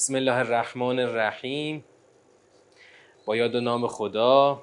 بسم 0.00 0.14
الله 0.14 0.36
الرحمن 0.36 0.98
الرحیم. 0.98 1.84
با 3.26 3.36
یاد 3.36 3.54
و 3.54 3.60
نام 3.60 3.86
خدا 3.86 4.62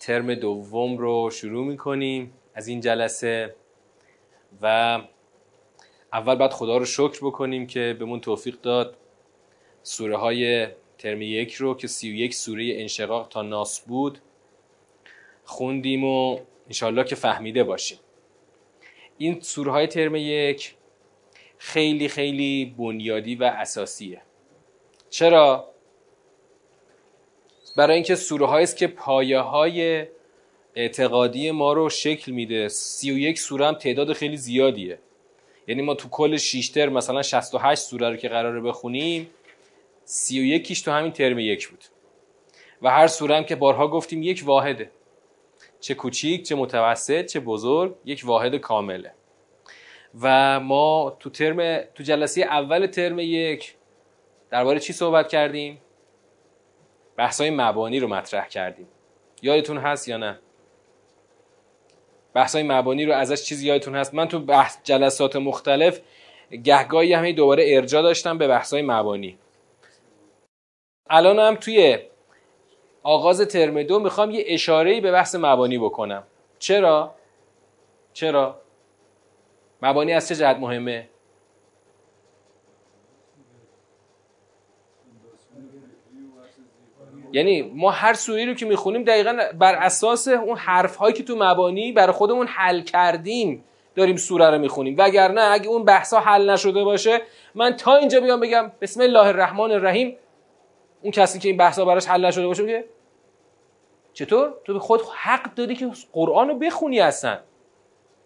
ترم 0.00 0.34
دوم 0.34 0.98
رو 0.98 1.30
شروع 1.30 1.66
می‌کنیم 1.66 2.32
از 2.54 2.68
این 2.68 2.80
جلسه 2.80 3.54
و 4.62 5.00
اول 6.12 6.34
باید 6.34 6.50
خدا 6.50 6.76
رو 6.76 6.84
شکر 6.84 7.26
بکنیم 7.26 7.66
که 7.66 7.96
بهمون 7.98 8.20
توفیق 8.20 8.60
داد 8.60 8.96
سوره 9.82 10.16
های 10.16 10.66
ترم 10.98 11.22
یک 11.22 11.54
رو 11.54 11.74
که 11.74 11.86
سی 11.86 12.10
و 12.10 12.14
یک 12.14 12.34
سوره 12.34 12.72
انشقاق 12.76 13.28
تا 13.28 13.42
ناس 13.42 13.80
بود 13.80 14.18
خوندیم 15.44 16.04
و 16.04 16.38
انشالله 16.66 17.04
که 17.04 17.14
فهمیده 17.14 17.64
باشیم. 17.64 17.98
این 19.18 19.40
سوره 19.40 19.72
های 19.72 19.86
ترم 19.86 20.16
یک 20.16 20.74
خیلی 21.58 22.08
خیلی 22.08 22.74
بنیادی 22.78 23.34
و 23.34 23.44
اساسیه. 23.44 24.22
چرا؟ 25.10 25.70
برای 27.76 27.94
اینکه 27.94 28.14
سوره 28.14 28.52
است 28.52 28.76
که 28.76 28.86
پایه 28.86 29.38
های 29.38 30.06
اعتقادی 30.74 31.50
ما 31.50 31.72
رو 31.72 31.90
شکل 31.90 32.32
میده. 32.32 32.68
سی 32.68 33.10
و 33.10 33.18
یک 33.18 33.38
سوره 33.38 33.66
هم 33.66 33.74
تعداد 33.74 34.12
خیلی 34.12 34.36
زیادیه. 34.36 34.98
یعنی 35.68 35.82
ما 35.82 35.94
تو 35.94 36.08
کل 36.08 36.36
شیشتر 36.36 36.88
مثلا 36.88 37.22
68 37.22 37.82
سوره 37.82 38.10
رو 38.10 38.16
که 38.16 38.28
قراره 38.28 38.60
بخونیم 38.60 39.30
سی 40.04 40.40
و 40.40 40.44
یکیش 40.44 40.80
تو 40.80 40.90
همین 40.90 41.12
ترم 41.12 41.38
یک 41.38 41.68
بود. 41.68 41.84
و 42.82 42.90
هر 42.90 43.06
سوره 43.06 43.36
هم 43.36 43.44
که 43.44 43.56
بارها 43.56 43.88
گفتیم 43.88 44.22
یک 44.22 44.42
واحده. 44.46 44.90
چه 45.80 45.94
کوچیک 45.94 46.42
چه 46.42 46.54
متوسط 46.54 47.26
چه 47.26 47.40
بزرگ 47.40 47.94
یک 48.04 48.22
واحد 48.24 48.56
کامله. 48.56 49.12
و 50.20 50.60
ما 50.60 51.16
تو 51.20 51.30
ترم 51.30 51.84
تو 51.94 52.02
جلسه 52.02 52.42
اول 52.42 52.86
ترم 52.86 53.18
یک 53.18 53.74
درباره 54.50 54.80
چی 54.80 54.92
صحبت 54.92 55.28
کردیم؟ 55.28 55.80
بحثای 57.16 57.50
مبانی 57.50 58.00
رو 58.00 58.08
مطرح 58.08 58.48
کردیم. 58.48 58.88
یادتون 59.42 59.78
هست 59.78 60.08
یا 60.08 60.16
نه؟ 60.16 60.38
بحثای 62.34 62.62
مبانی 62.62 63.04
رو 63.04 63.12
ازش 63.12 63.44
چیزی 63.44 63.66
یادتون 63.66 63.94
هست؟ 63.94 64.14
من 64.14 64.28
تو 64.28 64.38
بحث 64.38 64.78
جلسات 64.84 65.36
مختلف 65.36 66.00
گهگاهی 66.64 67.12
همه 67.12 67.32
دوباره 67.32 67.64
ارجا 67.68 68.02
داشتم 68.02 68.38
به 68.38 68.48
بحثای 68.48 68.82
مبانی. 68.82 69.38
الان 71.10 71.38
هم 71.38 71.54
توی 71.54 71.98
آغاز 73.02 73.40
ترم 73.40 73.82
دو 73.82 73.98
می‌خوام 73.98 74.30
یه 74.30 74.44
اشاره 74.46 75.00
به 75.00 75.12
بحث 75.12 75.34
مبانی 75.34 75.78
بکنم. 75.78 76.22
چرا؟ 76.58 77.14
چرا؟ 78.12 78.60
مبانی 79.82 80.12
از 80.12 80.28
چه 80.28 80.34
جهت 80.34 80.56
مهمه؟ 80.56 81.08
یعنی 87.32 87.62
ما 87.62 87.90
هر 87.90 88.14
سوری 88.14 88.46
رو 88.46 88.54
که 88.54 88.66
می‌خونیم 88.66 89.04
دقیقا 89.04 89.38
بر 89.58 89.74
اساس 89.74 90.28
اون 90.28 90.56
حرف 90.56 90.96
هایی 90.96 91.14
که 91.14 91.22
تو 91.22 91.36
مبانی 91.38 91.92
برای 91.92 92.12
خودمون 92.12 92.46
حل 92.46 92.80
کردیم 92.80 93.64
داریم 93.94 94.16
سوره 94.16 94.50
رو 94.50 94.58
می‌خونیم. 94.58 94.94
وگرنه 94.98 95.40
اگه 95.40 95.68
اون 95.68 95.84
بحثا 95.84 96.20
حل 96.20 96.50
نشده 96.50 96.84
باشه 96.84 97.20
من 97.54 97.76
تا 97.76 97.96
اینجا 97.96 98.20
بیام 98.20 98.40
بگم 98.40 98.72
بسم 98.80 99.00
الله 99.00 99.26
الرحمن 99.26 99.70
الرحیم. 99.70 100.16
اون 101.02 101.12
کسی 101.12 101.38
که 101.38 101.48
این 101.48 101.56
بحثا 101.56 101.84
براش 101.84 102.06
حل 102.06 102.24
نشده 102.24 102.46
باشه 102.46 102.62
بگه 102.62 102.84
چطور؟ 104.12 104.54
تو 104.64 104.72
به 104.72 104.78
خود 104.78 105.00
حق 105.16 105.54
داری 105.54 105.74
که 105.74 105.90
قرآن 106.12 106.48
رو 106.48 106.58
بخونی 106.58 107.00
اصلا. 107.00 107.38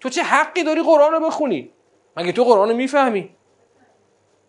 تو 0.00 0.08
چه 0.08 0.22
حقی 0.22 0.62
داری 0.62 0.82
قرآن 0.82 1.12
رو 1.12 1.20
بخونی؟ 1.20 1.70
مگه 2.16 2.32
تو 2.32 2.44
قرآن 2.44 2.68
رو 2.68 2.76
می‌فهمی؟ 2.76 3.30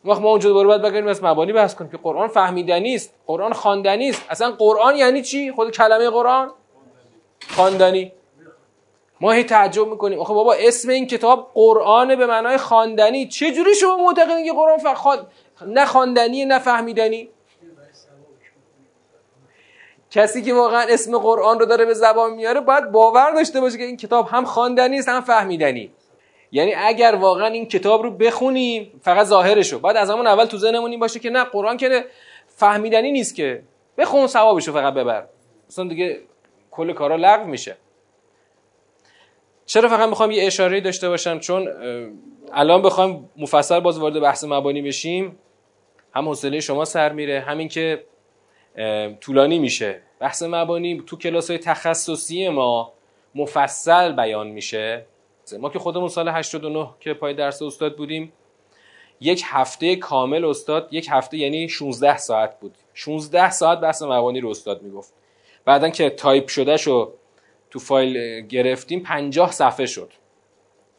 وقت 0.05 0.21
ما 0.21 0.29
اونجا 0.29 0.49
دوباره 0.49 0.67
باید 0.67 0.81
بگیریم 0.81 1.07
از 1.07 1.23
مبانی 1.23 1.53
بحث 1.53 1.75
کنیم 1.75 1.91
که 1.91 1.97
قرآن 1.97 2.27
فهمیدنی 2.27 2.95
است 2.95 3.13
قرآن 3.27 3.53
خواندنی 3.53 4.09
است 4.09 4.25
اصلا 4.29 4.51
قرآن 4.51 4.95
یعنی 4.95 5.21
چی؟ 5.21 5.51
خود 5.51 5.71
کلمه 5.71 6.09
قرآن؟ 6.09 6.51
خواندنی. 7.49 8.11
ما 9.21 9.31
هی 9.31 9.43
تعجب 9.43 9.87
می‌کنیم. 9.87 10.19
آخه 10.19 10.33
بابا 10.33 10.53
اسم 10.53 10.89
این 10.89 11.07
کتاب 11.07 11.51
قرآن 11.53 12.15
به 12.15 12.25
معنای 12.25 12.57
خواندنی. 12.57 13.27
چه 13.27 13.51
جوری 13.51 13.75
شما 13.75 13.97
معتقدین 13.97 14.45
که 14.45 14.53
قرآن 14.53 14.77
فخواد 14.77 15.31
نه 15.67 15.85
خواندنی 15.85 16.45
نه 16.45 16.59
فهمیدنی؟ 16.59 17.29
کسی 20.11 20.41
که 20.41 20.53
واقعا 20.53 20.85
اسم 20.89 21.17
قرآن 21.17 21.59
رو 21.59 21.65
داره 21.65 21.85
به 21.85 21.93
زبان 21.93 22.33
میاره 22.33 22.61
باید 22.61 22.91
باور 22.91 23.31
داشته 23.31 23.61
باشه 23.61 23.77
که 23.77 23.83
این 23.83 23.97
کتاب 23.97 24.27
هم 24.27 24.45
خواندنی 24.45 24.99
است 24.99 25.09
هم 25.09 25.21
فهمیدنی. 25.21 25.91
یعنی 26.51 26.73
اگر 26.73 27.15
واقعا 27.15 27.47
این 27.47 27.65
کتاب 27.65 28.03
رو 28.03 28.11
بخونیم 28.11 28.99
فقط 29.01 29.25
ظاهرشو. 29.25 29.79
بعد 29.79 29.97
از 29.97 30.09
همون 30.09 30.27
اول 30.27 30.45
تو 30.45 30.57
ذهنمون 30.57 30.99
باشه 30.99 31.19
که 31.19 31.29
نه 31.29 31.43
قرآن 31.43 31.77
که 31.77 32.05
فهمیدنی 32.47 33.11
نیست 33.11 33.35
که. 33.35 33.63
بخون 33.97 34.27
ثوابشو 34.27 34.73
فقط 34.73 34.93
ببر. 34.93 35.25
اصلا 35.69 35.87
دیگه 35.87 36.19
کل 36.71 36.93
کارا 36.93 37.15
لغو 37.15 37.45
میشه. 37.45 37.77
چرا 39.65 39.89
فقط 39.89 40.09
می‌خوام 40.09 40.31
یه 40.31 40.47
اشاره 40.47 40.81
داشته 40.81 41.09
باشم؟ 41.09 41.39
چون 41.39 41.67
الان 42.53 42.81
بخوام 42.81 43.29
مفصل 43.37 43.79
باز 43.79 43.99
وارد 43.99 44.19
بحث 44.19 44.43
مبانی 44.43 44.81
بشیم. 44.81 45.39
هم 46.15 46.29
حوصله 46.29 46.59
شما 46.59 46.85
سر 46.85 47.11
میره 47.11 47.39
همین 47.39 47.67
که 47.67 48.03
طولانی 49.21 49.59
میشه. 49.59 50.01
بحث 50.19 50.43
مبانی 50.43 51.03
تو 51.07 51.17
کلاس 51.17 51.49
های 51.49 51.57
تخصصی 51.59 52.49
ما 52.49 52.93
مفصل 53.35 54.11
بیان 54.11 54.47
میشه. 54.47 55.05
ما 55.59 55.69
که 55.69 55.79
خودمون 55.79 56.07
سال 56.07 56.29
89 56.29 56.89
که 56.99 57.13
پای 57.13 57.33
درس 57.33 57.61
استاد 57.61 57.97
بودیم 57.97 58.33
یک 59.21 59.43
هفته 59.45 59.95
کامل 59.95 60.45
استاد 60.45 60.87
یک 60.91 61.07
هفته 61.11 61.37
یعنی 61.37 61.69
16 61.69 62.17
ساعت 62.17 62.59
بود. 62.59 62.77
16 62.93 63.51
ساعت 63.51 63.79
بحث 63.79 64.01
مبانی 64.01 64.39
رو 64.39 64.49
استاد 64.49 64.81
می‌گفت. 64.81 65.13
بعدا 65.65 65.89
که 65.89 66.09
تایپ 66.09 66.47
شده 66.47 66.77
شو 66.77 67.13
تو 67.69 67.79
فایل 67.79 68.41
گرفتیم 68.47 68.99
50 68.99 69.51
صفحه 69.51 69.85
شد. 69.85 70.11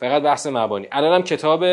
فقط 0.01 0.23
بحث 0.23 0.47
مبانی. 0.47 0.89
الان 0.93 1.15
هم 1.15 1.23
کتاب 1.23 1.65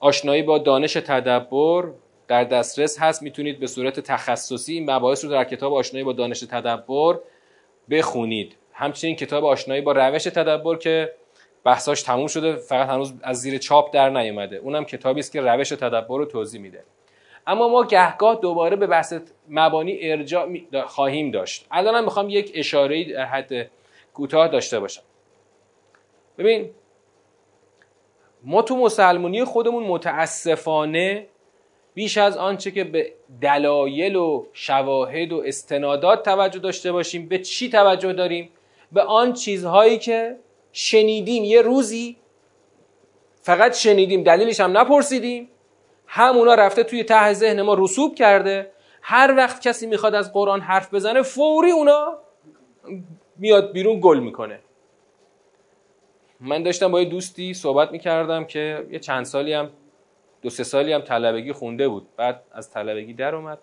آشنایی 0.00 0.42
با 0.42 0.58
دانش 0.58 0.92
تدبر 0.92 1.90
در 2.28 2.44
دسترس 2.44 3.00
هست 3.00 3.22
می‌تونید 3.22 3.60
به 3.60 3.66
صورت 3.66 4.00
تخصصی 4.00 4.74
این 4.74 4.90
مباحث 4.90 5.24
رو 5.24 5.30
در 5.30 5.44
کتاب 5.44 5.74
آشنایی 5.74 6.04
با 6.04 6.12
دانش 6.12 6.40
تدبر 6.40 7.18
بخونید. 7.90 8.56
همچنین 8.72 9.16
کتاب 9.16 9.44
آشنایی 9.44 9.80
با 9.80 9.92
روش 9.92 10.24
تدبر 10.24 10.76
که 10.76 11.12
بحثاش 11.64 12.02
تموم 12.02 12.26
شده 12.26 12.56
فقط 12.56 12.88
هنوز 12.88 13.12
از 13.22 13.40
زیر 13.40 13.58
چاپ 13.58 13.94
در 13.94 14.10
نیومده. 14.10 14.56
اونم 14.56 14.84
کتابی 14.84 15.20
است 15.20 15.32
که 15.32 15.40
روش 15.40 15.68
تدبر 15.68 16.18
رو 16.18 16.24
توضیح 16.24 16.60
میده. 16.60 16.84
اما 17.46 17.68
ما 17.68 17.84
گهگاه 17.84 18.38
دوباره 18.42 18.76
به 18.76 18.86
بحث 18.86 19.14
مبانی 19.48 19.98
ارجاع 20.02 20.48
خواهیم 20.86 21.30
داشت. 21.30 21.66
الان 21.70 22.04
می‌خوام 22.04 22.28
یک 22.28 22.52
اشاره 22.54 23.12
در 23.12 23.24
حد 23.24 23.70
کوتاه 24.14 24.48
داشته 24.48 24.80
باشم. 24.80 25.02
ببین 26.38 26.70
ما 28.42 28.62
تو 28.62 28.76
مسلمونی 28.76 29.44
خودمون 29.44 29.82
متاسفانه 29.82 31.26
بیش 31.96 32.18
از 32.18 32.36
آنچه 32.36 32.70
که 32.70 32.84
به 32.84 33.12
دلایل 33.40 34.16
و 34.16 34.46
شواهد 34.52 35.32
و 35.32 35.42
استنادات 35.46 36.22
توجه 36.22 36.58
داشته 36.58 36.92
باشیم 36.92 37.28
به 37.28 37.38
چی 37.38 37.70
توجه 37.70 38.12
داریم؟ 38.12 38.50
به 38.92 39.02
آن 39.02 39.32
چیزهایی 39.32 39.98
که 39.98 40.36
شنیدیم. 40.72 41.44
یه 41.44 41.62
روزی 41.62 42.16
فقط 43.42 43.74
شنیدیم 43.74 44.22
دلیلش 44.22 44.60
هم 44.60 44.78
نپرسیدیم. 44.78 45.48
همونا 46.06 46.54
رفته 46.54 46.84
توی 46.84 47.04
ته 47.04 47.32
ذهن 47.32 47.62
ما 47.62 47.74
رسوب 47.74 48.14
کرده. 48.14 48.70
هر 49.02 49.34
وقت 49.36 49.68
کسی 49.68 49.86
می‌خواد 49.86 50.14
از 50.14 50.32
قرآن 50.32 50.60
حرف 50.60 50.94
بزنه 50.94 51.22
فوری 51.22 51.70
اونا 51.70 52.18
میاد 53.36 53.72
بیرون 53.72 54.00
گل 54.00 54.18
می‌کنه. 54.18 54.60
من 56.40 56.62
داشتم 56.62 56.90
با 56.90 57.00
یه 57.00 57.08
دوستی 57.08 57.54
صحبت 57.54 57.92
می‌کردم 57.92 58.44
که 58.44 58.86
یه 58.90 58.98
چند 58.98 59.24
سالی 59.24 59.52
هم 59.52 59.70
دو 60.46 60.50
سه 60.50 60.64
سالی 60.64 60.92
هم 60.92 61.00
طلبگی 61.00 61.52
خونده 61.52 61.88
بود. 61.88 62.08
بعد 62.16 62.42
از 62.52 62.70
طلبگی 62.70 63.14
در 63.14 63.34
اومد. 63.34 63.58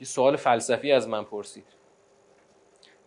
یه 0.00 0.06
سوال 0.06 0.36
فلسفی 0.36 0.92
از 0.92 1.08
من 1.08 1.24
پرسید. 1.24 1.64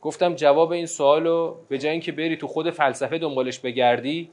گفتم 0.01 0.35
جواب 0.35 0.71
این 0.71 0.85
سوالو 0.85 1.56
به 1.69 1.77
جای 1.77 1.91
اینکه 1.91 2.12
بری 2.12 2.38
تو 2.38 2.47
خود 2.47 2.69
فلسفه 2.69 3.17
دنبالش 3.17 3.59
بگردی 3.59 4.29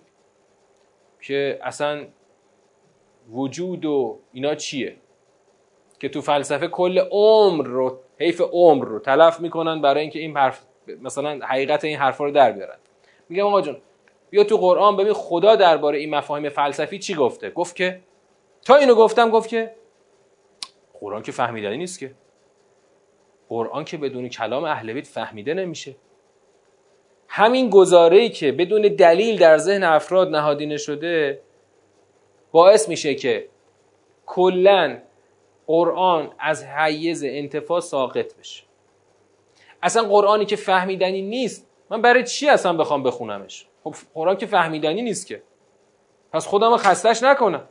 که 1.20 1.58
اصلا 1.62 2.06
وجود 3.30 3.84
و 3.84 4.18
اینا 4.32 4.54
چیه؟ 4.54 4.96
که 6.00 6.08
تو 6.08 6.20
فلسفه 6.20 6.68
کل 6.68 6.98
عمر 6.98 7.66
رو 7.66 7.98
حیف 8.18 8.40
عمر 8.40 8.84
رو 8.84 8.98
تلف 8.98 9.40
می‌کنن 9.40 9.80
برای 9.80 10.00
اینکه 10.00 10.18
این 10.18 10.36
حرف 10.36 10.66
مثلا 11.02 11.38
حقیقت 11.42 11.84
این 11.84 11.98
حرفا 11.98 12.24
رو 12.24 12.30
در 12.30 12.52
بیارن. 12.52 12.78
میگم 13.28 13.46
آقا 13.46 13.60
جون 13.60 13.76
بیا 14.32 14.44
تو 14.44 14.56
قرآن 14.56 14.96
ببین 14.96 15.12
خدا 15.12 15.56
درباره 15.56 15.98
این 15.98 16.14
مفاهیم 16.14 16.48
فلسفی 16.48 16.98
چی 16.98 17.14
گفته. 17.14 17.50
گفت 17.50 17.76
که 17.76 18.00
تا 18.62 18.76
اینو 18.76 18.94
گفتم 18.94 19.30
گفت 19.30 19.48
که 19.48 19.74
قرآن 21.00 21.22
که 21.22 21.32
فهمیدنی 21.32 21.76
نیست 21.76 21.98
که. 21.98 22.14
قرآن 23.48 23.84
که 23.84 23.96
بدون 23.96 24.28
کلام 24.28 24.64
اهل 24.64 24.92
بیت 24.92 25.06
فهمیده 25.06 25.54
نمیشه. 25.54 25.96
همین 27.28 27.70
گزاره 27.70 28.16
ای 28.18 28.28
که 28.28 28.52
بدون 28.52 28.82
دلیل 28.82 29.38
در 29.38 29.58
ذهن 29.58 29.82
افراد 29.82 30.28
نهادینه 30.28 30.76
شده 30.76 31.42
باعث 32.52 32.88
میشه 32.88 33.14
که 33.14 33.48
کلا 34.26 34.98
قرآن 35.66 36.30
از 36.38 36.64
حیز 36.64 37.24
انتفاع 37.24 37.80
ساقط 37.80 38.36
بشه. 38.36 38.64
اصلا 39.82 40.02
قرآنی 40.02 40.44
که 40.44 40.56
فهمیدنی 40.56 41.22
نیست. 41.22 41.66
من 41.90 42.02
برای 42.02 42.24
چی 42.24 42.48
اصلا 42.48 42.72
بخوام 42.72 43.02
بخونمش؟ 43.02 43.66
خب 43.84 44.38
که 44.38 44.46
فهمیدنی 44.46 45.02
نیست 45.02 45.26
که. 45.26 45.42
پس 46.32 46.46
خودم 46.46 46.76
خستش 46.76 47.22
نکنم. 47.22 47.68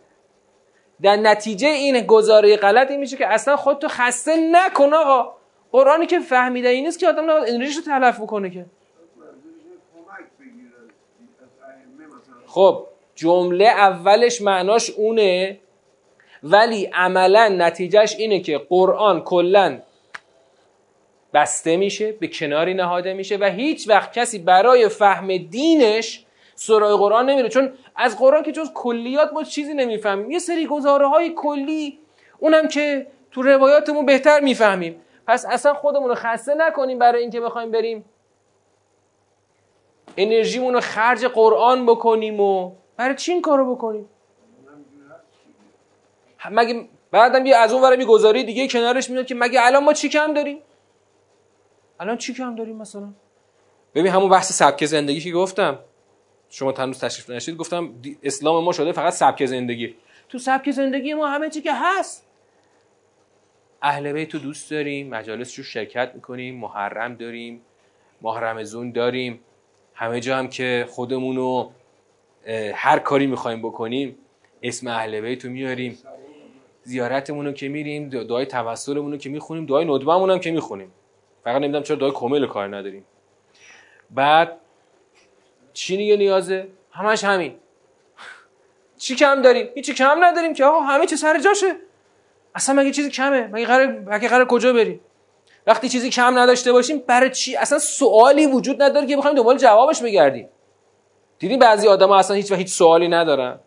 در 1.02 1.16
نتیجه 1.16 1.68
این 1.68 2.02
گزاره 2.02 2.58
غلط 2.58 2.92
این 2.92 3.00
میشه 3.00 3.18
که 3.18 3.28
اصلا 3.28 3.56
خودتو 3.56 3.88
خسته 3.88 4.38
نکن 4.52 4.94
آقا. 4.94 5.34
قرآنی 5.72 6.06
که 6.06 6.20
فهمیدنی 6.20 6.82
نیست 6.82 7.00
که 7.00 7.08
آدم 7.08 7.24
نباید 7.24 7.54
انرژیش 7.54 7.76
رو 7.76 7.82
تلف 7.82 8.20
بکنه 8.20 8.50
که. 8.50 8.66
خب 12.48 12.88
جمله 13.16 13.66
اولش 13.66 14.42
معناش 14.42 14.90
اونه. 14.90 15.60
ولی 16.44 16.86
عملا 16.86 17.48
نتیجهش 17.48 18.16
اینه 18.16 18.40
که 18.40 18.58
قرآن 18.58 19.22
کلا 19.22 19.80
بسته 21.34 21.78
میشه 21.78 22.12
به 22.12 22.28
کناری 22.28 22.74
نهاده 22.74 23.14
میشه 23.14 23.38
و 23.38 23.44
هیچ 23.44 23.90
وقت 23.90 24.14
کسی 24.14 24.40
برای 24.40 24.90
فهم 24.90 25.38
دینش 25.38 26.26
سرای 26.56 26.98
قرآن 26.98 27.30
نمیره. 27.30 27.50
چون 27.50 27.74
از 27.96 28.18
قرآن 28.18 28.44
که 28.44 28.52
جز 28.52 28.72
کلیات 28.74 29.34
ما 29.34 29.44
چیزی 29.44 29.74
نمی‌فهمیم. 29.74 30.32
یه 30.32 30.40
سری 30.40 30.66
گزاره 30.66 31.08
های 31.08 31.34
کلی 31.36 32.00
اونم 32.40 32.68
که 32.68 33.08
تو 33.32 33.42
روایاتمون 33.42 34.06
بهتر 34.06 34.40
می‌فهمیم. 34.40 35.02
پس 35.28 35.46
اصلا 35.50 35.74
خودمون 35.74 36.10
رو 36.10 36.16
خسته 36.16 36.56
نکنیم 36.56 37.00
برای 37.00 37.22
اینکه 37.22 37.42
بخوایم 37.42 37.72
بریم 37.72 38.06
انرژیمون 40.18 40.74
رو 40.74 40.80
خرج 40.80 41.26
قرآن 41.26 41.86
بکنیم 41.86 42.40
و 42.40 42.72
برای 42.98 43.16
چی 43.16 43.32
این 43.32 43.42
کارو 43.42 43.76
بکنیم؟ 43.76 44.10
مگه 46.52 46.88
بعدم 47.12 47.46
یه 47.46 47.56
از 47.56 47.74
اون 47.74 47.84
ورم 47.84 48.04
گزاری 48.04 48.44
دیگه 48.44 48.68
کنارش 48.68 49.10
میاد 49.10 49.26
که 49.26 49.36
مگه 49.36 49.66
الان 49.66 49.84
ما 49.84 49.94
چی 49.94 50.10
کم 50.10 50.34
داریم؟ 50.34 50.58
الان 52.02 52.18
چی 52.18 52.34
کم 52.34 52.56
داریم 52.56 52.76
مثلا؟ 52.76 53.14
ببین 53.96 54.12
همون 54.12 54.30
بحث 54.30 54.52
سبک 54.52 54.86
زندگی 54.86 55.20
که 55.20 55.32
گفتم. 55.32 55.80
شما 56.50 56.72
تنوز 56.72 57.00
تشریف 57.00 57.30
نشید 57.30 57.58
گفتم 57.58 57.94
اسلام 58.24 58.64
ما 58.64 58.72
شده 58.72 58.92
فقط 58.92 59.14
سبک 59.14 59.46
زندگی. 59.46 59.96
تو 60.30 60.38
سبک 60.38 60.72
زندگی 60.72 61.14
ما 61.14 61.28
همه 61.28 61.50
چی 61.50 61.62
که 61.62 61.72
هست. 61.74 62.28
اهل 63.82 64.12
بیت 64.12 64.30
تو 64.30 64.40
دوست 64.40 64.72
داریم 64.72 65.10
مجالس 65.10 65.58
رو 65.60 65.64
شرکت 65.64 66.12
می‌کنیم 66.16 66.56
محرم 66.56 67.16
داریم 67.16 67.62
ماه 68.22 68.40
رمزون 68.40 68.92
داریم. 68.92 69.40
همه 69.94 70.20
جا 70.20 70.38
هم 70.38 70.48
که 70.48 70.86
خودمون 70.90 71.36
رو 71.36 71.72
هر 72.74 73.00
کاری 73.00 73.28
می‌خوایم 73.28 73.60
بکنیم 73.60 74.18
اسم 74.64 74.88
اهل 74.88 75.22
بیت 75.22 75.46
رو 75.46 75.52
میاریم. 75.52 75.98
زیارتمون 76.84 77.46
رو 77.46 77.52
که 77.52 77.68
میریم 77.70 78.10
دعای 78.10 78.46
توسلمون 78.46 79.12
رو 79.12 79.18
که 79.18 79.30
می‌خونیم 79.30 79.66
دعای 79.66 79.86
ندبمون 79.86 80.30
هم 80.30 80.40
که 80.40 80.52
می‌خونیم. 80.52 80.92
فقط 81.44 81.56
نمی‌دونم 81.56 81.84
چرا 81.84 81.96
دعای 81.96 82.12
کامل 82.12 82.48
کار 82.48 82.78
نداریم. 82.78 83.06
بعد 84.12 84.58
چی 85.74 85.98
دیگه 85.98 86.18
نیازه 86.18 86.68
همش 86.92 87.24
همین. 87.24 87.56
چی 88.98 89.16
کم 89.16 89.42
داریم؟ 89.42 89.70
هیچی 89.76 89.94
کم 89.94 90.24
نداریم 90.24 90.54
که 90.54 90.66
آقا 90.66 90.80
همه 90.80 91.06
چی 91.06 91.16
سر 91.16 91.40
جاشه. 91.40 91.76
اصلا 92.56 92.76
مگه 92.76 92.92
چیزی 92.92 93.10
کمه؟ 93.10 93.48
مگه 93.48 93.66
قرار 93.66 93.88
مگه 93.88 94.28
قرار 94.28 94.46
کجا 94.46 94.74
بریم؟ 94.74 95.00
وقتی 95.68 95.90
چیزی 95.90 96.10
کم 96.10 96.40
نداشته 96.40 96.72
باشیم 96.72 97.04
برای 97.08 97.30
چی؟ 97.30 97.56
اصلا 97.56 97.80
سوالی 97.80 98.48
وجود 98.48 98.82
نداره 98.82 99.08
که 99.08 99.18
بخوایم 99.18 99.38
دنبال 99.38 99.58
جوابش 99.58 100.02
بگردیم. 100.02 100.50
دیدین 101.40 101.60
بعضی 101.60 101.88
آدما 101.88 102.18
اصلا 102.18 102.36
هیچ 102.36 102.52
و 102.52 102.56
هیچ 102.56 102.70
سوالی 102.70 103.08
ندارن؟ 103.08 103.60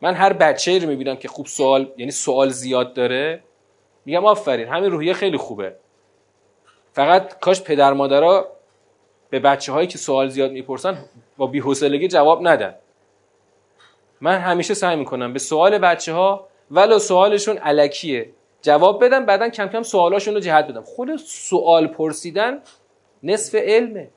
من 0.00 0.14
هر 0.14 0.32
بچه 0.32 0.78
رو 0.78 0.88
می‌بینم 0.88 1.16
که 1.16 1.28
خوب 1.28 1.46
سوال 1.46 1.92
یعنی 1.96 2.10
سوال 2.10 2.48
زیاد 2.48 2.94
داره 2.94 3.42
میگم 4.04 4.24
آفرین 4.26 4.68
همین 4.68 4.90
روحیه 4.90 5.12
خیلی 5.12 5.36
خوبه. 5.36 5.76
فقط 6.96 7.38
کاش 7.40 7.62
پدر 7.62 7.92
مادرها 7.92 8.46
به 9.30 9.40
بچه 9.40 9.72
هایی 9.72 9.86
که 9.86 9.98
سوال 9.98 10.28
زیاد 10.28 10.50
می‌پرسن 10.50 11.04
با 11.36 11.46
بی‌حوصلگی 11.46 12.08
جواب 12.08 12.48
ندن. 12.48 12.74
من 14.20 14.38
همیشه 14.38 14.74
سعی 14.74 14.96
می‌کنم 14.96 15.32
به 15.32 15.38
سوال 15.38 15.78
بچه 15.78 16.12
ها 16.12 16.48
ولو 16.70 16.98
سوالشون 16.98 17.58
علکیه 17.58 18.30
جواب 18.62 19.04
بدم 19.04 19.26
بعدا 19.26 19.48
کم 19.48 19.66
کم 19.66 19.82
سوالاشون 19.82 20.34
رو 20.34 20.40
جهت 20.40 20.68
بدم. 20.68 20.82
خود 20.82 21.16
سوال 21.16 21.86
پرسیدن 21.86 22.62
نصف 23.22 23.54
علمه. 23.54 24.10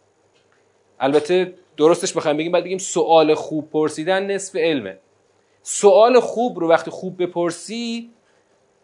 البته 0.99 1.53
درستش 1.77 2.13
بخوایم 2.13 2.37
بگیم 2.37 2.51
بعد 2.51 2.63
بگیم 2.63 2.77
سوال 2.77 3.33
خوب 3.33 3.69
پرسیدن 3.69 4.31
نصف 4.31 4.55
علمه. 4.55 4.97
سوال 5.63 6.19
خوب 6.19 6.59
رو 6.59 6.69
وقتی 6.69 6.91
خوب 6.91 7.23
بپرسی 7.23 8.11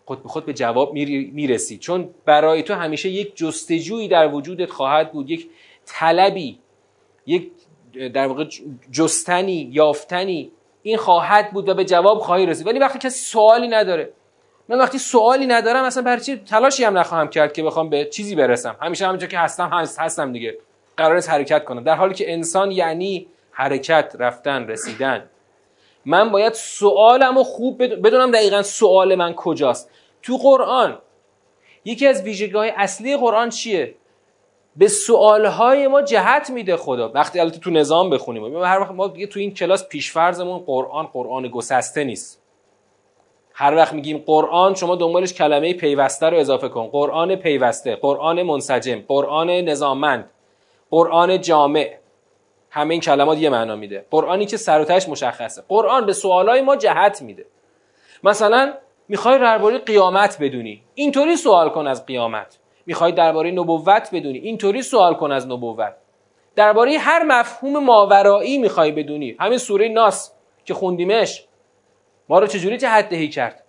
خود 0.06 0.24
به 0.24 0.30
خود 0.30 0.46
به 0.46 0.54
جواب 0.54 0.94
می‌رسی. 0.94 1.78
چون 1.78 2.10
برای 2.26 2.64
تو 2.64 2.74
همیشه 2.74 3.10
یک 3.10 3.36
جستجویی 3.36 4.08
در 4.08 4.34
وجودت 4.34 4.70
خواهد 4.70 5.12
بود 5.12 5.30
یک 5.30 5.50
طلبی 5.86 6.60
یک 7.26 7.52
در 8.14 8.28
واقع 8.28 8.46
جستنی 8.92 9.70
یافتنی 9.72 10.52
این 10.84 10.98
خواهد 10.98 11.52
بود 11.52 11.70
و 11.70 11.74
به 11.74 11.86
جواب 11.86 12.20
خواهی 12.20 12.46
رسید. 12.46 12.68
ولی 12.68 12.80
وقتی 12.80 13.00
کسی 13.00 13.26
سوالی 13.26 13.68
نداره 13.68 14.14
من 14.70 14.80
وقتی 14.80 14.98
سوالی 14.98 15.48
ندارم 15.48 15.84
اصلا 15.84 16.04
برای 16.04 16.22
چی 16.22 16.36
تلاشی 16.36 16.84
هم 16.84 16.98
نخواهم 16.98 17.28
کرد 17.28 17.54
که 17.54 17.64
بخوام 17.64 17.90
به 17.90 18.06
چیزی 18.06 18.36
برسم؟ 18.36 18.76
همیشه 18.82 19.08
همینجا 19.08 19.28
که 19.28 19.40
هستم 19.40 19.70
هست 19.74 20.00
هستم 20.00 20.32
دیگه. 20.32 20.58
قرار 20.98 21.16
است 21.18 21.30
حرکت 21.30 21.64
کنم. 21.64 21.84
در 21.84 21.96
حالی 21.96 22.14
که 22.14 22.34
انسان 22.34 22.72
یعنی 22.72 23.28
حرکت 23.52 24.16
رفتن 24.20 24.68
رسیدن. 24.68 25.30
من 26.06 26.32
باید 26.32 26.54
سوالم 26.54 27.38
رو 27.38 27.44
خوب 27.44 27.84
بدونم 27.84 28.32
دقیقا 28.32 28.64
سوال 28.64 29.16
من 29.16 29.34
کجاست. 29.34 29.90
تو 30.22 30.38
قرآن 30.38 30.98
یکی 31.86 32.08
از 32.08 32.24
ویژگی 32.24 32.54
های 32.54 32.74
اصلی 32.76 33.18
قرآن 33.18 33.50
چیه؟ 33.50 33.96
به 34.76 34.88
سوالهای 34.88 35.88
ما 35.88 36.02
جهت 36.02 36.50
میده 36.50 36.78
خدا. 36.78 37.12
وقتی 37.14 37.40
البته 37.40 37.60
تو 37.60 37.70
نظام 37.72 38.10
بخونیم. 38.10 38.64
هر 38.64 38.80
وقت 38.80 38.92
ما 38.92 39.08
دیگه 39.08 39.28
تو 39.28 39.40
این 39.40 39.54
کلاس 39.54 39.88
پیشفرزمون 39.88 40.60
قرآن 40.60 41.06
قرآن 41.06 41.48
گسسته 41.48 42.04
نیست. 42.04 42.42
هر 43.54 43.76
وقت 43.76 43.94
میگیم 43.94 44.24
قرآن 44.26 44.76
شما 44.76 44.96
دنبالش 44.96 45.34
کلمه 45.34 45.74
پیوسته 45.74 46.26
رو 46.26 46.38
اضافه 46.38 46.70
کن. 46.70 46.88
قرآن 46.88 47.36
پیوسته 47.36 47.96
قرآن 47.96 48.44
منسجم 48.44 49.04
قرآن 49.08 49.50
نظاممند 49.50 50.30
قرآن 50.92 51.42
جامع. 51.42 51.98
همه 52.76 52.94
این 52.94 53.02
کلمات 53.02 53.38
یه 53.38 53.50
معنا 53.50 53.76
میده. 53.76 54.06
قرآنی 54.12 54.46
که 54.46 54.58
سر 54.58 54.82
و 54.82 55.12
مشخصه. 55.12 55.64
قرآن 55.70 56.06
به 56.06 56.14
سوالای 56.14 56.62
ما 56.62 56.76
جهت 56.76 57.22
میده. 57.22 57.46
مثلا 58.24 58.74
می‌خوای 59.08 59.40
درباره 59.40 59.78
قیامت 59.78 60.38
بدونی. 60.42 60.84
اینطوری 60.96 61.36
سوال 61.36 61.70
کن 61.70 61.88
از 61.88 62.06
قیامت. 62.06 62.58
می‌خوای 62.86 63.12
درباره 63.12 63.52
نبوت 63.52 64.10
بدونی. 64.14 64.38
اینطوری 64.38 64.82
سوال 64.82 65.14
کن 65.14 65.32
از 65.32 65.48
نبوت. 65.48 65.96
درباره 66.56 66.98
هر 66.98 67.24
مفهوم 67.24 67.84
ماورایی 67.84 68.58
می‌خوای 68.58 68.92
بدونی. 68.92 69.36
همین 69.40 69.58
سوره 69.58 69.88
ناس 69.88 70.34
که 70.66 70.74
خوندیمش. 70.74 71.46
ما 72.30 72.40
رو 72.40 72.48
چجوری 72.48 72.78
جهت 72.78 73.10
دهی 73.10 73.30
کرد؟ 73.30 73.64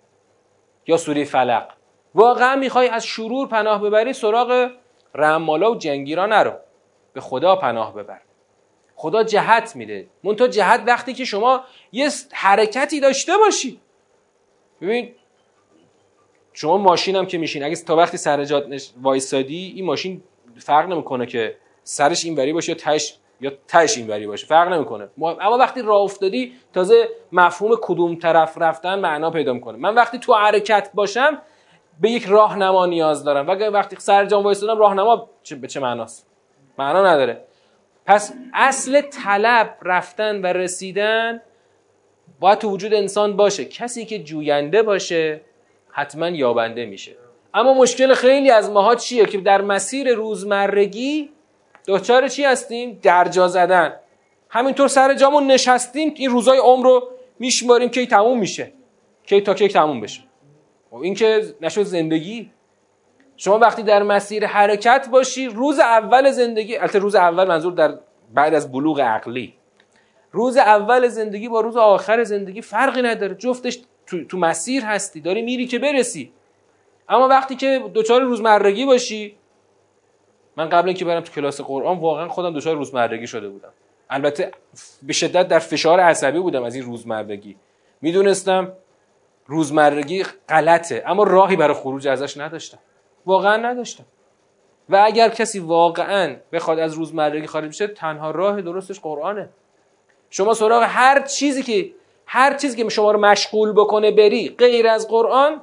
یا 0.87 0.97
سوره 0.97 1.23
فلق. 1.23 1.67
واقعا 2.15 2.55
می‌خوای 2.55 2.87
از 2.87 3.05
شرور 3.05 3.47
پناه 3.47 3.81
ببری 3.81 4.13
سراغ 4.13 4.69
رمالا 5.15 5.71
و 5.71 5.75
جنگیرا 5.75 6.25
نرو 6.25 6.53
به 7.13 7.21
خدا 7.21 7.55
پناه 7.55 7.93
ببر. 7.93 8.19
خدا 8.99 9.23
جهت 9.23 9.75
میده. 9.75 10.07
منتها 10.23 10.47
جهت 10.47 10.83
وقتی 10.87 11.13
که 11.13 11.25
شما 11.25 11.63
یه 11.91 12.09
حرکتی 12.33 12.99
داشته 12.99 13.37
باشی. 13.37 13.79
ببین 14.81 15.15
شما 16.53 16.77
ماشین 16.77 17.15
هم 17.15 17.25
که 17.25 17.37
میشین 17.37 17.63
اگه 17.63 17.75
تا 17.75 17.95
وقتی 17.95 18.17
سر 18.17 18.45
جات 18.45 18.91
وایسادی 19.01 19.73
این 19.75 19.85
ماشین 19.85 20.23
فرق 20.57 20.89
نمی‌کنه 20.89 21.25
که 21.25 21.57
سرش 21.83 22.25
اینوری 22.25 22.53
باشه 22.53 22.71
یا 22.71 22.77
تش 22.77 23.17
یا 23.41 23.51
تش 23.67 23.97
اینوری 23.97 24.27
باشه. 24.27 24.47
فرق 24.47 24.73
نمی‌کنه. 24.73 25.09
اما 25.21 25.57
وقتی 25.57 25.81
راه 25.81 26.01
افتادی 26.01 26.53
تازه 26.73 27.09
مفهوم 27.31 27.77
کدوم 27.81 28.15
طرف 28.15 28.57
رفتن 28.57 28.99
معنا 28.99 29.31
پیدا 29.31 29.53
می‌کنه. 29.53 29.77
من 29.77 29.95
وقتی 29.95 30.19
تو 30.19 30.33
حرکت 30.33 30.89
باشم 30.93 31.41
به 32.01 32.11
یک 32.11 32.25
راهنما 32.25 32.85
نیاز 32.85 33.23
دارم. 33.23 33.47
و 33.47 33.51
وقتی 33.51 33.95
سر 33.99 34.25
جام 34.25 34.43
وایسادم 34.43 34.79
راهنما 34.79 35.29
به 35.61 35.67
چه 35.67 35.79
معناست؟ 35.79 36.29
معنا 36.77 37.07
نداره. 37.07 37.43
پس 38.07 38.33
اصل 38.53 39.01
طلب 39.01 39.77
رفتن 39.81 40.41
و 40.41 40.45
رسیدن 40.45 41.41
باید 42.39 42.59
تو 42.59 42.69
وجود 42.69 42.93
انسان 42.93 43.37
باشه. 43.37 43.65
کسی 43.65 44.05
که 44.05 44.19
جوینده 44.19 44.83
باشه 44.83 45.41
حتما 45.89 46.29
یابنده 46.29 46.85
میشه. 46.85 47.15
اما 47.53 47.73
مشکل 47.73 48.13
خیلی 48.13 48.51
از 48.51 48.69
ماها 48.69 48.95
چیه 48.95 49.25
که 49.25 49.37
در 49.37 49.61
مسیر 49.61 50.13
روزمرگی 50.13 51.29
دچار 51.87 52.27
چی 52.27 52.43
هستیم؟ 52.43 52.99
درجا 53.01 53.47
زدن. 53.47 53.93
همینطور 54.49 54.87
سر 54.87 55.13
جامون 55.13 55.47
نشستیم 55.47 56.13
این 56.15 56.29
روزای 56.29 56.57
عمر 56.57 56.85
رو 56.85 57.09
میشماریم 57.39 57.89
کی 57.89 58.07
تموم 58.07 58.39
میشه. 58.39 58.71
کی 59.25 59.41
تا 59.41 59.53
کی 59.53 59.67
تموم 59.67 60.01
بشه. 60.01 60.21
خب 60.89 60.95
این 60.95 61.15
که 61.15 61.41
نشد 61.61 61.83
زندگی. 61.83 62.51
شما 63.37 63.59
وقتی 63.59 63.83
در 63.83 64.03
مسیر 64.03 64.45
حرکت 64.45 65.07
باشی 65.11 65.47
روز 65.47 65.79
اول 65.79 66.31
زندگی 66.31 66.77
البته 66.77 66.99
روز 66.99 67.15
اول 67.15 67.47
منظور 67.47 67.73
در 67.73 67.97
بعد 68.33 68.53
از 68.53 68.71
بلوغ 68.71 68.99
عقلی. 68.99 69.53
روز 70.31 70.57
اول 70.57 71.07
زندگی 71.07 71.49
با 71.49 71.61
روز 71.61 71.77
آخر 71.77 72.23
زندگی 72.23 72.61
فرقی 72.61 73.01
نداره. 73.01 73.35
جفتش 73.35 73.79
تو, 74.07 74.25
تو 74.25 74.37
مسیر 74.37 74.83
هستی. 74.83 75.21
داری 75.21 75.41
میری 75.41 75.67
که 75.67 75.79
برسی. 75.79 76.31
اما 77.09 77.27
وقتی 77.27 77.55
که 77.55 77.83
دچار 77.93 78.21
روزمرگی 78.21 78.85
باشی 78.85 79.37
من 80.55 80.69
قبل 80.69 80.87
اینکه 80.87 81.05
برم 81.05 81.21
تو 81.21 81.31
کلاس 81.31 81.61
قرآن 81.61 81.99
واقعا 81.99 82.27
خودم 82.27 82.53
دچار 82.53 82.75
روزمرگی 82.75 83.27
شده 83.27 83.49
بودم. 83.49 83.69
البته 84.09 84.51
به 85.03 85.13
شدت 85.13 85.47
در 85.47 85.59
فشار 85.59 85.99
عصبی 85.99 86.39
بودم 86.39 86.63
از 86.63 86.75
این 86.75 86.83
روزمرگی. 86.83 87.55
می‌دونستم 88.01 88.73
روزمرگی 89.45 90.23
غلطه 90.49 91.03
اما 91.05 91.23
راهی 91.23 91.55
برای 91.55 91.73
خروج 91.73 92.07
ازش 92.07 92.37
نداشتم. 92.37 92.79
واقعا 93.27 93.57
نداشتم. 93.57 94.05
و 94.89 95.01
اگر 95.05 95.29
کسی 95.29 95.59
واقعا 95.59 96.35
بخواد 96.51 96.79
از 96.79 96.93
روزمرگی 96.93 97.47
خارج 97.47 97.69
بشه 97.69 97.87
تنها 97.87 98.31
راه 98.31 98.61
درستش 98.61 98.99
قرآنه. 98.99 99.49
شما 100.29 100.53
سراغ 100.53 100.83
هر 100.83 101.21
چیزی 101.21 101.63
که 101.63 101.91
هر 102.25 102.53
چیزی 102.53 102.83
که 102.83 102.89
شما 102.89 103.11
رو 103.11 103.19
مشغول 103.19 103.71
بکنه 103.71 104.11
بری 104.11 104.49
غیر 104.49 104.87
از 104.87 105.07
قرآن 105.07 105.61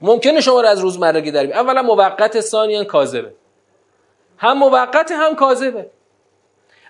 ممکنه 0.00 0.40
شما 0.40 0.60
رو 0.60 0.68
از 0.68 0.80
روزمرگی 0.80 1.30
در 1.30 1.52
اولا 1.52 1.82
موقت 1.82 2.40
ثانیا 2.40 2.84
کاذبه. 2.84 3.34
هم 4.38 4.58
موقت 4.58 5.12
هم 5.12 5.34
کاذبه. 5.34 5.90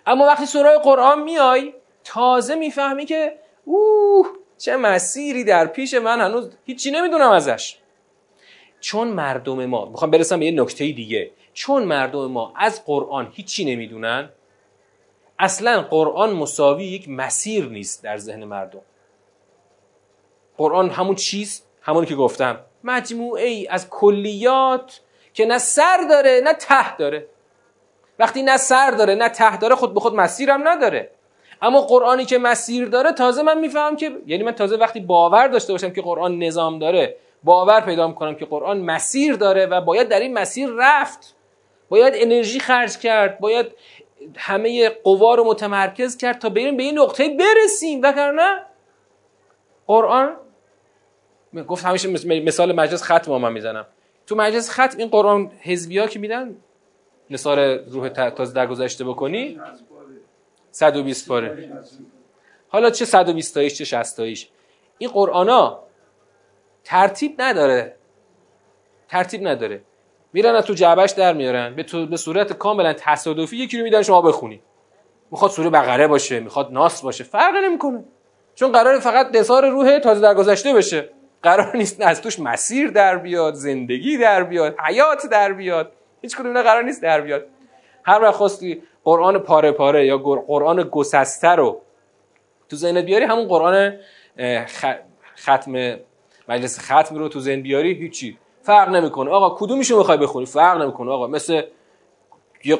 اما 0.07 0.25
وقتی 0.27 0.47
سراغ 0.47 0.83
قرآن 0.83 1.23
میای 1.23 1.75
تازه 2.05 2.55
می‌فهمی 2.55 3.05
که 3.05 3.39
اوه 3.65 4.27
چه 4.59 4.77
مسیری 4.77 5.45
در 5.45 5.67
پیش 5.67 5.95
من 5.95 6.21
هنوز 6.21 6.51
هیچی 6.65 6.91
نمی‌دونم 6.91 7.31
ازش. 7.31 7.79
چون 8.85 9.09
مردم 9.09 9.67
ما 9.67 9.85
می‌خوام 9.85 10.11
برسم 10.11 10.39
به 10.39 10.47
یه 10.47 10.53
نکته 10.53 10.93
دیگه. 10.93 11.31
چون 11.53 11.85
مردم 11.85 12.27
ما 12.27 12.53
از 12.57 12.85
قرآن 12.85 13.29
هیچی 13.33 13.65
نمی‌دونن 13.65 14.29
اصلا 15.39 15.83
قرآن 15.83 16.33
مساوی 16.33 16.85
یک 16.85 17.09
مسیر 17.09 17.69
نیست 17.69 18.05
در 18.05 18.17
ذهن 18.17 18.45
مردم. 18.45 18.81
قرآن 20.57 20.91
همون 20.91 21.15
چیست؟ 21.15 21.67
همونی 21.83 22.07
که 22.07 22.15
گفتم. 22.15 22.61
مجموعه 22.85 23.45
ای 23.45 23.67
از 23.67 23.91
کلیات 23.91 25.01
که 25.35 25.47
نه 25.47 25.59
سر 25.59 26.07
داره 26.11 26.41
نه 26.45 26.53
ته 26.53 26.97
داره. 26.97 27.27
وقتی 28.19 28.43
نه 28.43 28.57
سر 28.57 28.91
داره 28.91 29.15
نه 29.15 29.29
ته 29.29 29.57
داره 29.57 29.75
خود 29.75 29.95
به 29.95 30.01
خود 30.01 30.15
مسیرم 30.15 30.69
نداره. 30.69 31.11
اما 31.63 31.81
قرآنی 31.81 32.25
که 32.25 32.39
مسیر 32.39 32.89
داره 32.89 33.13
تازه 33.13 33.43
من 33.43 33.59
می‌فهمم 33.59 33.97
که 33.97 34.11
یعنی 34.27 34.43
من 34.43 34.53
تازه 34.53 34.77
وقتی 34.77 35.01
باور 35.01 35.49
داشته 35.49 35.73
باشم 35.73 35.91
که 35.91 36.03
قرآن 36.03 36.39
نظام 36.39 36.79
داره 36.79 37.17
باور 37.45 37.81
پیدا 37.81 38.13
کنم 38.13 38.35
که 38.35 38.45
قرآن 38.45 38.81
مسیر 38.81 39.35
داره 39.35 39.67
و 39.67 39.81
باید 39.81 40.09
در 40.09 40.21
این 40.21 40.35
مسیر 40.35 40.69
رفت. 40.79 41.35
باید 41.89 42.15
انرژی 42.17 42.61
خرج 42.61 42.99
کرد. 42.99 43.39
باید 43.39 43.67
همه 44.37 44.89
قوا 44.89 45.35
رو 45.35 45.45
متمرکز 45.45 46.17
کرد 46.17 46.39
تا 46.39 46.49
بریم 46.49 46.77
به 46.77 46.83
این 46.83 46.99
نقطه 46.99 47.29
برسیم. 47.29 48.01
وگرنه 48.03 48.63
قرآن 49.87 50.37
گفت 51.69 51.85
همیشه 51.85 52.09
مثال 52.25 52.73
مجلس 52.73 53.03
ختم 53.03 53.33
من 53.33 53.53
می‌زنم. 53.53 53.87
تو 54.27 54.37
مجلس 54.37 54.71
ختم 54.71 54.99
این 54.99 55.09
قرآن 55.09 55.51
حزبی 55.61 55.99
ها 55.99 56.07
که 56.07 56.19
میدن 56.19 56.57
نصار 57.31 57.77
روح 57.77 58.09
تازه 58.09 58.55
درگذشته 58.55 59.05
بکنی؟ 59.05 59.61
120 60.71 61.29
پاره 61.29 61.73
حالا 62.69 62.91
چه 62.91 63.05
120 63.05 63.55
تاییش 63.55 63.75
چه 63.75 63.85
60 63.85 64.17
تاییش 64.17 64.49
این 64.99 65.11
قرآن 65.11 65.49
ترتیب 66.85 67.35
نداره. 67.39 67.95
ترتیب 69.09 69.49
نداره. 69.49 69.83
میرن 70.33 70.61
تو 70.61 70.75
جعبش 70.75 71.11
در 71.11 71.33
میارن. 71.33 71.75
به, 71.75 71.83
تو 71.83 72.07
به 72.07 72.17
صورت 72.17 72.53
کاملا 72.53 72.93
تصادفی 72.93 73.57
یکی 73.57 73.79
رو 73.79 73.85
میدن 73.85 74.03
شما 74.03 74.23
بخونی. 74.23 74.63
می‌خواد 75.31 75.51
سوره 75.51 75.71
بقره 75.71 76.07
باشه 76.07 76.41
می‌خواد 76.41 76.73
ناس 76.73 77.03
باشه. 77.03 77.25
فرق 77.25 77.55
نمی‌کنه. 77.65 78.05
چون 78.55 78.73
قرار 78.73 78.99
فقط 78.99 79.37
نثار 79.37 79.69
روح 79.69 79.99
تازه 79.99 80.21
درگذشته 80.21 80.73
بشه. 80.75 81.09
قرار 81.43 81.77
نیست 81.77 82.01
از 82.01 82.23
توش 82.23 82.41
مسیر 82.41 82.91
در 82.91 83.19
بیاد 83.19 83.55
زندگی 83.55 84.19
در 84.19 84.43
بیاد 84.43 84.77
حیات 84.81 85.27
در 85.27 85.53
بیاد. 85.53 85.93
هیچ 86.23 86.37
کدوم 86.37 86.63
قرار 86.63 86.83
نیست 86.83 87.03
در 87.03 87.21
بیاد. 87.21 87.47
هر 88.05 88.23
وقت 88.23 88.35
خواستی 88.35 88.83
قرآن 89.05 89.39
پاره 89.39 89.73
پاره 89.73 90.07
یا 90.07 90.19
قرآن 90.19 90.83
گسسته 90.83 91.49
رو 91.49 91.81
تو 92.69 92.77
ذهنت 92.77 93.05
بیاری 93.05 93.25
همون 93.25 93.49
قرآن 93.49 93.97
ختم 95.45 95.97
مجلس 96.49 96.93
ختم 96.93 97.15
رو 97.15 97.29
تو 97.29 97.41
ذهن 97.41 97.63
بیاری 97.63 97.95
هیچی. 97.95 98.39
فرق 98.63 98.89
نمی‌کنه. 98.89 99.31
آقا 99.31 99.57
کدومیشو 99.59 99.99
می‌خوای 99.99 100.19
بخونی؟ 100.19 100.47
فرق 100.47 100.83
نمی‌کنه. 100.83 101.11
آقا 101.11 101.27
مثل 101.27 101.63
یه 102.65 102.79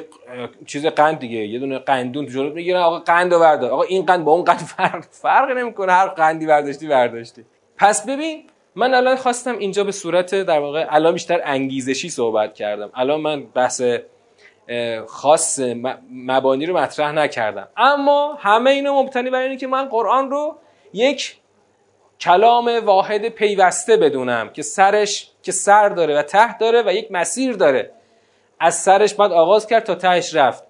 چیز 0.65 0.85
قند 0.85 1.19
دیگه. 1.19 1.37
یه 1.37 1.59
دونه 1.59 1.79
قندون 1.79 2.25
تو 2.25 2.31
جلوت 2.31 2.53
می‌گیرن 2.53 2.79
آقا 2.79 2.99
قند 2.99 3.33
رو 3.33 3.39
بردار. 3.39 3.71
آقا 3.71 3.83
این 3.83 4.05
قند 4.05 4.23
با 4.23 4.31
اون 4.31 4.43
قند 4.43 4.57
فرق 4.77 5.05
فرق 5.11 5.57
نمی‌کنه. 5.57 5.91
هر 5.91 6.07
قندی 6.07 6.45
برداشتی 6.45 6.87
برداشتی. 6.87 7.45
پس 7.77 8.05
ببین 8.05 8.43
من 8.75 8.93
الان 8.93 9.15
خواستم 9.15 9.57
اینجا 9.57 9.83
به 9.83 9.91
صورت 9.91 10.35
در 10.35 10.59
واقع 10.59 10.85
الان 10.89 11.13
بیشتر 11.13 11.41
انگیزشی 11.43 12.09
صحبت 12.09 12.53
کردم. 12.53 12.89
الان 12.93 13.21
من 13.21 13.43
بحث 13.43 13.81
خاص 15.07 15.59
مبانی 16.11 16.65
رو 16.65 16.77
مطرح 16.77 17.11
نکردم. 17.11 17.67
اما 17.77 18.37
همه 18.39 18.69
اینا 18.71 19.01
مبتنی 19.01 19.29
بر 19.29 19.41
اینه 19.41 19.57
که 19.57 19.67
من 19.67 19.85
قرآن 19.85 20.31
رو 20.31 20.55
یک 20.93 21.37
کلام 22.19 22.85
واحد 22.85 23.29
پیوسته 23.29 23.97
بدونم 23.97 24.49
که 24.49 24.61
سرش 24.61 25.31
که 25.43 25.51
سر 25.51 25.89
داره 25.89 26.17
و 26.17 26.21
ته 26.21 26.57
داره 26.57 26.83
و 26.85 26.93
یک 26.93 27.11
مسیر 27.11 27.53
داره. 27.53 27.91
از 28.59 28.75
سرش 28.75 29.13
باید 29.13 29.31
آغاز 29.31 29.67
کرد 29.67 29.83
تا 29.83 29.95
تهش 29.95 30.35
رفت. 30.35 30.63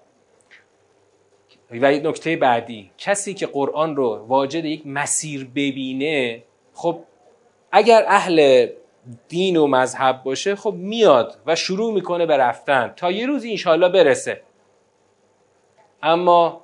و 1.70 1.92
یک 1.92 2.06
نکته 2.06 2.36
بعدی 2.36 2.90
کسی 2.98 3.34
که 3.34 3.46
قرآن 3.46 3.96
رو 3.96 4.16
واجد 4.28 4.64
یک 4.64 4.86
مسیر 4.86 5.44
ببینه 5.44 6.42
خب 6.74 7.00
اگر 7.72 8.04
اهل 8.08 8.68
دین 9.28 9.56
و 9.56 9.66
مذهب 9.66 10.22
باشه 10.22 10.56
خب 10.56 10.74
میاد 10.74 11.38
و 11.46 11.56
شروع 11.56 11.92
می‌کنه 11.92 12.26
به 12.26 12.36
رفتن 12.36 12.92
تا 12.96 13.10
یه 13.10 13.26
روز 13.26 13.44
انشالله 13.44 13.88
برسه. 13.88 14.40
اما 16.02 16.62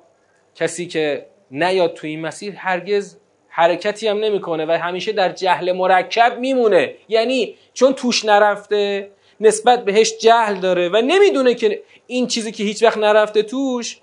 کسی 0.55 0.87
که 0.87 1.25
نیاد 1.51 1.93
تو 1.93 2.07
این 2.07 2.21
مسیر 2.21 2.55
هرگز 2.55 3.17
حرکتی 3.55 4.07
هم 4.07 4.17
نمی‌کنه 4.17 4.65
و 4.65 4.71
همیشه 4.71 5.11
در 5.11 5.31
جهل 5.31 5.71
مرکب 5.71 6.37
میمونه. 6.39 6.95
یعنی 7.09 7.55
چون 7.73 7.93
توش 7.93 8.25
نرفته 8.25 9.11
نسبت 9.39 9.85
بهش 9.85 10.17
جهل 10.17 10.55
داره 10.55 10.89
و 10.89 11.01
نمی‌دونه 11.01 11.55
که 11.55 11.83
این 12.07 12.27
چیزی 12.27 12.51
که 12.51 12.63
هیچ 12.63 12.83
وقت 12.83 12.97
نرفته 12.97 13.43
توش 13.43 14.01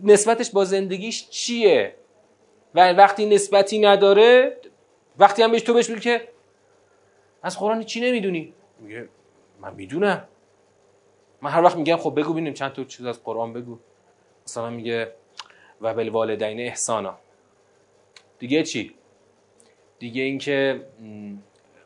نسبتش 0.00 0.50
با 0.50 0.64
زندگیش 0.64 1.28
چیه؟ 1.30 1.94
و 2.74 2.92
وقتی 2.92 3.26
نسبتی 3.26 3.78
نداره 3.78 4.56
وقتی 5.18 5.42
هم 5.42 5.52
بهش 5.52 5.62
تو 5.62 5.74
بهش 5.74 5.90
که 5.90 6.28
از 7.42 7.58
قرآن 7.58 7.84
چی 7.84 8.00
نمی‌دونی؟ 8.00 8.54
میگه 8.80 9.08
من 9.60 9.74
می‌دونم. 9.74 10.28
من 11.42 11.50
هر 11.50 11.62
وقت 11.62 11.76
میگم 11.76 11.96
خب 11.96 12.14
بگو 12.16 12.32
ببینیم 12.32 12.54
چند 12.54 12.72
تا 12.72 12.84
چیز 12.84 13.06
از 13.06 13.24
قرآن 13.24 13.52
بگو. 13.52 13.78
مثلا 14.46 14.70
میگه 14.70 15.12
و 15.80 15.94
بالوالدین 15.94 16.60
احسانا. 16.60 17.18
دیگه 18.38 18.62
چی؟ 18.62 18.94
دیگه 19.98 20.22
اینکه 20.22 20.86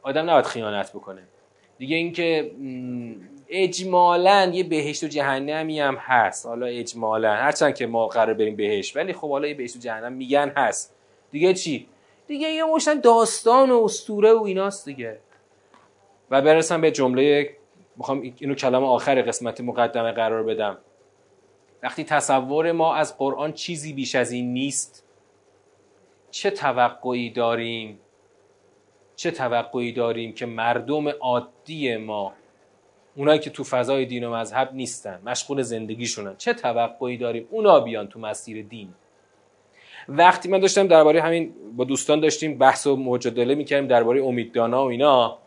آدم 0.03 0.31
نباید 0.31 0.45
خیانت 0.45 0.93
بکنه. 0.93 1.23
دیگه 1.79 1.97
اینکه 1.97 2.51
اجمالا 3.49 4.51
یه 4.55 4.65
بهشت 4.65 5.05
و 5.05 5.07
جهنمی 5.07 5.81
هم 5.81 5.97
هست. 5.97 6.47
حالا 6.47 6.67
اجمالا 6.67 7.33
هرچند 7.33 7.75
که 7.75 7.87
ما 7.87 8.07
قرار 8.07 8.35
بریم 8.35 8.57
بهش 8.57 8.97
ولی 8.97 9.13
خب 9.13 9.31
حالا 9.31 9.49
یه 9.49 9.55
بهشت 9.55 9.77
و 9.77 9.79
جهنم 9.79 10.13
میگن 10.13 10.53
هست. 10.57 10.95
دیگه 11.31 11.55
چی؟ 11.55 11.87
دیگه 12.27 12.49
یه 12.49 12.65
مشتن 12.65 13.01
داستان 13.01 13.71
و 13.71 13.85
اسطوره 13.85 14.33
و 14.33 14.43
ایناست 14.43 14.85
دیگه. 14.85 15.19
و 16.31 16.43
برسم 16.43 16.81
به 16.81 16.91
جمله 16.91 17.57
می‌خوام 17.97 18.35
اینو 18.39 18.55
کلام 18.55 18.85
آخر 18.85 19.23
قسمت 19.23 19.61
مقدمه 19.61 20.13
قرار 20.13 20.43
بدم. 20.43 20.79
وقتی 21.83 22.05
تصور 22.05 22.73
ما 22.73 22.95
از 22.95 23.19
قرآن 23.19 23.53
چیزی 23.53 23.93
بیش 23.93 24.15
از 24.15 24.33
این 24.33 24.53
نیست 24.53 25.05
چه 26.33 26.51
توقعی 26.51 27.31
داریم؟ 27.31 28.01
چه 29.17 29.31
توقعی 29.31 29.93
داریم 29.93 30.33
که 30.33 30.47
مردم 30.47 31.09
عادی 31.09 31.97
ما 31.97 32.33
اونایی 33.17 33.39
که 33.39 33.51
تو 33.51 33.65
فضای 33.65 34.07
دین 34.07 34.25
و 34.25 34.35
مذهب 34.35 34.71
نیستن 34.73 35.21
مشغول 35.25 35.63
زندگیشونن 35.63 36.37
چه 36.37 36.55
توقعی 36.55 37.17
داریم؟ 37.17 37.49
اونا 37.51 37.81
بیان 37.81 38.09
تو 38.09 38.21
مسیر 38.21 38.63
دین. 38.63 38.95
وقتی 40.09 40.49
من 40.49 40.59
داشتم 40.59 40.87
درباره 40.87 41.23
همین 41.23 41.55
با 41.77 41.85
دوستان 41.85 42.21
داشتیم 42.21 42.59
بحث 42.59 42.87
و 42.87 42.97
مجادله 42.97 43.55
می‌کردیم 43.55 43.89
درباره 43.89 44.23
امیددانا 44.23 44.85
و 44.85 44.89
اینا 44.89 45.39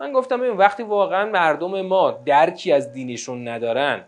من 0.00 0.12
گفتم 0.12 0.40
این 0.40 0.52
وقتی 0.52 0.82
واقعا 0.82 1.30
مردم 1.30 1.80
ما 1.80 2.10
درکی 2.10 2.72
از 2.72 2.92
دینشون 2.92 3.48
ندارن 3.48 4.04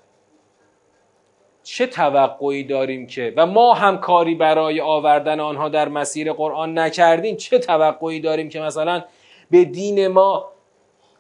چه 1.63 1.87
توقعی 1.87 2.65
داریم 2.65 3.07
که 3.07 3.33
و 3.37 3.47
ما 3.47 3.75
هم 3.75 3.99
کاری 3.99 4.35
برای 4.35 4.81
آوردن 4.81 5.41
آنها 5.41 5.69
در 5.69 5.89
مسیر 5.89 6.33
قرآن 6.33 6.79
نکردیم 6.79 7.37
چه 7.37 7.59
توقعی 7.59 8.21
داریم 8.21 8.49
که 8.49 8.61
مثلا 8.61 9.05
به 9.51 9.65
دین 9.65 10.09
ما 10.09 10.53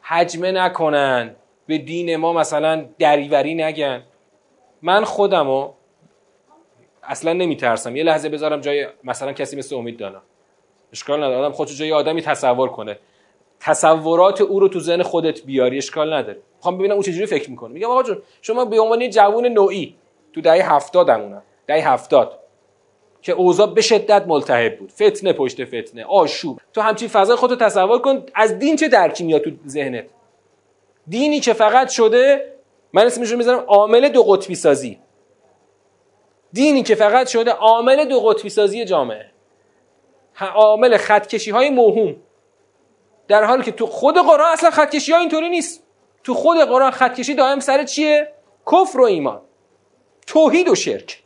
حجمه 0.02 0.52
نکنن 0.52 1.36
به 1.66 1.78
دین 1.78 2.16
ما 2.16 2.32
مثلا 2.32 2.84
دریوری 2.98 3.54
نگن؟ 3.54 4.02
من 4.82 5.04
خودمو 5.04 5.72
اصلا 7.02 7.32
نمیترسم. 7.32 7.96
یه 7.96 8.02
لحظه 8.02 8.28
بذارم 8.28 8.60
جای 8.60 8.86
مثلا 9.04 9.32
کسی 9.32 9.56
مثل 9.56 9.76
امید 9.76 9.96
دانا. 9.98 10.22
اشکال 10.92 11.18
نداره. 11.18 11.36
آدم 11.36 11.52
خودش 11.52 11.78
جای 11.78 11.92
آدمی 11.92 12.22
تصور 12.22 12.68
کنه. 12.68 12.98
تصورات 13.60 14.40
او 14.40 14.60
رو 14.60 14.68
تو 14.68 14.80
ذهن 14.80 15.02
خودت 15.02 15.42
بیاری. 15.44 15.78
اشکال 15.78 16.12
نداره. 16.12 16.38
می‌خوام 16.56 16.78
ببینم 16.78 16.92
اون 16.92 17.02
چجوری 17.02 17.26
فکر 17.26 17.50
می‌کنه. 17.50 17.72
میگم 17.72 17.90
آقا 17.90 18.02
جون 18.02 18.22
شما 18.42 18.64
به 18.64 18.80
عنوان 18.80 19.10
جوون 19.10 19.46
نوعی 19.46 19.96
تو 20.32 20.40
دهه 20.40 20.74
70 20.74 21.08
همونم 21.08 21.42
دهه 21.66 21.92
70 21.92 22.38
که 23.22 23.32
اوضاع 23.32 23.66
به 23.66 23.80
شدت 23.80 24.24
ملتهب 24.26 24.78
بود. 24.78 24.92
فتنه 24.92 25.32
پشت 25.32 25.64
فتنه 25.64 26.04
آشوب. 26.04 26.60
تو 26.72 26.80
همچین 26.80 27.08
فضای 27.08 27.36
خودتو 27.36 27.64
تصور 27.64 27.98
کن 27.98 28.26
از 28.34 28.58
دین 28.58 28.76
چه 28.76 28.88
درکی 28.88 29.24
میاد 29.24 29.42
تو 29.42 29.50
ذهنت؟ 29.66 30.04
دینی 31.08 31.40
که 31.40 31.52
فقط 31.52 31.88
شده 31.88 32.52
من 32.92 33.06
اسمش 33.06 33.30
رو 33.30 33.38
می‌ذارم 33.38 33.64
عامل 33.66 34.08
دو 34.08 34.22
قطبی 34.22 34.54
سازی. 34.54 34.98
دینی 36.52 36.82
که 36.82 36.94
فقط 36.94 37.28
شده 37.28 37.50
عامل 37.50 38.04
دو 38.04 38.20
قطبی 38.20 38.48
سازی 38.48 38.84
جامعه. 38.84 39.26
عامل 40.54 40.96
خطکشی 40.96 41.50
های 41.50 41.70
موهوم. 41.70 42.16
در 43.28 43.44
حالی 43.44 43.62
که 43.62 43.72
تو 43.72 43.86
خود 43.86 44.18
قرآن 44.18 44.52
اصلا 44.52 44.70
خطکشی 44.70 45.12
ها 45.12 45.18
اینطوری 45.18 45.48
نیست. 45.48 45.82
تو 46.24 46.34
خود 46.34 46.58
قرآن 46.58 46.90
خطکشی 46.90 47.34
دائم 47.34 47.60
سر 47.60 47.84
چیه؟ 47.84 48.32
کفر 48.72 49.00
و 49.00 49.04
ایمان. 49.04 49.40
توحید 50.26 50.68
و 50.68 50.74
شرک. 50.74 51.22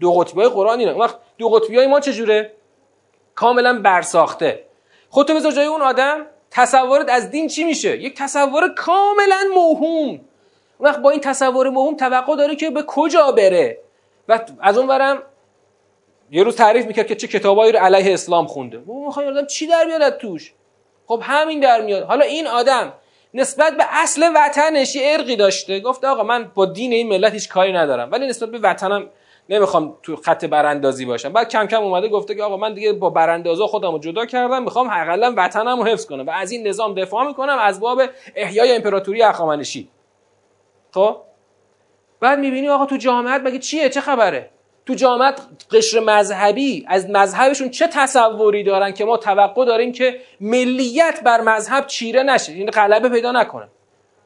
دو 0.00 0.12
قطبی 0.12 0.40
های 0.40 0.50
قرآن 0.50 0.78
اینه. 0.78 0.92
وقت 0.92 1.16
دو 1.38 1.48
قطبی 1.48 1.76
های 1.76 1.86
ما 1.86 2.00
چجوره؟ 2.00 2.52
کاملا 3.34 3.80
برساخته. 3.82 4.64
خودتو 5.10 5.34
بذار 5.34 5.52
جای 5.52 5.66
اون 5.66 5.82
آدم 5.82 6.26
تصورت 6.50 7.08
از 7.08 7.30
دین 7.30 7.48
چی 7.48 7.64
میشه؟ 7.64 7.96
یک 7.96 8.16
تصور 8.18 8.74
کاملا 8.74 9.40
موهوم. 9.54 10.20
وقت 10.80 10.98
با 10.98 11.10
این 11.10 11.20
تصور 11.20 11.70
موهوم 11.70 11.96
توقع 11.96 12.36
داره 12.36 12.56
که 12.56 12.70
به 12.70 12.84
کجا 12.86 13.32
بره. 13.32 13.78
و 14.28 14.40
از 14.60 14.78
اون 14.78 14.86
برم 14.86 15.22
یه 16.30 16.42
روز 16.42 16.56
تعریف 16.56 16.86
می‌کرد 16.86 17.06
که 17.06 17.14
چه 17.14 17.28
کتابایی 17.28 17.72
رو 17.72 17.78
علیه 17.78 18.14
اسلام 18.14 18.46
خونده. 18.46 18.82
ما 18.86 19.06
می‌خوایم 19.06 19.28
آدم 19.28 19.46
چی 19.46 19.66
در 19.66 19.84
میاد 19.84 20.16
توش؟ 20.16 20.52
خب 21.06 21.22
همین 21.22 21.60
در 21.60 21.80
میاد. 21.80 22.02
حالا 22.02 22.24
این 22.24 22.46
آدم 22.46 22.92
نسبت 23.36 23.76
به 23.76 23.84
اصل 23.90 24.30
وطنش 24.34 24.96
یه 24.96 25.12
ارقی 25.12 25.36
داشته. 25.36 25.80
گفت 25.80 26.04
آقا 26.04 26.22
من 26.22 26.50
با 26.54 26.66
دین 26.66 26.92
این 26.92 27.08
ملت 27.08 27.32
هیچ 27.32 27.48
کاری 27.48 27.72
ندارم. 27.72 28.12
ولی 28.12 28.26
نسبت 28.26 28.50
به 28.50 28.58
وطنم 28.58 29.06
نمی‌خوام 29.48 29.96
تو 30.02 30.16
خط 30.16 30.44
براندازی 30.44 31.04
باشم. 31.04 31.32
بعد 31.32 31.48
کم 31.48 31.66
کم 31.66 31.82
اومده 31.82 32.08
گفته 32.08 32.34
که 32.34 32.42
آقا 32.42 32.56
من 32.56 32.74
دیگه 32.74 32.92
با 32.92 33.10
براندازا 33.10 33.66
خودم 33.66 33.92
رو 33.92 33.98
جدا 33.98 34.26
کردم. 34.26 34.62
می‌خوام 34.62 34.88
حداقل 34.88 35.34
وطنم 35.36 35.78
رو 35.78 35.84
حفظ 35.84 36.06
کنم. 36.06 36.26
و 36.26 36.30
از 36.30 36.52
این 36.52 36.68
نظام 36.68 36.94
دفاع 36.94 37.26
می‌کنم 37.26 37.58
از 37.60 37.80
باب 37.80 38.02
احیای 38.36 38.76
امپراتوری 38.76 39.22
اخامنشی. 39.22 39.88
خب؟ 40.94 41.16
بعد 42.20 42.38
می‌بینی 42.38 42.68
آقا 42.68 42.86
تو 42.86 42.96
جامعه 42.96 43.38
مگه 43.38 43.58
چیه؟ 43.58 43.88
چه 43.88 44.00
خبره؟ 44.00 44.50
تو 44.86 44.94
جامعه 44.94 45.32
قشر 45.70 46.00
مذهبی 46.00 46.84
از 46.88 47.10
مذهبشون 47.10 47.70
چه 47.70 47.86
تصوری 47.86 48.64
دارن 48.64 48.92
که 48.92 49.04
ما 49.04 49.16
توقع 49.16 49.64
داریم 49.64 49.92
که 49.92 50.20
ملیت 50.40 51.20
بر 51.24 51.40
مذهب 51.40 51.86
چیره 51.86 52.22
نشه 52.22 52.52
این 52.52 52.70
غلبه 52.70 53.08
پیدا 53.08 53.32
نکنه. 53.32 53.68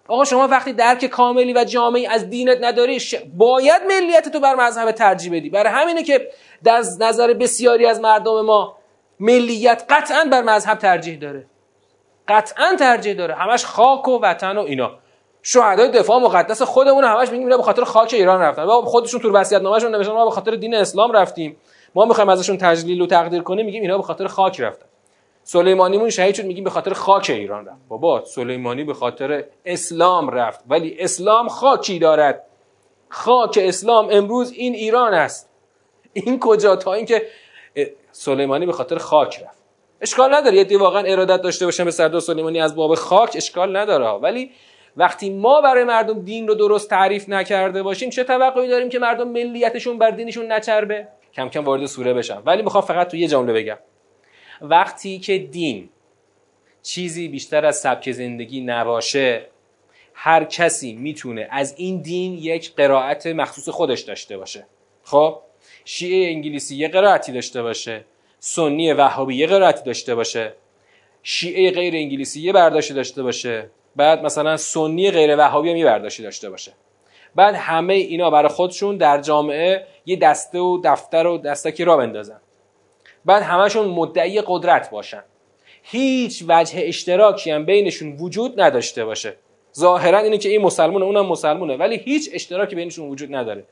آقا 0.09 0.25
شما 0.25 0.49
وقتی 0.49 0.73
درک 0.73 1.07
کاملی 1.07 1.53
و 1.53 1.65
جامعی 1.65 2.07
از 2.07 2.31
دینت 2.31 2.59
نداری 2.61 2.99
باید 3.37 3.83
ملیت 3.89 4.29
تو 4.29 4.41
بر 4.41 4.55
مذهب 4.55 4.91
ترجیح 4.91 5.33
بدی. 5.33 5.51
برای 5.51 5.73
همینه 5.73 6.03
که 6.03 6.29
در 6.65 6.79
نظر 7.01 7.33
بسیاری 7.33 7.87
از 7.87 8.01
مردم 8.01 8.41
ما 8.41 8.77
ملیت 9.21 9.85
قطعا 9.89 10.25
بر 10.25 10.43
مذهب 10.43 10.79
ترجیح 10.79 11.19
داره. 11.19 11.47
قطعا 12.29 12.77
ترجیح 12.79 13.15
داره. 13.15 13.35
همش 13.35 13.65
خاک 13.65 14.09
و 14.09 14.19
وطن 14.23 14.57
و 14.57 14.61
اینا. 14.61 14.99
شهدای 15.43 15.91
دفاع 15.91 16.19
مقدس 16.19 16.63
خودمون 16.63 17.05
همش 17.05 17.29
میگیم 17.29 17.49
به 17.49 17.63
خاطر 17.63 17.85
خاک 17.85 18.15
ایران 18.15 18.41
رفتن. 18.41 18.63
و 18.63 18.83
خودشون 18.83 19.21
تو 19.21 19.33
وصیت 19.33 19.63
نامه‌شون 19.63 19.95
نوشتن 19.95 20.13
ما 20.13 20.25
به 20.25 20.31
خاطر 20.31 20.51
دین 20.51 20.75
اسلام 20.75 21.13
رفتیم. 21.13 21.57
ما 21.95 22.05
می‌خوایم 22.05 22.29
ازشون 22.29 22.57
تجلیل 22.57 23.01
و 23.01 23.07
تقدیر 23.07 23.43
کنیم 23.43 23.67
میگیم 23.67 23.83
اینا 23.83 23.97
به 23.97 24.03
خاطر 24.03 24.27
خاک 24.27 24.61
رفتن. 24.61 24.87
سلیمانیمون 25.45 26.11
شهید 26.11 26.35
شد 26.35 26.45
میگیم 26.45 26.65
به 26.65 26.71
خاطر 26.71 26.93
خاک 26.93 27.31
ایران 27.31 27.67
رفت. 27.67 27.79
بابا 27.89 28.25
سلیمانی 28.25 28.85
به 28.85 28.95
خاطر 28.95 29.45
اسلام 29.65 30.31
رفت. 30.31 30.65
ولی 30.69 30.97
اسلام 30.99 31.49
خاکی 31.49 31.99
دارد. 31.99 32.47
خاک 33.09 33.59
اسلام 33.63 34.09
امروز 34.11 34.53
این 34.53 34.75
ایران 34.75 35.15
است. 35.15 35.49
این 36.13 36.41
کجا؟ 36.41 36.77
تا 36.77 36.93
اینکه 36.93 37.27
سلیمانی 38.13 38.67
به 38.67 38.73
خاطر 38.73 38.99
خاک 38.99 39.43
رفت. 39.43 39.59
اشکال 40.01 40.35
نداره. 40.35 40.57
یه 40.57 40.79
واقعا 40.79 41.03
ارادت 41.03 41.43
داشته 41.43 41.65
باشن 41.65 41.85
به 41.85 41.91
سردار 41.91 42.21
سلیمانی 42.21 42.61
از 42.61 42.77
باب 42.77 42.95
خاک 42.95 43.33
اشکال 43.35 43.77
نداره. 43.77 44.07
ولی 44.07 44.51
وقتی 44.97 45.31
ما 45.31 45.61
برای 45.61 45.85
مردم 45.85 46.23
دین 46.23 46.49
رو 46.49 46.55
درست 46.55 46.91
تعریف 46.91 47.29
نکرده 47.29 47.83
باشیم 47.83 48.11
چه 48.11 48.25
توقعی 48.25 48.69
داریم 48.69 48.89
که 48.89 48.99
مردم 48.99 49.29
ملیتشون 49.29 49.99
بر 49.99 50.11
دینشون 50.11 50.53
نچربه؟ 50.53 51.09
کم 51.35 51.49
کم 51.49 51.65
وارد 51.65 51.87
سوره 51.87 52.15
بشم. 52.15 52.43
ولی 52.47 52.63
می‌خوام 52.63 52.85
فقط 52.85 53.09
تو 53.09 53.17
یه 53.17 53.29
جمله 53.29 53.53
بگم. 53.53 53.79
وقتی 54.61 55.19
که 55.19 55.39
دین 55.39 55.89
چیزی 56.83 57.29
بیشتر 57.29 57.67
از 57.67 57.77
سبک 57.77 58.13
زندگی 58.13 58.61
نباشه 58.61 59.47
هر 60.15 60.45
کسی 60.45 60.93
می‌تونه 60.93 61.49
از 61.51 61.75
این 61.77 62.03
دین 62.03 62.35
یک 62.35 62.75
قرائت 62.75 63.27
مخصوص 63.27 63.69
خودش 63.69 64.01
داشته 64.01 64.39
باشه. 64.39 64.67
خب؟ 65.05 65.39
شیعه 65.85 66.31
انگلیسی 66.31 66.77
یه 66.77 66.89
قرائتی 66.89 67.33
داشته 67.33 67.63
باشه. 67.63 68.05
سنی 68.39 68.93
وهابی 68.93 69.37
یه 69.37 69.47
قرائتی 69.47 69.85
داشته 69.85 70.15
باشه. 70.15 70.53
شیعه 71.23 71.71
غیر 71.71 71.95
انگلیسی 71.95 72.41
یه 72.41 72.53
برداشتی 72.53 72.95
داشته 72.95 73.23
باشه. 73.23 73.71
بعد 73.97 74.23
مثلا 74.23 74.57
سنی 74.57 75.11
غیر 75.11 75.37
وهابی 75.37 75.71
هم 75.71 75.77
یه 75.77 75.85
برداشتی 75.85 76.23
داشته 76.23 76.51
باشه. 76.51 76.73
بعد 77.35 77.55
همه 77.55 77.95
اینا 77.95 78.31
برای 78.31 78.49
خودشون 78.49 78.97
در 78.97 79.21
جامعه 79.21 79.87
یه 80.07 80.17
دسته 80.17 80.59
و 80.59 80.81
دفتر 80.85 81.27
و 81.27 81.39
دستکی 81.39 81.85
را 81.85 81.97
بندازن. 81.97 82.41
بعد 83.25 83.43
همشون 83.43 83.87
مدعی 83.87 84.43
قدرت 84.47 84.91
باشن. 84.91 85.23
هیچ 85.83 86.45
وجه 86.49 86.81
اشتراکی 86.83 87.51
هم 87.51 87.65
بینشون 87.65 88.17
وجود 88.17 88.61
نداشته 88.61 89.05
باشه. 89.05 89.37
ظاهرا 89.79 90.19
اینه 90.19 90.39
که 90.39 90.49
این 90.49 90.63
مسلمونه 90.63 91.05
اونم 91.05 91.27
مسلمونه 91.27 91.77
ولی 91.77 91.97
هیچ 91.97 92.31
اشتراکی 92.33 92.77
بینشون 92.77 93.09
وجود 93.09 93.35
نداره. 93.35 93.65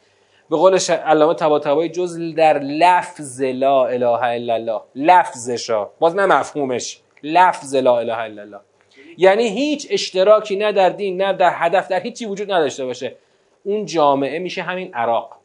به 0.50 0.56
قول 0.56 0.78
علامه 1.04 1.34
طباطبایی 1.34 1.90
جز 1.90 2.34
در 2.36 2.58
لفظ 2.58 3.42
لا 3.42 3.86
اله 3.86 4.22
الا 4.22 4.54
الله. 4.54 4.80
لفظشا 4.94 5.84
باز 5.98 6.16
نه 6.16 6.26
مفهومش. 6.26 7.00
لفظ 7.22 7.74
لا 7.74 7.98
اله 7.98 8.18
الا 8.18 8.42
الله. 8.42 8.60
یعنی 9.20 9.48
هیچ 9.48 9.86
اشتراکی 9.90 10.56
نه 10.56 10.72
در 10.72 10.90
دین 10.90 11.22
نه 11.22 11.32
در 11.32 11.52
هدف 11.54 11.88
در 11.88 12.00
هیچی 12.00 12.26
وجود 12.26 12.52
نداشته 12.52 12.84
باشه. 12.84 13.16
اون 13.64 13.86
جامعه 13.86 14.38
میشه 14.38 14.62
همین 14.62 14.94
عراق. 14.94 15.36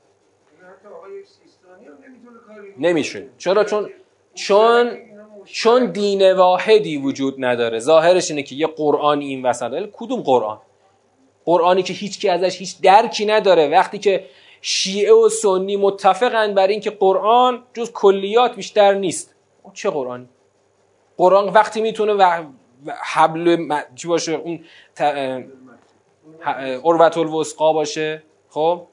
نمیشه 2.79 3.25
چرا؟ 3.37 3.63
چون 3.63 3.89
چون 4.33 4.97
چون 5.45 5.91
دین 5.91 6.33
واحدی 6.33 6.97
وجود 6.97 7.35
نداره. 7.37 7.79
ظاهرش 7.79 8.31
اینه 8.31 8.43
که 8.43 8.55
یه 8.55 8.67
قرآن 8.67 9.19
این 9.19 9.45
وسط. 9.45 9.89
کدوم 9.93 10.21
قرآن؟ 10.21 10.57
قرآنی 11.45 11.83
که 11.83 11.93
هیچ 11.93 12.19
کی 12.19 12.29
ازش 12.29 12.59
هیچ 12.59 12.81
درکی 12.81 13.25
نداره. 13.25 13.67
وقتی 13.67 13.97
که 13.97 14.25
شیعه 14.61 15.13
و 15.13 15.29
سنی 15.29 15.75
متفقن 15.75 16.53
بر 16.53 16.67
اینکه 16.67 16.89
قرآن 16.89 17.63
جز 17.73 17.91
کلیات 17.91 18.55
بیشتر 18.55 18.93
نیست. 18.93 19.35
چه 19.73 19.89
قرآنی؟ 19.89 20.29
قرآن 21.17 21.49
وقتی 21.49 21.81
می‌تونه 21.81 22.13
و 22.13 22.43
حبل 23.03 23.67
چی 23.95 24.07
باشه؟ 24.07 24.31
اون 24.31 24.65
عروت 26.83 27.17
الوسقا 27.17 27.73
باشه 27.73 28.23
خب؟ 28.49 28.87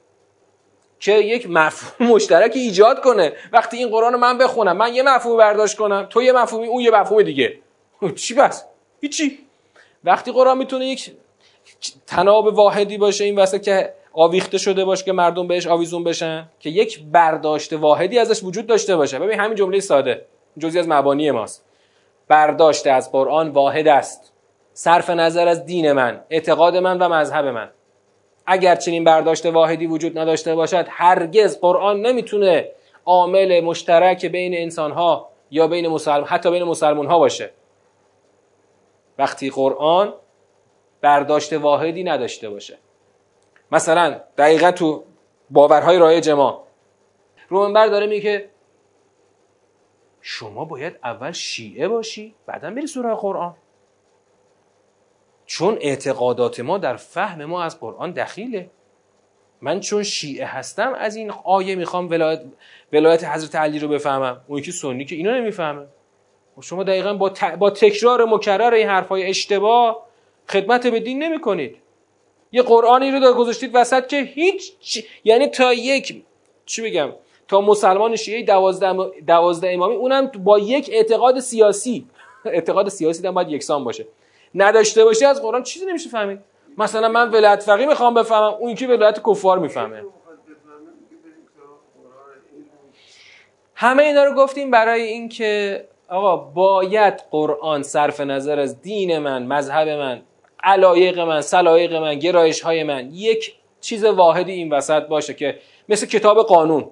که 0.99 1.11
یک 1.11 1.47
مفهوم 1.49 2.09
مشترک 2.09 2.51
ایجاد 2.55 3.01
کنه. 3.01 3.33
وقتی 3.51 3.77
این 3.77 3.89
قرآن 3.89 4.13
رو 4.13 4.19
من 4.19 4.37
بخونم 4.37 4.77
من 4.77 4.93
یه 4.93 5.03
مفهوم 5.03 5.37
برداشت 5.37 5.77
کنم 5.77 6.07
تو 6.09 6.21
یه 6.21 6.31
مفهومی 6.31 6.67
اون 6.67 6.81
یه 6.81 6.91
مفهوم 6.91 7.21
دیگه. 7.21 7.59
چی 8.15 8.33
بس؟ 8.33 8.65
هیچی. 9.01 9.39
وقتی 10.03 10.31
قرآن 10.31 10.57
می‌تونه 10.57 10.85
یک 10.85 11.11
تناب 12.07 12.45
واحدی 12.45 12.97
باشه 12.97 13.23
این 13.23 13.35
واسه 13.35 13.59
که 13.59 13.93
آویخته 14.13 14.57
شده 14.57 14.85
باشه 14.85 15.03
که 15.03 15.11
مردم 15.11 15.47
بهش 15.47 15.67
آویزون 15.67 16.03
بشن 16.03 16.49
که 16.59 16.69
یک 16.69 17.03
برداشت 17.03 17.73
واحدی 17.73 18.19
ازش 18.19 18.43
وجود 18.43 18.67
داشته 18.67 18.95
باشه. 18.95 19.19
ببین 19.19 19.39
همین 19.39 19.55
جمله 19.55 19.79
ساده. 19.79 20.25
جزی 20.57 20.79
از 20.79 20.87
مبانی 20.87 21.31
ماست. 21.31 21.65
برداشت 22.31 22.87
از 22.87 23.11
قرآن 23.11 23.49
واحد 23.49 23.87
است. 23.87 24.33
صرف 24.73 25.09
نظر 25.09 25.47
از 25.47 25.65
دین 25.65 25.91
من 25.91 26.23
اعتقاد 26.29 26.77
من 26.77 26.97
و 26.97 27.09
مذهب 27.09 27.45
من. 27.45 27.69
اگر 28.45 28.75
چنین 28.75 29.03
برداشت 29.03 29.45
واحدی 29.45 29.87
وجود 29.87 30.19
نداشته 30.19 30.55
باشد 30.55 30.85
هرگز 30.89 31.59
قرآن 31.59 32.01
نمی‌تونه 32.01 32.71
عامل 33.05 33.61
مشترک 33.61 34.25
بین 34.25 34.53
انسان 34.57 34.91
ها 34.91 35.29
یا 35.51 35.67
بین 35.67 35.87
مسلمان 35.87 36.23
حتی 36.27 36.51
بین 36.51 36.63
مسلمان 36.63 37.05
ها 37.05 37.19
باشه. 37.19 37.51
وقتی 39.17 39.49
قرآن 39.49 40.13
برداشت 41.01 41.53
واحدی 41.53 42.03
نداشته 42.03 42.49
باشه. 42.49 42.77
مثلا 43.71 44.19
دقیقا 44.37 44.71
تو 44.71 45.03
باورهای 45.49 45.97
رایج 45.97 46.29
ما 46.29 46.63
رومنبر 47.49 47.87
داره 47.87 48.07
میگه 48.07 48.49
شما 50.21 50.65
باید 50.65 50.99
اول 51.03 51.31
شیعه 51.31 51.87
باشی 51.87 52.35
بعدا 52.45 52.71
بری 52.71 52.87
سوره 52.87 53.15
قرآن. 53.15 53.55
چون 55.45 55.77
اعتقادات 55.81 56.59
ما 56.59 56.77
در 56.77 56.95
فهم 56.95 57.45
ما 57.45 57.63
از 57.63 57.79
قرآن 57.79 58.11
دخیله. 58.11 58.69
من 59.61 59.79
چون 59.79 60.03
شیعه 60.03 60.45
هستم 60.45 60.93
از 60.93 61.15
این 61.15 61.31
آیه 61.31 61.75
می‌خوام 61.75 62.09
ولایت, 62.09 62.41
ولایت 62.93 63.23
حضرت 63.23 63.55
علی 63.55 63.79
رو 63.79 63.87
بفهمم. 63.87 64.41
اون 64.47 64.61
که 64.61 64.71
سنی 64.71 65.05
که 65.05 65.15
اینو 65.15 65.33
نمی‌فهمه. 65.33 65.87
شما 66.61 66.83
دقیقا 66.83 67.13
با, 67.13 67.33
با 67.59 67.69
تکرار 67.69 68.25
مکرر 68.25 68.73
این 68.73 68.87
حرفای 68.87 69.29
اشتباه 69.29 70.05
خدمت 70.47 70.87
به 70.87 70.99
دین 70.99 71.23
نمی 71.23 71.41
کنید 71.41 71.77
یه 72.51 72.61
قرآنی 72.61 73.11
رو 73.11 73.33
گذاشتید 73.33 73.71
وسط 73.73 74.07
که 74.07 74.21
هیچ 74.21 74.73
یعنی 75.23 75.47
تا 75.47 75.73
یک 75.73 76.23
چی 76.65 76.81
بگم؟ 76.81 77.09
تا 77.51 77.61
مسلمان 77.61 78.15
شیعه 78.15 78.43
دوازده, 78.43 78.93
دوازده 79.27 79.69
امامی 79.71 79.95
اونم 79.95 80.27
با 80.27 80.59
یک 80.59 80.89
اعتقاد 80.93 81.39
سیاسی. 81.39 82.07
اعتقاد 82.45 82.89
سیاسی 82.89 83.27
هم 83.27 83.33
باید 83.33 83.49
یکسان 83.49 83.83
باشه. 83.83 84.07
نداشته 84.55 85.03
باشه 85.03 85.27
از 85.27 85.41
قرآن 85.41 85.63
چیزی 85.63 85.85
نمیشه 85.85 86.09
فهمید. 86.09 86.39
مثلا 86.77 87.09
من 87.09 87.29
ولایت 87.29 87.63
فقیه 87.63 87.85
می‌خوام 87.87 88.13
بفهمم 88.13 88.53
اون 88.59 88.75
که 88.75 88.87
ولایت 88.87 89.21
کفار 89.25 89.59
می‌فهمه. 89.59 90.03
همه 93.75 94.03
اینا 94.03 94.23
رو 94.23 94.35
گفتیم 94.35 94.71
برای 94.71 95.01
اینکه 95.01 95.83
آقا 96.09 96.37
باید 96.37 97.23
قرآن 97.31 97.83
صرف 97.83 98.19
نظر 98.19 98.59
از 98.59 98.81
دین 98.81 99.17
من 99.17 99.43
مذهب 99.43 99.89
من 99.89 100.21
علایق 100.63 101.19
من 101.19 101.41
سلایق 101.41 101.93
من 101.93 102.19
گرایش 102.19 102.61
های 102.61 102.83
من 102.83 103.09
یک 103.13 103.55
چیز 103.81 104.05
واحدی 104.05 104.51
این 104.51 104.73
وسط 104.73 105.03
باشه 105.03 105.33
که 105.33 105.59
مثل 105.89 106.05
کتاب 106.05 106.45
قانون. 106.45 106.91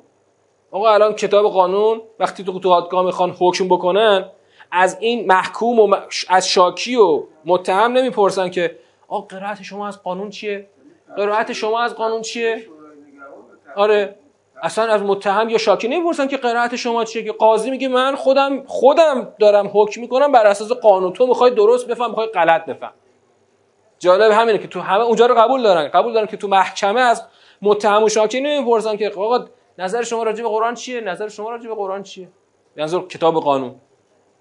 آقا 0.72 0.94
الان 0.94 1.14
کتاب 1.14 1.52
قانون 1.52 2.02
وقتی 2.20 2.44
تو 2.44 2.60
دادگاه 2.60 3.06
می‌خوان 3.06 3.36
حکم 3.40 3.68
بکنن 3.68 4.26
از 4.72 4.98
این 5.00 5.28
محکوم 5.28 5.80
و 5.80 5.96
از 6.30 6.48
شاکی 6.50 6.96
و 6.96 7.24
متهم 7.46 7.92
نمی‌پرسن 7.92 8.50
که 8.50 8.76
آقا 9.08 9.22
قرائت 9.22 9.62
شما 9.62 9.88
از 9.88 10.04
قانون 10.04 10.30
چیه؟ 10.30 10.68
قرائت 11.18 11.54
شما 11.54 11.80
از 11.80 11.96
قانون 11.96 12.22
چیه؟ 12.22 12.66
آره. 13.76 14.16
اصلا 14.64 14.94
از 14.94 15.02
متهم 15.02 15.50
یا 15.50 15.58
شاکی 15.58 15.88
نمی‌پرسن 15.88 16.28
که 16.28 16.38
قرائت 16.38 16.76
شما 16.76 17.04
چیه 17.06 17.24
که 17.24 17.32
قاضی 17.32 17.72
میگه 17.72 17.88
من 17.88 18.16
خودم 18.16 18.64
خودم 18.66 19.34
دارم 19.40 19.72
حکم 19.74 20.02
می‌کنم 20.02 20.32
بر 20.32 20.48
اساس 20.48 20.72
قانون. 20.72 21.14
تو 21.14 21.28
می‌خوای 21.28 21.52
درست 21.52 21.88
بفهم 21.88 22.10
می‌خوای 22.10 22.28
غلط 22.28 22.66
بفهم. 22.66 22.94
جالب 24.00 24.32
همینه 24.32 24.58
که 24.58 24.68
تو 24.68 24.80
همه 24.80 25.04
اونجا 25.04 25.26
رو 25.26 25.36
قبول 25.36 25.64
دارن. 25.64 25.88
قبول 25.88 26.14
دارن 26.14 26.28
که 26.28 26.38
تو 26.38 26.48
محکمه 26.48 27.02
از 27.02 27.24
متهم 27.62 28.04
و 28.04 28.10
شاکی 28.10 28.42
نمی‌پرسن 28.42 28.98
که 28.98 29.10
آقا 29.10 29.46
نظر 29.80 30.04
شما 30.04 30.24
راجع 30.24 30.44
به 30.44 30.50
قرآن 30.50 30.74
چیه؟ 30.74 31.02
نظر 31.02 31.28
شما 31.28 31.50
راجع 31.50 31.68
به 31.68 31.76
قرآن 31.76 32.04
چیه؟ 32.04 32.28
نظر 32.78 33.00
کتاب 33.00 33.36
قانون. 33.36 33.76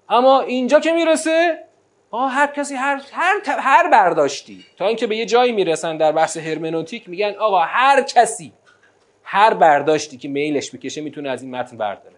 اما 0.09 0.41
اینجا 0.41 0.79
که 0.79 0.91
می‌رسه 0.91 1.63
آه 2.11 2.31
هر 2.31 2.47
کسی 2.47 2.75
هر 2.75 3.01
هر 3.11 3.41
هر 3.47 3.89
برداشتی 3.89 4.65
تا 4.77 4.87
اینکه 4.87 5.07
به 5.07 5.17
یه 5.17 5.25
جایی 5.25 5.51
می‌رسن 5.51 5.97
در 5.97 6.11
بحث 6.11 6.37
هرمنوتیک 6.37 7.09
میگن 7.09 7.35
آقا 7.39 7.59
هر 7.59 8.01
کسی 8.01 8.53
هر 9.23 9.53
برداشتی 9.53 10.17
که 10.17 10.27
میلش 10.27 10.75
بکشه 10.75 11.01
می‌تونه 11.01 11.29
از 11.29 11.41
این 11.41 11.55
متن 11.55 11.77
برداره. 11.77 12.15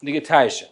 دیگه 0.00 0.20
تهشه. 0.20 0.66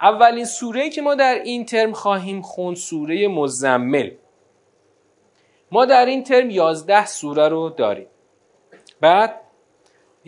اولین 0.00 0.44
سوره 0.44 0.90
که 0.90 1.02
ما 1.02 1.14
در 1.14 1.34
این 1.34 1.64
ترم 1.64 1.92
خواهیم 1.92 2.42
خوند 2.42 2.76
سوره 2.76 3.28
مزمل. 3.28 4.10
ما 5.72 5.84
در 5.84 6.06
این 6.06 6.24
ترم 6.24 6.50
یازده 6.50 7.06
سوره 7.06 7.48
رو 7.48 7.68
داریم. 7.68 8.06
بعد 9.00 9.40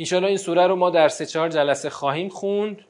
انشاءالله 0.00 0.28
این 0.28 0.38
سوره 0.38 0.66
رو 0.66 0.76
ما 0.76 0.90
در 0.90 1.08
سه 1.08 1.26
چهار 1.26 1.48
جلسه 1.48 1.90
خواهیم 1.90 2.28
خوند 2.28 2.84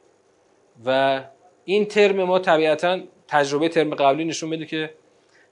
و 0.87 1.21
این 1.65 1.87
ترم 1.87 2.25
ما 2.25 2.39
طبیعتا 2.39 3.01
تجربه 3.29 3.69
ترم 3.69 3.95
قبلی 3.95 4.25
نشون 4.25 4.49
میده 4.49 4.67
که 4.67 4.95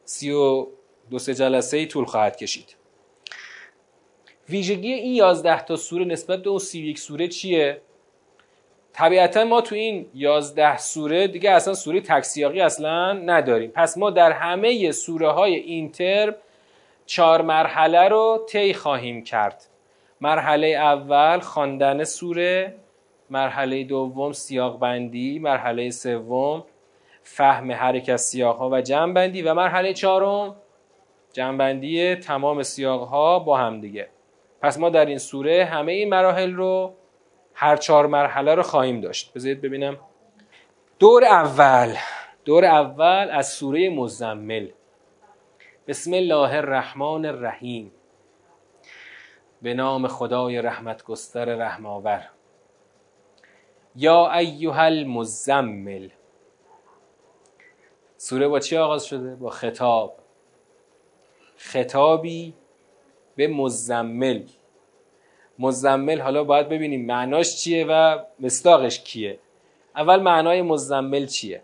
سی 0.05 0.31
و 0.31 0.67
دو 1.11 1.19
سه 1.19 1.35
جلسه 1.35 1.77
ای 1.77 1.87
طول 1.87 2.05
خواهد 2.05 2.37
کشید. 2.37 2.77
ویژگی 4.49 4.93
این 4.93 5.15
یازده 5.15 5.63
تا 5.63 5.77
سوره 5.77 6.05
نسبت 6.05 6.43
به 6.43 6.51
اون 6.51 6.59
سی 6.59 6.83
یک 6.83 6.99
سوره 6.99 7.29
چیه؟ 7.29 7.81
طبیعتا 8.93 9.45
ما 9.45 9.61
تو 9.61 9.75
این 9.75 10.07
یازده 10.15 10.79
سوره 10.79 11.29
دیگه 11.29 11.51
اصلا 11.51 11.75
سوره 11.75 12.01
تکسیاقی 12.01 12.61
اصلا 12.61 13.13
نداریم. 13.13 13.71
پس 13.71 13.99
ما 13.99 14.11
در 14.11 14.33
همه 14.33 14.93
سوره 14.93 15.31
های 15.31 15.55
این 15.55 15.93
ترم 15.93 16.35
چهار 17.07 17.43
مرحله 17.43 18.09
رو 18.09 18.47
طی 18.49 18.75
خواهیم 18.75 19.25
کرد. 19.25 19.65
مرحله 20.21 20.67
اول 20.67 21.41
خواندن 21.41 22.05
سوره. 22.05 22.75
مرحله 23.31 23.85
دوم 23.85 24.33
سیاق 24.33 24.79
بندی 24.79 25.39
مرحله 25.39 25.91
سوم 25.91 26.65
فهم 27.23 27.71
از 28.09 28.21
سیاق 28.21 28.57
ها 28.57 28.71
و 28.71 28.81
جمع 28.81 29.13
بندی 29.13 29.43
و 29.43 29.55
مرحله 29.55 29.93
چهارم 29.93 30.57
جمع 31.33 31.57
بندی 31.59 32.15
تمام 32.15 32.63
سیاق 32.63 33.09
ها 33.09 33.39
با 33.39 33.57
هم 33.57 33.81
دیگه. 33.81 34.09
پس 34.63 34.79
ما 34.79 34.91
در 34.91 35.07
این 35.07 35.19
سوره 35.19 35.65
همه 35.65 35.93
این 35.93 36.09
مراحل 36.09 36.53
رو 36.53 36.95
هر 37.55 37.77
چهار 37.77 38.07
مرحله 38.07 38.55
رو 38.55 38.63
خواهیم 38.63 39.01
داشت. 39.01 39.33
بذارید 39.35 39.61
ببینم. 39.61 39.97
دور 40.99 41.25
اول. 41.25 41.95
دور 42.45 42.65
اول 42.65 43.29
از 43.31 43.49
سوره 43.49 43.91
مزمل. 43.91 44.69
بسم 45.89 46.13
الله 46.13 46.55
الرحمن 46.55 47.27
الرحیم. 47.27 47.93
به 49.63 49.75
نام 49.75 50.09
خدای 50.09 50.63
رحمت 50.63 51.05
گستر 51.05 51.45
رحماور 51.45 52.29
یا 53.97 54.33
ایها 54.33 54.83
المزمل. 54.83 56.09
سوره 58.17 58.49
با 58.49 58.61
چی 58.61 58.77
آغاز 58.77 59.05
شده؟ 59.05 59.35
با 59.35 59.51
خطاب. 59.51 60.19
خطابی 61.57 62.55
به 63.37 63.49
مزمل. 63.49 64.43
مزمل 65.59 66.21
حالا 66.21 66.45
باید 66.45 66.69
ببینیم 66.69 67.07
معناش 67.07 67.57
چیه 67.57 67.87
و 67.89 68.19
مستاقش 68.41 69.01
کیه. 69.01 69.39
اول 69.97 70.21
معنای 70.21 70.63
مزمل 70.63 71.27
چیه؟ 71.27 71.63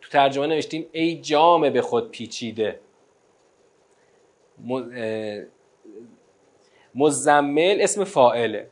تو 0.00 0.10
ترجمه 0.10 0.46
نوشتیم 0.46 0.86
ای 0.92 1.20
جامه 1.20 1.70
به 1.70 1.82
خود 1.82 2.10
پیچیده. 2.10 2.80
مزمل 6.94 7.78
اسم 7.80 8.04
فائله 8.04 8.70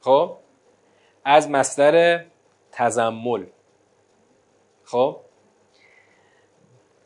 خب؟ 0.00 0.36
از 1.24 1.50
مصدر 1.50 2.24
تزمل. 2.72 3.44
خب؟ 4.84 5.16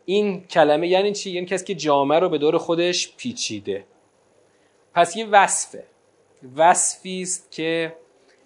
این 0.04 0.44
کلمه 0.46 0.88
یعنی 0.88 1.12
چی؟ 1.12 1.30
یعنی 1.30 1.46
کسی 1.46 1.64
که 1.64 1.74
جامعه 1.74 2.18
رو 2.18 2.28
به 2.28 2.38
دور 2.38 2.58
خودش 2.58 3.16
پیچیده. 3.16 3.84
پس 4.94 5.16
یه 5.16 5.26
وصفه. 5.26 5.84
وصفی 6.56 7.22
است 7.22 7.52
که 7.52 7.96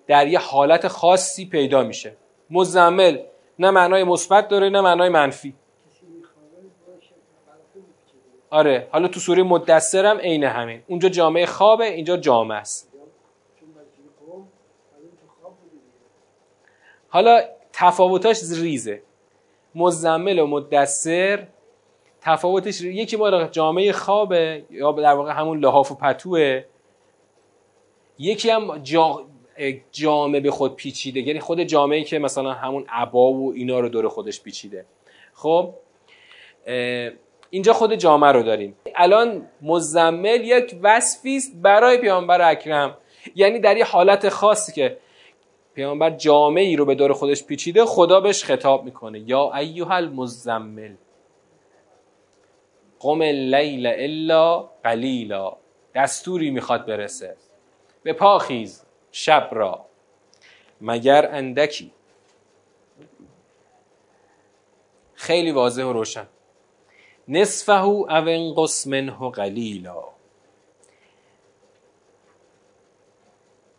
در 0.06 0.26
یه 0.26 0.38
حالت 0.38 0.88
خاصی 0.88 1.46
پیدا 1.46 1.82
میشه. 1.82 2.16
مزمل 2.50 3.18
نه 3.58 3.70
معنای 3.70 4.04
مثبت 4.04 4.48
داره 4.48 4.68
نه 4.68 4.80
معنای 4.80 5.08
منفی. 5.08 5.54
آره 8.54 8.88
حالا 8.92 9.08
تو 9.08 9.20
سوره 9.20 9.42
مدثر 9.42 10.06
هم 10.06 10.18
عین 10.18 10.44
همین. 10.44 10.82
اونجا 10.86 11.08
جامعه 11.08 11.46
خوابه 11.46 11.84
اینجا 11.84 12.16
جامعه 12.16 12.58
است. 12.58 12.92
حالا 17.08 17.42
تفاوتاش 17.72 18.38
ریزه. 18.60 19.02
مزمل 19.74 20.38
و 20.38 20.46
مدثر 20.46 21.46
تفاوتش 22.20 22.80
یکی 22.80 23.16
ما 23.16 23.44
جامعه 23.46 23.92
خوابه 23.92 24.64
یا 24.70 24.92
در 24.92 25.12
واقع 25.12 25.32
همون 25.32 25.58
لحاف 25.58 25.92
و 25.92 25.94
پتوه. 25.94 26.64
یکی 28.18 28.50
هم 28.50 28.78
جا... 28.78 29.24
جامعه 29.92 30.40
به 30.40 30.50
خود 30.50 30.76
پیچیده. 30.76 31.20
یعنی 31.20 31.40
خود 31.40 31.62
جامعه 31.62 32.04
که 32.04 32.18
مثلا 32.18 32.52
همون 32.52 32.84
عبا 32.88 33.32
و 33.32 33.52
اینا 33.52 33.80
رو 33.80 33.88
دور 33.88 34.08
خودش 34.08 34.42
پیچیده. 34.42 34.86
خب 35.34 35.74
اینجا 37.54 37.72
خود 37.72 37.94
جامعه 37.94 38.32
رو 38.32 38.42
داریم. 38.42 38.76
الان 38.94 39.48
مزمل 39.62 40.44
یک 40.44 40.76
وصفی 40.82 41.36
است 41.36 41.52
برای 41.62 41.98
پیامبر 41.98 42.50
اکرم. 42.50 42.96
یعنی 43.34 43.58
در 43.58 43.76
یه 43.76 43.84
حالت 43.84 44.28
خاصی 44.28 44.72
که 44.72 44.98
پیامبر 45.74 46.10
جامعه 46.10 46.64
ای 46.64 46.76
رو 46.76 46.84
به 46.84 46.94
دور 46.94 47.12
خودش 47.12 47.44
پیچیده 47.44 47.84
خدا 47.84 48.20
بهش 48.20 48.44
خطاب 48.44 48.84
می‌کنه. 48.84 49.18
یا 49.20 49.52
ایها 49.54 49.94
المزمل. 49.94 50.94
قم 53.00 53.20
اللیل 53.20 53.86
الا 53.86 54.68
قلیلا. 54.84 55.56
دستوری 55.94 56.50
می‌خواد 56.50 56.86
برسه. 56.86 57.36
به 58.02 58.12
پاخیز 58.12 58.84
شب 59.12 59.48
را. 59.52 59.86
مگر 60.80 61.28
اندکی. 61.32 61.92
خیلی 65.14 65.50
واضح 65.50 65.82
و 65.82 65.92
روشن. 65.92 66.26
نصفه 67.28 67.84
او 67.84 68.10
انقص 68.10 68.86
منه 68.86 69.30
قلیلا. 69.30 70.04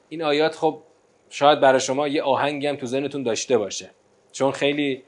این 0.09 0.23
آیات 0.23 0.55
خب 0.55 0.81
شاید 1.29 1.59
برای 1.59 1.79
شما 1.79 2.07
یه 2.07 2.23
آهنگی 2.23 2.67
هم 2.67 2.75
تو 2.75 2.85
ذهنتون 2.85 3.23
داشته 3.23 3.57
باشه 3.57 3.89
چون 4.31 4.51
خیلی 4.51 5.03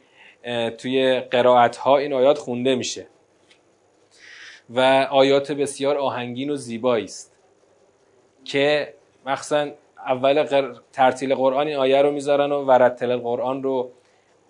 توی 0.77 1.19
قرائت 1.19 1.77
ها 1.77 1.97
این 1.97 2.13
آیات 2.13 2.37
خونده 2.37 2.75
میشه. 2.75 3.07
و 4.69 5.07
آیات 5.11 5.51
بسیار 5.51 5.97
آهنگین 5.97 6.49
و 6.49 6.55
زیبایی 6.55 7.05
است 7.05 7.35
که 8.45 8.93
مخصوصا 9.25 9.71
اول 9.97 10.45
ترتیل 10.93 11.35
قرآن 11.35 11.67
این 11.67 11.77
آیه 11.77 12.01
رو 12.01 12.11
می‌ذارن 12.11 12.51
و 12.51 12.63
ورتل 12.63 13.17
قرآن 13.17 13.63
رو 13.63 13.91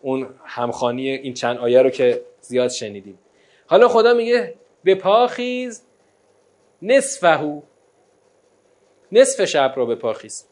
اون 0.01 0.29
همخانی 0.45 1.09
این 1.09 1.33
چند 1.33 1.57
آیه 1.57 1.81
رو 1.81 1.89
که 1.89 2.21
زیاد 2.41 2.69
شنیدیم. 2.69 3.19
حالا 3.67 3.87
خدا 3.87 4.13
میگه 4.13 4.53
به 4.83 4.95
پاخیز 4.95 5.83
نصفهو 6.81 7.61
نصف 9.11 9.45
شب 9.45 9.73
رو 9.75 9.85
به 9.85 9.95
پاخیز 9.95 10.47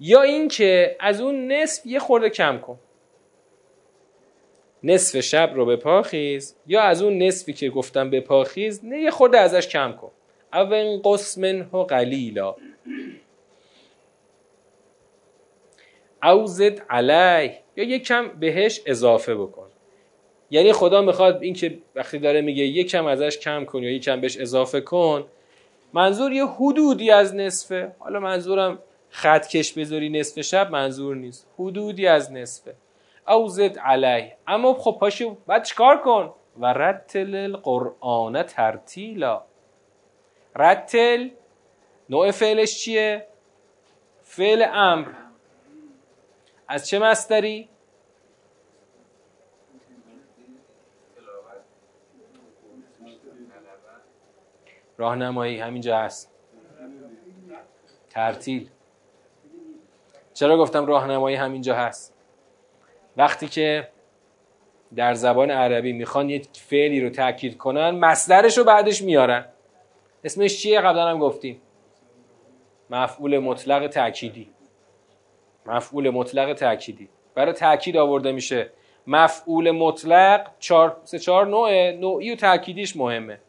یا 0.00 0.22
اینکه 0.22 0.96
از 1.00 1.20
اون 1.20 1.52
نصف 1.52 1.86
یه 1.86 1.98
خورده 1.98 2.30
کم 2.30 2.58
کن. 2.58 2.78
نصف 4.82 5.20
شب 5.20 5.52
رو 5.54 5.66
به 5.66 5.76
پاخیز 5.76 6.56
یا 6.66 6.82
از 6.82 7.02
اون 7.02 7.22
نصفی 7.22 7.52
که 7.52 7.70
گفتم 7.70 8.10
به 8.10 8.20
پاخیز 8.20 8.84
نه 8.84 8.98
یه 8.98 9.10
خورده 9.10 9.38
ازش 9.38 9.68
کم 9.68 9.92
کن. 9.92 10.10
او 10.54 11.00
قسمن 11.04 11.60
و 11.60 11.76
قلیلا. 11.76 12.56
او 16.22 16.46
زد 16.46 16.80
علیه. 16.90 17.58
یا 17.76 17.84
یک 17.84 18.06
کم 18.06 18.28
بهش 18.28 18.80
اضافه 18.86 19.34
بکن. 19.34 19.70
یعنی 20.54 20.72
خدا 20.72 21.02
می‌خواد 21.02 21.42
این 21.42 21.54
که 21.54 21.78
وقتی 21.94 22.18
داره 22.18 22.40
میگه 22.40 22.64
یک 22.64 22.90
کم 22.90 23.06
ازش 23.06 23.38
کم 23.38 23.64
کن 23.64 23.82
یا 23.82 23.90
یک 23.90 24.04
کم 24.04 24.20
بهش 24.20 24.36
اضافه 24.36 24.80
کن 24.80 25.26
منظور 25.92 26.32
یه 26.32 26.46
حدودی 26.46 27.10
از 27.10 27.34
نصفه. 27.34 27.92
حالا 27.98 28.20
منظورم 28.20 28.78
خط 29.10 29.48
کش 29.48 29.72
بذاری 29.72 30.08
نصف 30.08 30.40
شب 30.40 30.70
منظور 30.70 31.16
نیست. 31.16 31.46
حدودی 31.58 32.06
از 32.06 32.32
نصفه. 32.32 32.74
او 33.28 33.48
زد 33.48 33.78
علیه. 33.78 34.36
اما 34.46 34.74
خب 34.74 34.96
پاشو 35.00 35.36
بعد 35.46 35.64
چکار 35.64 36.00
کن؟ 36.00 36.32
و 36.60 36.66
رتل 36.66 37.34
القرآن 37.34 38.42
ترتیلا. 38.42 39.42
رتل 40.56 41.28
نوع 42.10 42.30
فعلش 42.30 42.78
چیه؟ 42.78 43.26
فعل 44.22 44.66
امر. 44.72 45.08
از 46.68 46.88
چه 46.88 46.98
مستری؟ 46.98 47.68
راهنمایی 54.96 55.58
همینجا 55.58 55.98
هست. 55.98 56.30
ترتیل. 58.10 58.68
چرا 60.34 60.58
گفتم 60.58 60.86
راهنمایی 60.86 61.36
همینجا 61.36 61.74
هست؟ 61.74 62.14
وقتی 63.16 63.48
که 63.48 63.88
در 64.96 65.14
زبان 65.14 65.50
عربی 65.50 65.92
می‌خوان 65.92 66.30
یک 66.30 66.48
فعلی 66.52 67.00
رو 67.00 67.10
تاکید 67.10 67.56
کنن 67.56 67.90
مصدرش 67.90 68.58
رو 68.58 68.64
بعدش 68.64 69.02
میارن. 69.02 69.44
اسمش 70.24 70.62
چیه؟ 70.62 70.80
قبلا 70.80 71.08
هم 71.08 71.18
گفتیم. 71.18 71.60
مفعول 72.90 73.38
مطلق 73.38 73.88
تأکیدی. 73.88 74.50
مفعول 75.66 76.10
مطلق 76.10 76.52
تأکیدی. 76.54 77.08
برای 77.34 77.52
تأکید 77.52 77.96
آورده 77.96 78.32
میشه. 78.32 78.70
مفعول 79.06 79.70
مطلق 79.70 80.50
چهار 80.58 80.96
سه 81.04 81.18
چهار 81.18 81.46
نوع 81.46 81.90
نوعی 81.90 82.32
و 82.32 82.36
تأکیدیش 82.36 82.96
مهمه. 82.96 83.40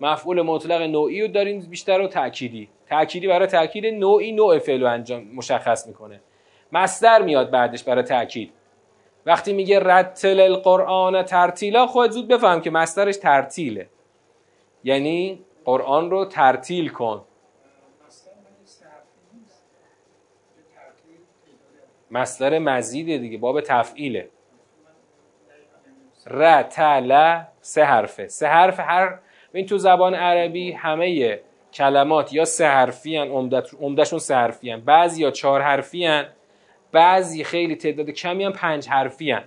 مفعول 0.00 0.42
مطلق 0.42 0.82
نوعی 0.82 1.22
رو 1.22 1.28
داریم 1.28 1.60
بیشتر 1.60 2.00
و 2.00 2.06
تأکیدی. 2.08 2.68
تأکیدی 2.86 3.28
برای 3.28 3.46
تأکید 3.46 3.86
نوعی 3.86 4.32
نوع 4.32 4.58
فعل 4.58 4.82
و 4.82 4.86
انجام 4.86 5.22
مشخص 5.34 5.86
می‌کنه. 5.86 6.20
مصدر 6.72 7.22
میاد 7.22 7.50
بعدش 7.50 7.84
برای 7.84 8.02
تأکید. 8.02 8.52
وقتی 9.26 9.52
میگه 9.52 9.78
رتل 9.78 10.40
القرآن 10.40 11.22
ترتیلا 11.22 11.86
خود 11.86 12.10
زود 12.10 12.28
بفهم 12.28 12.60
که 12.60 12.70
مصدرش 12.70 13.16
ترتیله. 13.16 13.88
یعنی 14.84 15.44
قرآن 15.64 16.10
رو 16.10 16.24
ترتیل 16.24 16.88
کن. 16.88 17.24
مصدر 22.10 22.58
مزیده 22.58 23.18
دیگه 23.18 23.38
باب 23.38 23.60
تفعیله. 23.60 24.28
رتل 26.26 27.40
سه 27.60 27.84
حرفه. 27.84 28.28
سه 28.28 28.46
حرف 28.46 28.80
هر 28.80 29.18
این 29.52 29.66
تو 29.66 29.78
زبان 29.78 30.14
عربی 30.14 30.72
همه 30.72 31.40
کلمات 31.72 32.32
یا 32.32 32.44
سه 32.44 32.66
حرفی 32.66 33.16
هن 33.16 33.52
عمدشون 33.80 34.18
سه 34.18 34.34
حرفی 34.34 34.70
هن. 34.70 34.80
بعضی 34.80 35.22
یا 35.22 35.30
چهار 35.30 35.60
حرفی 35.60 36.06
هن. 36.06 36.26
بعضی 36.92 37.44
خیلی 37.44 37.76
تعداد 37.76 38.10
کمی 38.10 38.44
هم 38.44 38.52
پنج 38.52 38.88
حرفی 38.88 39.30
هن. 39.30 39.44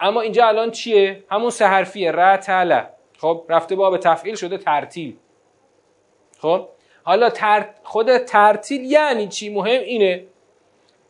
اما 0.00 0.20
اینجا 0.20 0.46
الان 0.46 0.70
چیه؟ 0.70 1.24
همون 1.30 1.50
سه 1.50 1.66
حرفیه 1.66 2.12
رتل 2.12 2.82
خب 3.18 3.44
رفته 3.48 3.76
باب 3.76 3.96
تفعیل 3.98 4.34
شده 4.34 4.58
ترتیل 4.58 5.16
خب 6.38 6.68
حالا 7.02 7.30
تر... 7.30 7.68
خود 7.82 8.18
ترتیل 8.18 8.84
یعنی 8.84 9.28
چی 9.28 9.54
مهم 9.54 9.80
اینه 9.80 10.24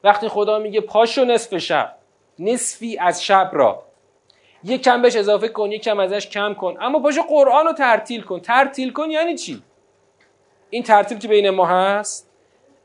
وقتی 0.04 0.28
خدا 0.28 0.58
میگه 0.58 0.80
پاشو 0.80 1.24
نصف 1.24 1.58
شب 1.58 1.94
نصفی 2.38 2.98
از 2.98 3.24
شب 3.24 3.50
را 3.52 3.82
یک 4.64 4.82
کم 4.82 5.02
بهش 5.02 5.16
اضافه 5.16 5.48
کن 5.48 5.72
یک 5.72 5.82
کم 5.82 6.00
ازش 6.00 6.28
کم 6.28 6.54
کن. 6.54 6.76
اما 6.80 6.98
پاشو 6.98 7.22
قرآن 7.22 7.66
رو 7.66 7.72
ترتیل 7.72 8.22
کن. 8.22 8.40
ترتیل 8.40 8.92
کن 8.92 9.10
یعنی 9.10 9.34
چی؟ 9.34 9.62
این 10.70 10.82
ترتیل 10.82 11.18
که 11.18 11.28
بین 11.28 11.50
ما 11.50 11.66
هست. 11.66 12.30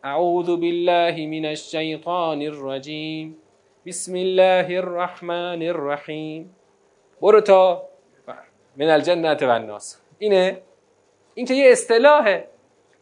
اعوذ 0.03 0.45
بالله 0.45 1.27
من 1.27 1.45
الشیطان 1.45 2.41
الرجیم. 2.41 3.37
بسم 3.85 4.13
الله 4.13 4.67
الرحمن 4.69 5.61
الرحیم. 5.61 6.55
برو 7.21 7.41
تا 7.41 7.83
من 8.77 8.89
الجنت 8.89 9.43
و 9.43 9.49
الناس. 9.49 10.01
اینه؟ 10.19 10.61
این 11.33 11.45
که 11.45 11.53
یه 11.53 11.71
اصطلاحه. 11.71 12.47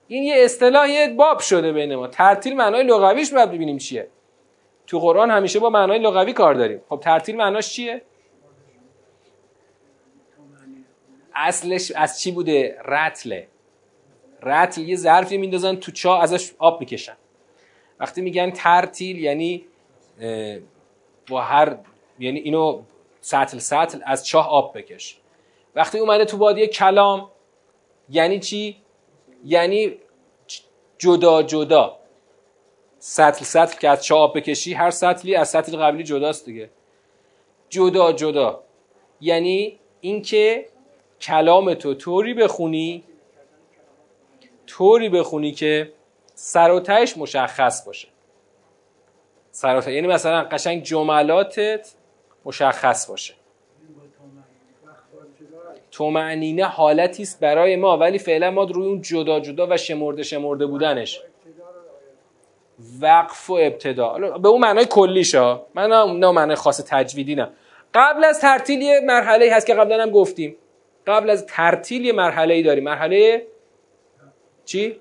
این 0.08 0.24
یه 0.24 0.36
اصطلاح 0.38 0.90
یه 0.90 1.14
باب 1.14 1.40
شده 1.40 1.72
بین 1.72 1.96
ما. 1.96 2.08
ترتیل 2.08 2.56
معنای 2.56 2.84
لغویش 2.84 3.34
باید 3.34 3.52
ببینیم 3.52 3.78
چیه. 3.78 4.08
تو 4.88 5.00
قرآن 5.00 5.32
همیشه 5.32 5.60
با 5.60 5.70
معنای 5.70 6.00
لغوی 6.00 6.34
کار 6.34 6.54
داریم. 6.54 6.82
خب 6.90 7.00
ترتیل 7.00 7.36
معناش 7.36 7.70
چیه؟ 7.70 8.02
اصلش 11.41 11.91
از 11.91 12.21
چی 12.21 12.32
بوده؟ 12.32 12.77
رتله 12.86 13.47
رتل 14.43 14.82
یه 14.82 14.95
ظرفی 14.95 15.38
میندازن 15.38 15.75
تو 15.75 15.91
چاه 15.91 16.23
ازش 16.23 16.51
آب 16.58 16.80
می‌کشن. 16.80 17.17
وقتی 17.99 18.21
میگن 18.21 18.51
ترتیل 18.51 19.17
یعنی 19.19 19.65
با 21.30 21.41
هر 21.41 21.77
یعنی 22.19 22.39
اینو 22.39 22.82
سطل 23.21 23.58
سطل 23.58 23.99
از 24.06 24.25
چاه 24.25 24.49
آب 24.49 24.77
بکش. 24.77 25.17
وقتی 25.75 25.99
اومده 25.99 26.25
تو 26.25 26.38
بادی 26.38 26.67
کلام 26.67 27.32
یعنی 28.10 28.39
چی؟ 28.39 28.77
یعنی 29.45 29.97
جدا 30.97 31.43
جدا. 31.43 31.97
سطل 32.99 33.45
سطل 33.45 33.80
که 33.80 33.89
از 33.89 34.06
چاه 34.06 34.19
آب 34.19 34.38
بکشی 34.38 34.73
هر 34.73 34.89
سطلی 34.89 35.36
از 35.36 35.49
سطل 35.49 35.77
قبلی 35.77 36.04
جداست 36.04 36.45
دیگه. 36.45 36.69
جدا 37.69 38.12
جدا. 38.12 38.63
یعنی 39.21 39.80
اینکه 40.01 40.65
کلام 41.22 41.74
تو 41.74 41.94
طوری 41.94 42.34
بخونی 42.34 43.04
طوری 44.68 45.10
بخونی 45.10 45.52
که 45.52 45.92
سر 46.34 46.72
و 46.72 46.80
مشخص 47.18 47.86
باشه. 47.86 48.08
سر 49.52 49.92
یعنی 49.92 50.08
مثلا 50.08 50.44
قشنگ 50.44 50.84
جملاتت 50.84 51.94
مشخص 52.46 53.10
باشه. 53.10 53.34
تومعنینه 55.92 56.66
حالتی 56.66 57.24
است 57.24 57.40
برای 57.40 57.76
ما 57.76 57.98
ولی 57.98 58.18
فعلا 58.18 58.52
ما 58.52 58.64
روی 58.64 58.88
اون 58.88 59.02
جدا 59.02 59.40
جدا 59.40 59.68
و 59.70 59.78
شمرده 59.78 60.24
شمرده 60.24 60.66
بودنش. 60.66 61.22
وقف 63.02 63.50
و 63.50 63.54
ابتدا. 63.54 64.14
به 64.38 64.50
اون 64.50 64.62
معنای 64.62 64.86
کلیشا 64.86 65.62
من 65.74 65.90
نه 66.20 66.32
معنای 66.32 66.56
خاص 66.56 66.82
تجویدی 66.88 67.36
نه. 67.36 67.50
قبل 67.94 68.24
از 68.24 68.42
ترتیل 68.42 68.82
یه 68.82 69.00
مرحله 69.06 69.54
هست 69.54 69.68
که 69.68 69.74
قبلا 69.74 70.04
هم 70.04 70.10
گفتیم. 70.10 70.56
قبل 71.08 71.30
از 71.30 71.46
ترتیل 71.46 72.06
یه 72.06 72.14
مرحله 72.14 72.54
ای 72.54 72.64
داریم. 72.64 72.84
مرحله 72.84 73.48
چی؟ 74.66 75.00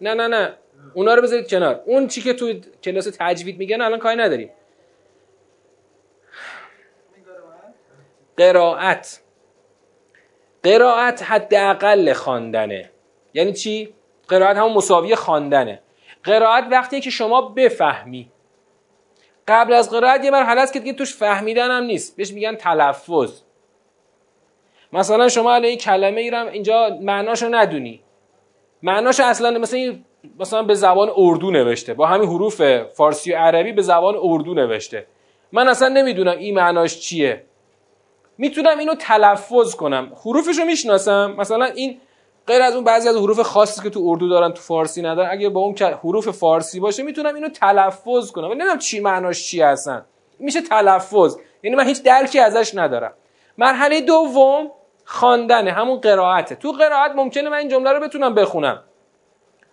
نه 0.00 0.14
نه 0.14 0.28
نه. 0.28 0.56
اونا 0.94 1.14
رو 1.14 1.22
بذارید 1.22 1.50
کنار. 1.50 1.82
اون 1.86 2.06
چی 2.06 2.20
که 2.22 2.32
تو 2.32 2.52
کلاس 2.82 3.08
تجوید 3.18 3.58
میگن 3.58 3.80
الان 3.80 3.98
کاری 3.98 4.16
نداریم. 4.16 4.50
قرائت. 8.36 9.20
قرائت 10.62 11.22
حداقل 11.22 12.12
خواندنه. 12.12 12.90
یعنی 13.34 13.52
چی؟ 13.52 13.94
قرائت 14.28 14.56
همون 14.56 14.72
مساوی 14.72 15.14
خواندنه. 15.14 15.82
قرائت 16.24 16.64
وقتی 16.70 17.00
که 17.00 17.10
شما 17.10 17.42
بفهمی. 17.42 18.32
قبل 19.48 19.72
از 19.72 19.90
قرائت 19.90 20.24
یه 20.24 20.30
مرحله 20.30 20.60
است 20.60 20.72
که 20.72 20.80
دیگه 20.80 20.92
توش 20.92 21.14
فهمیدن 21.14 21.70
هم 21.70 21.82
نیست. 21.82 22.16
بهش 22.16 22.32
میگن 22.32 22.54
تلفظ. 22.54 23.45
مثلا 24.96 25.28
شما 25.28 25.54
الان 25.54 25.64
این 25.64 25.78
کلمه 25.78 26.20
ای 26.20 26.34
اینجا 26.34 26.98
معناشو 27.02 27.48
ندونی. 27.50 28.00
معناش 28.82 29.20
اصلا 29.20 29.58
مثلا 29.58 29.96
مثلا 30.40 30.62
به 30.62 30.74
زبان 30.74 31.10
اردو 31.16 31.50
نوشته. 31.50 31.94
با 31.94 32.06
همین 32.06 32.28
حروف 32.28 32.82
فارسی 32.82 33.32
و 33.32 33.36
عربی 33.36 33.72
به 33.72 33.82
زبان 33.82 34.14
اردو 34.22 34.54
نوشته. 34.54 35.06
من 35.52 35.68
اصلا 35.68 35.88
نمی‌دونم 35.88 36.38
این 36.38 36.54
معناش 36.54 37.00
چیه. 37.00 37.44
می‌تونم 38.38 38.78
اینو 38.78 38.94
تلفظ 38.94 39.74
کنم. 39.74 40.12
حروفشو 40.24 40.64
می‌شناسم. 40.64 41.34
مثلا 41.38 41.64
این 41.64 42.00
غیر 42.46 42.62
از 42.62 42.74
اون 42.74 42.84
بعضی 42.84 43.08
از 43.08 43.16
حروف 43.16 43.40
خاصی 43.40 43.82
که 43.82 43.90
تو 43.90 44.00
اردو 44.04 44.28
دارن 44.28 44.52
تو 44.52 44.62
فارسی 44.62 45.02
ندارن 45.02 45.30
اگه 45.30 45.48
با 45.48 45.60
اون 45.60 45.74
حروف 45.78 46.28
فارسی 46.28 46.80
باشه 46.80 47.02
می‌تونم 47.02 47.34
اینو 47.34 47.48
تلفظ 47.48 48.30
کنم. 48.30 48.44
ولی 48.44 48.54
نمی‌دونم 48.54 48.78
چی 48.78 49.00
معناش 49.00 49.46
چی 49.46 49.62
هستن. 49.62 50.04
میشه 50.38 50.60
تلفظ. 50.60 51.36
یعنی 51.62 51.76
من 51.76 51.86
هیچ 51.86 52.02
درکی 52.02 52.38
ازش 52.38 52.72
ندارم. 52.74 53.12
مرحله 53.58 54.00
دوم 54.00 54.70
خواندن 55.08 55.68
همون 55.68 56.00
قرائته. 56.00 56.54
تو 56.54 56.72
قرائت 56.72 57.12
ممکنه 57.12 57.48
من 57.48 57.56
این 57.56 57.68
جمله 57.68 57.92
رو 57.92 58.00
بتونم 58.00 58.34
بخونم. 58.34 58.84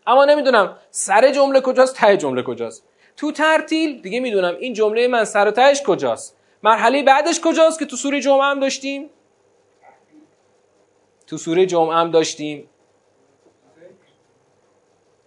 اما 0.07 0.25
نمی‌دونم 0.25 0.77
سر 0.91 1.31
جمله 1.31 1.61
کجاست 1.61 1.95
ته 1.95 2.17
جمله 2.17 2.43
کجاست. 2.43 2.83
تو 3.17 3.31
ترتیل 3.31 4.01
دیگه 4.01 4.19
می‌دونم 4.19 4.55
این 4.59 4.73
جمله 4.73 5.07
من 5.07 5.23
سر 5.23 5.47
و 5.47 5.51
تهش 5.51 5.81
کجاست. 5.81 6.37
مرحله 6.63 7.03
بعدش 7.03 7.41
کجاست 7.41 7.79
که 7.79 7.85
تو 7.85 7.95
سوره 7.95 8.21
جمعه 8.21 8.43
هم 8.43 8.59
داشتیم؟ 8.59 9.09
تو 11.27 11.37
سوره 11.37 11.65
جمعه 11.65 11.95
هم 11.95 12.11
داشتیم؟ 12.11 12.69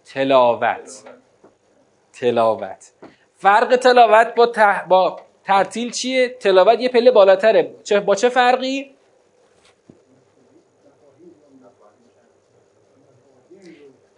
تلاوت. 0.05 1.03
تلاوت. 2.13 2.91
فرق 3.35 3.75
تلاوت 3.75 4.35
با, 4.35 4.51
با 4.89 5.19
ترتیل 5.43 5.91
چیه؟ 5.91 6.29
تلاوت 6.29 6.79
یه 6.79 6.89
پله 6.89 7.11
بالاتره. 7.11 7.75
چه... 7.83 7.99
با 7.99 8.15
چه 8.15 8.29
فرقی؟ 8.29 8.96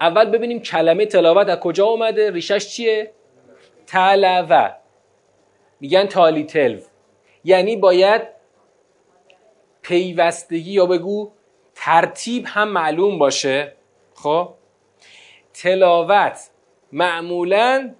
اول 0.02 0.26
ببینیم 0.26 0.60
کلمه 0.60 1.06
تلاوت 1.06 1.50
از 1.50 1.60
کجا 1.60 1.86
اومده 1.86 2.32
ریشش 2.32 2.68
چیه؟ 2.68 3.12
تلوه 3.88 4.72
میگن 5.80 6.06
تالی 6.06 6.44
تلو. 6.44 6.80
یعنی 7.44 7.76
باید 7.76 8.22
پیوستگی 9.82 10.72
یا 10.72 10.86
بگو 10.86 11.32
ترتیب 11.76 12.46
هم 12.48 12.68
معلوم 12.68 13.20
باشه. 13.20 13.74
خب؟ 14.14 14.54
تلاوت 15.54 16.50
معمولا 16.92 17.96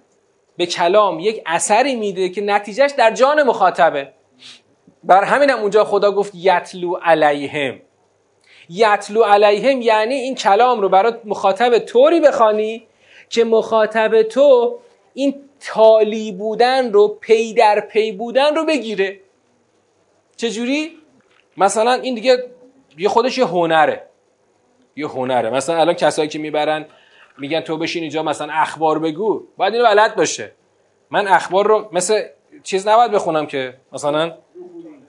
به 0.56 0.66
کلام 0.66 1.20
یک 1.20 1.42
اثری 1.46 1.96
میده 1.96 2.28
که 2.28 2.40
نتیجهش 2.40 2.90
در 2.98 3.10
جان 3.10 3.42
مخاطبه. 3.42 4.12
بر 5.04 5.24
همین 5.24 5.50
هم 5.50 5.58
اونجا 5.58 5.84
خدا 5.84 6.12
گفت 6.12 6.32
یتلو 6.34 6.94
علیهم. 6.94 7.80
یتلو 8.70 9.22
علیهم 9.22 9.82
یعنی 9.82 10.14
این 10.14 10.34
کلام 10.34 10.80
رو 10.80 10.88
برای 10.88 11.12
مخاطب 11.24 11.78
طوری 11.78 12.20
بخوانی 12.20 12.86
که 13.28 13.44
مخاطب 13.44 14.22
تو 14.22 14.78
این 15.14 15.34
تالی 15.60 16.32
بودن 16.32 16.92
رو 16.92 17.08
پی 17.08 17.54
در 17.54 17.80
پی 17.80 18.12
بودن 18.12 18.54
رو 18.54 18.64
بگیره. 18.64 19.20
چجوری؟ 20.36 20.98
مثلا 21.56 21.92
این 21.92 22.14
دیگه 22.14 22.44
یه 22.98 23.08
خودش 23.08 23.38
یه 23.38 23.46
هنره. 23.46 24.06
یه 24.96 25.08
هنره. 25.08 25.50
مثلا 25.50 25.80
الان 25.80 25.94
کسایی 25.94 26.28
که 26.28 26.38
می‌برن 26.38 26.86
میگن 27.38 27.60
تو 27.60 27.76
بشین 27.78 28.02
اینجا 28.02 28.22
مثلا 28.22 28.52
اخبار 28.52 28.98
بگو. 28.98 29.42
باید 29.56 29.74
اینو 29.74 29.86
بلد 29.86 30.16
باشه. 30.16 30.52
من 31.10 31.28
اخبار 31.28 31.66
رو 31.66 31.88
مثل 31.92 32.22
چیز 32.62 32.88
نباید 32.88 33.10
بخونم 33.10 33.46
که 33.46 33.74
مثلا 33.92 34.34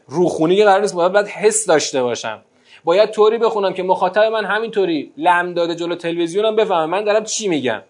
روخونی 0.08 0.56
که 0.56 0.64
قرار 0.64 0.82
نیست 0.82 0.94
باید, 0.94 1.12
باید 1.12 1.28
حس 1.28 1.66
داشته 1.66 2.04
باشم. 2.04 2.44
باید 2.84 3.12
طوری 3.12 3.38
بخونم 3.38 3.74
که 3.74 3.84
مخاطب 3.84 4.24
من 4.24 4.46
همینطوری 4.46 5.12
لم 5.18 5.54
داده 5.54 5.76
جلو 5.76 5.96
تلویزیونم 5.96 6.56
بفهمه. 6.56 6.86
من 6.86 7.04
دارم 7.04 7.24
چی 7.24 7.48
میگم؟ 7.48 7.82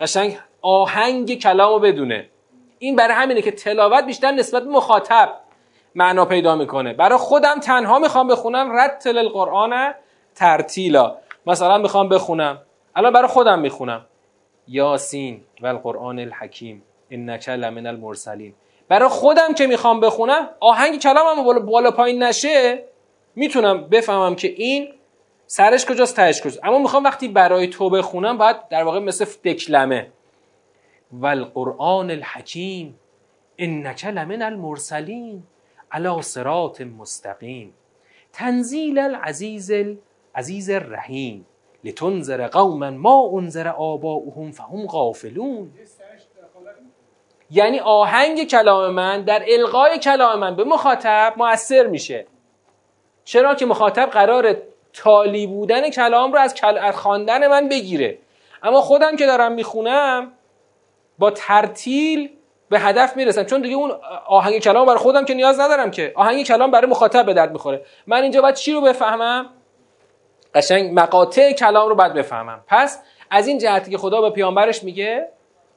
قشنگ 0.00 0.38
آهنگ 0.62 1.38
کلامو 1.38 1.78
بدونه. 1.78 2.26
این 2.78 2.96
برای 2.96 3.14
همینه 3.14 3.42
که 3.42 3.50
تلاوت 3.50 4.04
بیشتر 4.04 4.30
نسبت 4.30 4.62
مخاطب 4.62 5.32
معنا 5.94 6.24
پیدا 6.24 6.56
می‌کنه. 6.56 6.92
برای 6.92 7.18
خودم 7.18 7.60
تنها 7.60 7.98
می‌خوام 7.98 8.28
بخونم 8.28 8.72
رتل 8.72 9.18
القرآن 9.18 9.94
ترتیلا. 10.34 11.16
مثلا 11.46 11.78
می‌خوام 11.78 12.08
بخونم. 12.08 12.58
الان 12.96 13.12
برای 13.12 13.28
خودم 13.28 13.58
می‌خونم. 13.58 14.06
یاسین 14.68 15.40
و 15.62 15.66
القرآن 15.66 16.18
الحکیم. 16.18 16.82
انک 17.10 17.48
لمن 17.48 17.86
المرسلین. 17.86 18.54
برای 18.88 19.08
خودم 19.08 19.54
که 19.54 19.66
می‌خوام 19.66 20.00
بخونم 20.00 20.48
آهنگ 20.60 21.00
کلامم 21.00 21.60
بالا 21.66 21.90
پایین 21.90 22.22
نشه 22.22 22.84
می‌تونم 23.34 23.88
بفهمم 23.88 24.34
که 24.34 24.48
این 24.48 24.88
سرش 25.46 25.86
کجاست 25.86 26.16
تهش 26.16 26.40
کجاست. 26.40 26.60
اما 26.64 26.78
می‌خوام 26.78 27.04
وقتی 27.04 27.28
برای 27.28 27.66
تو 27.66 27.90
بخونم 27.90 28.38
باید 28.38 28.68
در 28.68 28.82
واقع 28.84 28.98
مثل 28.98 29.24
دکلمه. 29.44 30.12
و 31.12 31.26
القرآن 31.26 32.10
الحکیم 32.10 32.98
انک 33.58 34.04
لمن 34.04 34.42
المرسلین 34.42 35.42
علی 35.92 36.22
صراط 36.22 36.80
مستقیم. 36.80 37.74
تنزیل 38.32 38.98
العزیز 38.98 39.70
العزیز 40.34 40.70
الرحیم. 40.70 41.46
لتنذر 41.84 42.46
قوما 42.46 42.90
ما 42.90 43.30
انذر 43.34 43.68
آباؤهم 43.68 44.50
فهم 44.50 44.86
غافلون. 44.86 45.72
یعنی 47.50 47.80
آهنگ 47.80 48.48
کلام 48.48 48.90
من 48.90 49.24
در 49.24 49.42
القای 49.48 49.98
کلام 49.98 50.38
من 50.38 50.56
به 50.56 50.64
مخاطب 50.64 51.34
موثر 51.36 51.86
میشه. 51.86 52.26
چرا 53.30 53.54
که 53.54 53.66
مخاطب 53.66 54.10
قرار 54.10 54.56
تالی 54.92 55.46
بودن 55.46 55.90
کلام 55.90 56.32
رو 56.32 56.38
از. 56.38 56.54
خواندن 56.94 57.46
من 57.46 57.68
بگیره. 57.68 58.18
اما 58.62 58.80
خودم 58.80 59.16
که 59.16 59.26
دارم 59.26 59.52
می‌خونم 59.52 60.32
با 61.18 61.30
ترتیل 61.30 62.30
به 62.68 62.78
هدف 62.80 63.16
می‌رسم. 63.16 63.44
چون 63.44 63.62
دیگه 63.62 63.74
اون 63.74 63.92
آهنگ 64.26 64.58
کلام 64.58 64.86
برای 64.86 64.98
خودم 64.98 65.24
که 65.24 65.34
نیاز 65.34 65.60
ندارم 65.60 65.90
که. 65.90 66.12
آهنگ 66.14 66.44
کلام 66.44 66.70
برای 66.70 66.90
مخاطب 66.90 67.26
به 67.26 67.34
درد 67.34 67.52
می‌خوره. 67.52 67.84
من 68.06 68.22
اینجا 68.22 68.42
باید 68.42 68.54
چی 68.54 68.72
رو 68.72 68.80
بفهمم؟ 68.80 69.46
قشنگ 70.54 71.00
مقاطع 71.00 71.52
کلام 71.52 71.88
رو 71.88 71.94
باید 71.94 72.14
بفهمم. 72.14 72.60
پس 72.66 73.02
از 73.30 73.48
این 73.48 73.58
جهتی 73.58 73.90
که 73.90 73.98
خدا 73.98 74.20
به 74.20 74.30
پیامبرش 74.30 74.84
میگه 74.84 75.28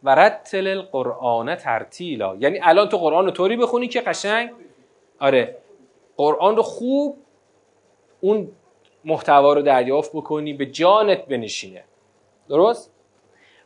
و 0.04 0.16
رتل 0.16 0.68
القرآن 0.68 1.56
ترتیلا. 1.56 2.36
یعنی 2.40 2.60
الان 2.64 2.90
تو 2.90 2.98
قرآن 2.98 3.26
رو 3.26 3.32
طوری 3.32 3.58
بخونی 3.58 3.88
که 3.88 4.02
قشنگ 4.02 4.50
آره. 5.20 5.58
قرآن 6.18 6.56
رو 6.56 6.64
خوب 6.64 7.18
اون 8.24 8.52
محتوا 9.06 9.54
رو 9.54 9.62
دریافت 9.62 10.12
بکنی 10.14 10.54
به 10.54 10.66
جانت 10.66 11.26
بنشینه. 11.26 11.84
درست؟ 12.50 12.94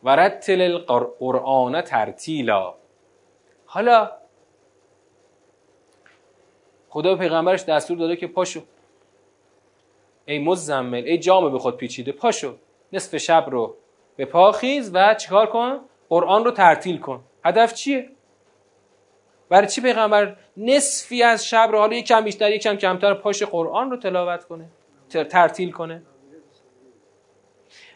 و 0.03 0.15
رتل 0.15 0.61
القرآن 0.61 1.81
ترتیلا. 1.81 2.73
حالا 3.65 4.11
خدا 6.89 7.15
به 7.15 7.21
پیغمبرش 7.21 7.63
دستور 7.63 7.97
داده 7.97 8.15
که 8.15 8.27
پاشو. 8.27 8.61
ای 10.25 10.39
مزمل 10.39 11.03
ای 11.03 11.17
جامه 11.17 11.49
به 11.49 11.59
خود 11.59 11.77
پیچیده 11.77 12.11
پاشو. 12.11 12.55
نصف 12.93 13.17
شب 13.17 13.45
رو 13.49 13.75
به 14.15 14.25
پا 14.25 14.55
و 14.93 15.15
چیکار 15.15 15.47
کن؟ 15.47 15.79
قرآن 16.09 16.45
رو 16.45 16.51
ترتیل 16.51 16.97
کن. 16.97 17.23
هدف 17.45 17.73
چیه؟ 17.73 18.09
برای 19.49 19.67
چی 19.67 19.81
پیغمبر 19.81 20.38
نصفی 20.57 21.23
از 21.23 21.45
شب 21.45 21.69
رو 21.71 21.79
حالا 21.79 21.95
یکم 21.95 22.23
بیشتر 22.23 22.51
یکم 22.51 22.75
کمتر 22.75 23.13
پاش 23.13 23.43
قرآن 23.43 23.91
رو 23.91 23.97
تلاوت 23.97 24.45
کنه 24.45 24.69
ترتیل 25.10 25.71
کنه؟ 25.71 26.03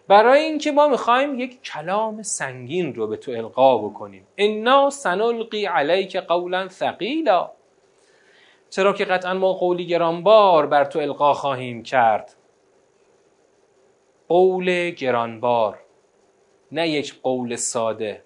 برای 0.08 0.40
اینکه 0.40 0.72
ما 0.72 0.88
می‌خوایم 0.88 1.40
یک 1.40 1.62
کلام 1.62 2.22
سنگین 2.22 2.96
رو 2.96 3.08
به 3.08 3.18
تو 3.18 3.32
القا 3.32 3.78
بکنیم. 3.78 4.28
انا 4.38 4.90
سنلقی 4.90 5.66
علیک 5.66 6.16
قولا 6.18 6.68
ثقیلا. 6.68 7.52
چرا 8.70 8.94
که 8.94 9.06
قطعا 9.06 9.34
ما 9.34 9.54
قولی 9.54 9.88
گرانبار 9.88 10.66
بر 10.66 10.86
تو 10.86 11.00
القا 11.00 11.34
خواهیم 11.34 11.84
کرد؟ 11.84 12.36
قول 14.28 14.90
گرانبار 14.90 15.80
نه 16.72 16.90
یک 16.90 17.22
قول 17.22 17.56
ساده. 17.56 18.24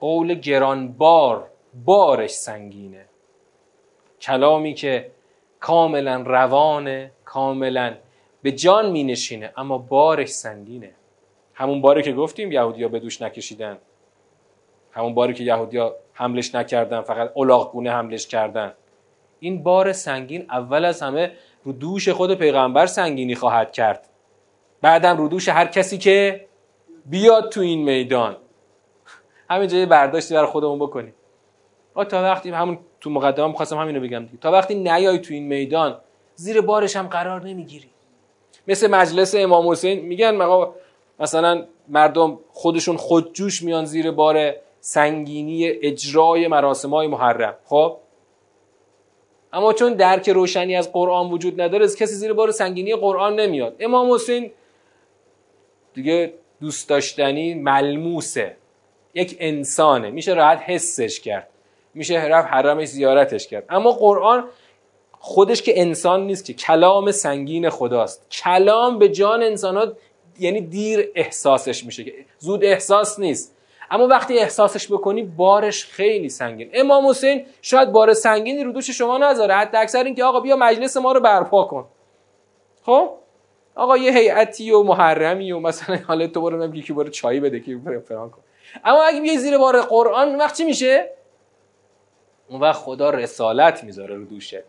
قول 0.00 0.34
گرانبار 0.34 1.50
بارش 1.74 2.30
سنگینه. 2.30 3.04
کلامی 4.20 4.74
که 4.74 5.10
کاملا 5.60 6.22
روانه 6.26 7.12
کاملا 7.24 7.94
به 8.42 8.52
جان 8.52 8.90
می 8.90 9.04
نشینه 9.04 9.52
اما 9.56 9.78
بارش 9.78 10.28
سنگینه. 10.28 10.90
همون 11.54 11.80
باری 11.80 12.02
که 12.02 12.12
گفتیم 12.12 12.52
یهودیا 12.52 12.88
به 12.88 12.98
دوش 12.98 13.22
نکشیدن. 13.22 13.78
همون 14.92 15.14
باری 15.14 15.34
که 15.34 15.44
یهودیا 15.44 15.96
حملش 16.12 16.54
نکردن 16.54 17.00
فقط 17.00 17.32
الاغگونه 17.36 17.90
حملش 17.90 18.26
کردن. 18.26 18.74
این 19.40 19.62
بار 19.62 19.92
سنگین 19.92 20.46
اول 20.50 20.84
از 20.84 21.02
همه 21.02 21.32
رو 21.64 21.72
دوش 21.72 22.08
خود 22.08 22.34
پیغمبر 22.34 22.86
سنگینی 22.86 23.34
خواهد 23.34 23.72
کرد. 23.72 24.08
بعدم 24.82 25.16
رو 25.16 25.28
دوش 25.28 25.48
هر 25.48 25.66
کسی 25.66 25.98
که 25.98 26.46
بیاد 27.06 27.48
تو 27.48 27.60
این 27.60 27.82
میدان. 27.82 28.36
همینجا 29.50 29.78
یه 29.78 29.86
برداشتی 29.86 30.34
برای 30.34 30.46
خودمون 30.46 30.78
بکنیم. 30.78 31.14
تا 31.94 32.22
وقتی 32.22 32.50
همون 32.50 32.78
تو 33.00 33.10
مقدمه 33.10 33.46
می‌خواستم 33.46 33.78
همینو 33.78 34.00
بگم 34.00 34.24
دیگه. 34.26 34.38
تا 34.40 34.52
وقتی 34.52 34.74
نیای 34.74 35.18
تو 35.18 35.34
این 35.34 35.46
میدان 35.46 35.98
زیر 36.34 36.60
بارش 36.60 36.96
هم 36.96 37.06
قرار 37.06 37.42
نمی‌گیری. 37.42 37.88
مثل 38.68 38.90
مجلس 38.90 39.34
امام 39.34 39.70
حسین 39.70 40.00
میگن 40.00 40.36
مقا 40.36 40.74
مثلا 41.20 41.64
مردم 41.88 42.38
خودشون 42.52 42.96
خودجوش 42.96 43.62
میان 43.62 43.84
زیر 43.84 44.10
بار 44.10 44.54
سنگینی 44.80 45.68
اجرای 45.68 46.48
مراسم 46.48 46.90
های 46.90 47.06
محرم. 47.06 47.54
خب؟ 47.64 47.96
اما 49.52 49.72
چون 49.72 49.94
درک 49.94 50.28
روشنی 50.28 50.76
از 50.76 50.92
قرآن 50.92 51.30
وجود 51.30 51.60
نداره 51.60 51.84
از 51.84 51.96
کسی 51.96 52.14
زیر 52.14 52.32
بار 52.32 52.50
سنگینی 52.50 52.94
قرآن 52.94 53.40
نمیاد. 53.40 53.76
امام 53.80 54.12
حسین 54.12 54.50
دیگه 55.94 56.34
دوست 56.60 56.88
داشتنی 56.88 57.54
ملموسه. 57.54 58.56
یک 59.14 59.36
انسانه. 59.40 60.10
میشه 60.10 60.34
راحت 60.34 60.62
حسش 60.66 61.20
کرد. 61.20 61.48
میشه 62.00 62.24
رفت 62.24 62.48
حرمش 62.48 62.88
زیارتش 62.88 63.48
کرد. 63.48 63.64
اما 63.68 63.92
قرآن 63.92 64.44
خودش 65.12 65.62
که 65.62 65.80
انسان 65.80 66.26
نیست 66.26 66.44
که 66.44 66.52
کلام 66.52 67.10
سنگین 67.10 67.70
خداست. 67.70 68.30
کلام 68.30 68.98
به 68.98 69.08
جان 69.08 69.42
انسان 69.42 69.76
ها 69.76 69.86
یعنی 70.38 70.60
دیر 70.60 71.10
احساسش 71.14 71.84
میشه 71.84 72.04
که 72.04 72.12
زود 72.38 72.64
احساس 72.64 73.18
نیست. 73.18 73.56
اما 73.90 74.06
وقتی 74.06 74.38
احساسش 74.38 74.92
بکنی 74.92 75.22
بارش 75.22 75.84
خیلی 75.84 76.28
سنگین. 76.28 76.70
امام 76.72 77.08
حسین 77.08 77.46
شاید 77.62 77.92
بار 77.92 78.14
سنگینی 78.14 78.64
رو 78.64 78.72
دوش 78.72 78.90
شما 78.90 79.18
نذاره. 79.18 79.54
حتی 79.54 79.76
اکثر 79.76 80.04
این 80.04 80.14
که 80.14 80.24
آقا 80.24 80.40
بیا 80.40 80.56
مجلس 80.56 80.96
ما 80.96 81.12
رو 81.12 81.20
برپا 81.20 81.64
کن. 81.64 81.86
خب؟ 82.82 83.10
آقا 83.74 83.96
یه 83.96 84.12
هیئتی 84.12 84.70
و 84.70 84.82
محرمی 84.82 85.52
و 85.52 85.58
مثلا 85.58 85.98
حالا 86.08 86.26
تو 86.26 86.40
برو 86.40 86.80
که 86.80 86.92
برو 86.92 87.08
چای 87.08 87.40
بده 87.40 87.60
که 87.60 87.80
فلان 88.08 88.30
کن. 88.30 88.42
اما 88.84 89.02
اگه 89.02 89.20
بیای 89.20 89.38
زیر 89.38 89.58
بار 89.58 89.80
قرآن 89.80 90.36
وقت 90.36 90.56
چی 90.56 90.64
میشه؟ 90.64 91.10
اون 92.50 92.60
وقت 92.60 92.80
خدا 92.80 93.10
رسالت 93.10 93.84
می‌ذاره 93.84 94.14
رو 94.14 94.24
دوشت. 94.24 94.62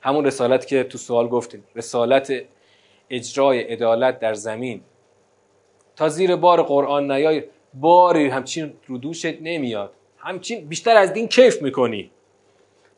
همون 0.00 0.24
رسالت 0.24 0.66
که 0.66 0.84
تو 0.84 0.98
سوال 0.98 1.28
گفتیم. 1.28 1.64
رسالت 1.76 2.32
اجرای 3.10 3.60
عدالت 3.60 4.20
در 4.20 4.34
زمین. 4.34 4.80
تا 5.96 6.08
زیر 6.08 6.36
بار 6.36 6.62
قرآن 6.62 7.12
نیای 7.12 7.44
باری 7.74 8.28
همچین 8.28 8.72
رو 8.86 8.98
دوشت 8.98 9.42
نمیاد. 9.42 9.92
همچین 10.18 10.68
بیشتر 10.68 10.96
از 10.96 11.12
دین 11.12 11.28
کیف 11.28 11.62
می‌کنی. 11.62 12.10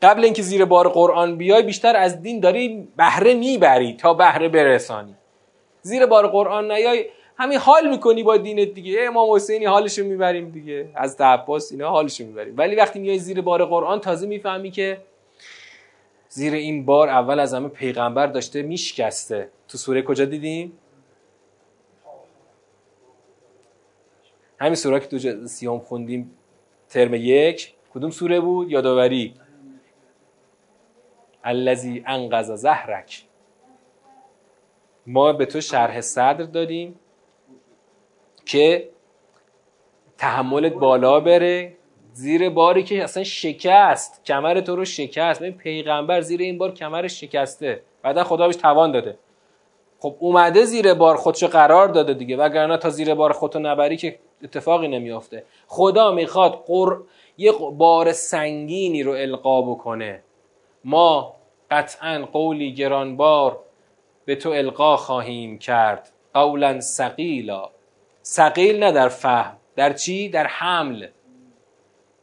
قبل 0.01 0.23
اینکه 0.23 0.41
زیر 0.41 0.65
بار 0.65 0.89
قرآن 0.89 1.37
بیای 1.37 1.63
بیشتر 1.63 1.95
از 1.95 2.21
دین 2.21 2.39
داری 2.39 2.87
بهره 2.97 3.33
می‌بری 3.33 3.93
تا 3.93 4.13
بهره 4.13 4.49
برسانی. 4.49 5.15
زیر 5.81 6.05
بار 6.05 6.27
قرآن 6.27 6.71
نیای 6.71 7.05
همین 7.37 7.57
حال 7.57 7.89
می‌کنی 7.89 8.23
با 8.23 8.37
دینت 8.37 8.73
دیگه. 8.73 9.05
امام 9.07 9.35
حسینی 9.35 9.65
حالشو 9.65 10.03
می‌بریم 10.03 10.49
دیگه. 10.49 10.89
از 10.95 11.21
عباس 11.21 11.71
اینا 11.71 11.89
حالشو 11.89 12.25
می‌بریم. 12.25 12.57
ولی 12.57 12.75
وقتی 12.75 12.99
میای 12.99 13.19
زیر 13.19 13.41
بار 13.41 13.65
قرآن 13.65 13.99
تازه 13.99 14.27
می‌فهمی 14.27 14.71
که 14.71 15.01
زیر 16.29 16.53
این 16.53 16.85
بار 16.85 17.09
اول 17.09 17.39
از 17.39 17.53
همه 17.53 17.67
پیغمبر 17.67 18.27
داشته 18.27 18.61
میشکسته. 18.61 19.49
تو 19.67 19.77
سوره 19.77 20.01
کجا 20.01 20.25
دیدیم؟ 20.25 20.77
همین 24.59 24.75
سوره 24.75 24.99
که 24.99 25.07
تو 25.07 25.47
سیام 25.47 25.79
خوندیم 25.79 26.37
ترم 26.89 27.13
یک. 27.13 27.73
کدوم 27.93 28.09
سوره 28.09 28.39
بود؟ 28.39 28.71
یادآوری. 28.71 29.33
الذی 31.43 32.03
انقذ 32.07 32.51
زهرک. 32.51 33.23
ما 35.07 35.33
به 35.33 35.45
تو 35.45 35.61
شرح 35.61 36.01
صدر 36.01 36.43
دادیم. 36.43 36.99
که 38.47 38.89
تحملت 40.17 40.73
بالا 40.73 41.19
بره 41.19 41.73
زیر 42.13 42.49
باری 42.49 42.83
که 42.83 43.03
اصلا 43.03 43.23
شکست 43.23 44.25
کمر 44.25 44.59
تو 44.59 44.75
رو 44.75 44.85
شکست. 44.85 45.39
ببین 45.39 45.57
پیغمبر 45.57 46.21
زیر 46.21 46.41
این 46.41 46.57
بار 46.57 46.71
کمرش 46.71 47.21
شکسته. 47.21 47.81
بعدا 48.01 48.23
خدا 48.23 48.47
بهش 48.47 48.55
توان 48.55 48.91
داده. 48.91 49.17
خب 49.99 50.15
اومده 50.19 50.65
زیر 50.65 50.93
بار 50.93 51.15
خودشو 51.15 51.47
قرار 51.47 51.87
داده 51.87 52.13
دیگه. 52.13 52.37
وگرنه 52.37 52.77
تا 52.77 52.89
زیر 52.89 53.15
بار 53.15 53.33
خودتو 53.33 53.59
نبری 53.59 53.97
که 53.97 54.19
اتفاقی 54.43 54.87
نمیافته. 54.87 55.43
خدا 55.67 56.11
می‌خواد 56.11 56.63
قر... 56.67 56.97
یه 57.37 57.51
بار 57.71 58.11
سنگینی 58.11 59.03
رو 59.03 59.11
القا 59.11 59.61
بکنه. 59.61 60.23
ما 60.83 61.33
قطعا 61.71 62.27
قولی 62.31 62.73
گرانبار 62.73 63.59
به 64.25 64.35
تو 64.35 64.49
القا 64.49 64.97
خواهیم 64.97 65.59
کرد. 65.59 66.11
قولا 66.33 66.81
سقیلا 66.81 67.69
سقیل 68.29 68.83
نه 68.83 68.91
در 68.91 69.09
فهم. 69.09 69.57
در 69.75 69.93
چی؟ 69.93 70.29
در 70.29 70.47
حمل. 70.47 71.07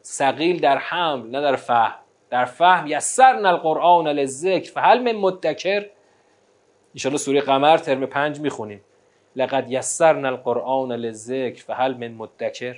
سقیل 0.02 0.60
در 0.60 0.78
حمل 0.78 1.30
نه 1.30 1.40
در 1.40 1.56
فهم. 1.56 1.94
در 2.30 2.44
فهم 2.44 2.86
یسرن 2.86 3.46
القرآن 3.46 4.08
للذکر 4.08 4.72
فهل 4.72 4.98
من 4.98 5.12
مدکر. 5.12 5.86
انشاءالله 6.94 7.18
سوره 7.18 7.40
قمر 7.40 7.76
ترم 7.76 8.06
پنج 8.06 8.40
می‌خونیم. 8.40 8.80
لقد 9.36 9.70
یسرن 9.70 10.24
القرآن 10.24 10.92
للذکر 10.92 11.62
فهل 11.62 11.94
من 11.94 12.14
مدکر. 12.14 12.76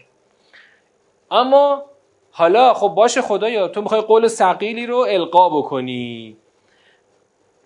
اما 1.30 1.82
حالا 2.30 2.74
خب 2.74 2.88
باشه 2.88 3.22
خدایا 3.22 3.68
تو 3.68 3.82
می‌خوای 3.82 4.00
قول 4.00 4.26
سقیلی 4.26 4.86
رو 4.86 4.96
القا 4.96 5.48
بکنی. 5.48 6.36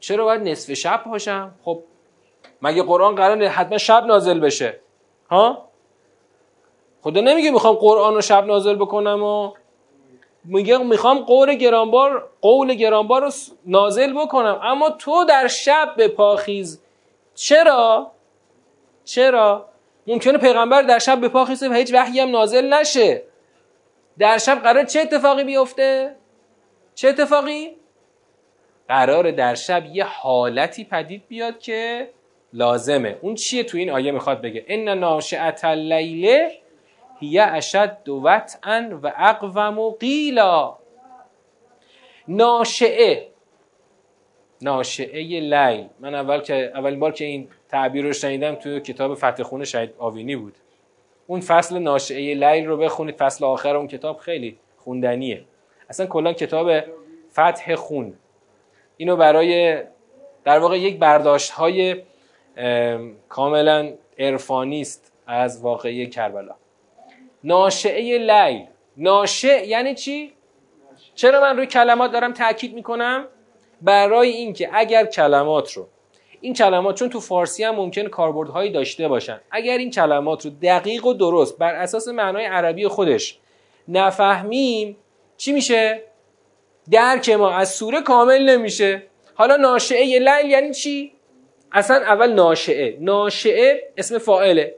چرا 0.00 0.24
باید 0.24 0.42
نصف 0.42 0.72
شب 0.72 1.02
باشم؟ 1.04 1.54
خب 1.64 1.82
مگه 2.62 2.82
قرآن 2.82 3.14
قرار 3.14 3.44
حتما 3.44 3.78
شب 3.78 4.04
نازل 4.04 4.40
بشه؟ 4.40 4.80
ها؟ 5.30 5.68
خدا 7.02 7.20
نمیگه 7.20 7.50
می‌خوام 7.50 7.74
قرآن 7.74 8.14
رو 8.14 8.20
شب 8.20 8.46
نازل 8.46 8.74
بکنم 8.74 9.22
و 9.22 9.52
میگه 10.44 10.78
می‌خوام 10.78 11.18
قول 11.18 11.54
گرانبار 11.54 12.30
قول 12.40 12.74
گرانبار 12.74 13.22
رو 13.22 13.30
نازل 13.66 14.12
بکنم. 14.12 14.60
اما 14.62 14.90
تو 14.90 15.24
در 15.24 15.48
شب 15.48 15.94
به 15.96 16.08
پاخیز 16.08 16.82
چرا؟ 17.34 18.10
چرا؟ 19.04 19.66
ممکنه 20.06 20.38
پیغمبر 20.38 20.82
در 20.82 20.98
شب 20.98 21.20
به 21.20 21.28
پاخیزه 21.28 21.68
و 21.68 21.72
هیچ 21.72 21.94
وحی 21.94 22.20
هم 22.20 22.30
نازل 22.30 22.74
نشه. 22.74 23.22
در 24.18 24.38
شب 24.38 24.62
قرار 24.62 24.84
چه 24.84 25.00
اتفاقی 25.00 25.44
بیفته؟ 25.44 26.16
چه 26.94 27.08
اتفاقی؟ 27.08 27.76
قرار 28.88 29.30
در 29.30 29.54
شب 29.54 29.84
یه 29.86 30.04
حالتی 30.04 30.84
پدید 30.84 31.28
بیاد 31.28 31.58
که 31.58 32.10
لازمه. 32.52 33.18
اون 33.20 33.34
چیه 33.34 33.64
تو 33.64 33.78
این 33.78 33.90
آیه 33.90 34.12
می‌خواد 34.12 34.42
بگه؟ 34.42 34.64
ان 34.68 34.88
ناشئه 34.98 35.54
اللیل 35.62 36.48
هی 37.20 37.38
اشد 37.38 38.08
وطئا 38.08 38.98
و 39.02 39.12
اقوم 39.16 39.78
و 39.78 39.90
قیلا. 39.90 40.76
ناشعه 42.28 43.28
ناشعه 44.62 45.40
لیل. 45.40 45.88
من 46.00 46.14
اول 46.14 46.40
که 46.40 46.72
اولین 46.74 47.00
بار 47.00 47.12
که 47.12 47.24
این 47.24 47.48
تعبیر 47.68 48.04
رو 48.04 48.12
شنیدم 48.12 48.54
تو 48.54 48.78
کتاب 48.78 49.14
فتح 49.14 49.42
خون 49.42 49.64
شهید 49.64 49.94
آوینی 49.98 50.36
بود. 50.36 50.54
اون 51.26 51.40
فصل 51.40 51.78
ناشعه 51.78 52.34
لیل 52.34 52.66
رو 52.66 52.76
بخونید 52.76 53.16
فصل 53.16 53.44
آخر 53.44 53.76
اون 53.76 53.86
کتاب 53.86 54.18
خیلی 54.18 54.58
خوندنیه. 54.76 55.44
اصلا 55.90 56.06
کلا 56.06 56.32
کتاب 56.32 56.70
فتح 57.32 57.74
خون. 57.74 58.14
اینو 58.96 59.16
برای 59.16 59.82
در 60.44 60.58
واقع 60.58 60.78
یک 60.78 60.98
برداشت 60.98 61.50
های 61.50 62.02
کاملا 63.28 63.92
عرفانی 64.18 64.86
از 65.26 65.62
واقعی 65.62 66.06
کربلا. 66.06 66.54
ناشعه 67.44 68.18
لیل. 68.18 68.66
ناشع 68.96 69.66
یعنی 69.66 69.94
چی؟ 69.94 70.32
چرا 71.14 71.40
من 71.40 71.56
روی 71.56 71.66
کلمات 71.66 72.12
دارم 72.12 72.32
تاکید 72.32 72.74
می‌کنم؟ 72.74 73.26
برای 73.82 74.30
اینکه 74.30 74.70
اگر 74.72 75.06
کلمات 75.06 75.72
رو 75.72 75.88
این 76.40 76.54
کلمات 76.54 76.94
چون 76.94 77.08
تو 77.08 77.20
فارسی 77.20 77.64
هم 77.64 77.74
ممکن 77.74 78.08
کاربردهایی 78.08 78.70
داشته 78.70 79.08
باشن 79.08 79.40
اگر 79.50 79.78
این 79.78 79.90
کلمات 79.90 80.44
رو 80.44 80.50
دقیق 80.62 81.06
و 81.06 81.14
درست 81.14 81.58
بر 81.58 81.74
اساس 81.74 82.08
معنای 82.08 82.44
عربی 82.44 82.88
خودش 82.88 83.38
نفهمیم 83.88 84.96
چی 85.36 85.52
میشه؟ 85.52 86.02
درک 86.90 87.30
ما 87.30 87.50
از 87.50 87.74
سوره 87.74 88.00
کامل 88.00 88.50
نمیشه. 88.50 89.02
حالا 89.34 89.56
ناشعه 89.56 90.18
لیل 90.18 90.50
یعنی 90.50 90.74
چی؟ 90.74 91.12
اصلا 91.72 91.96
اول 91.96 92.32
ناشعه 92.32 92.96
ناشعه 93.00 93.92
اسم 93.96 94.18
فاعله. 94.18 94.74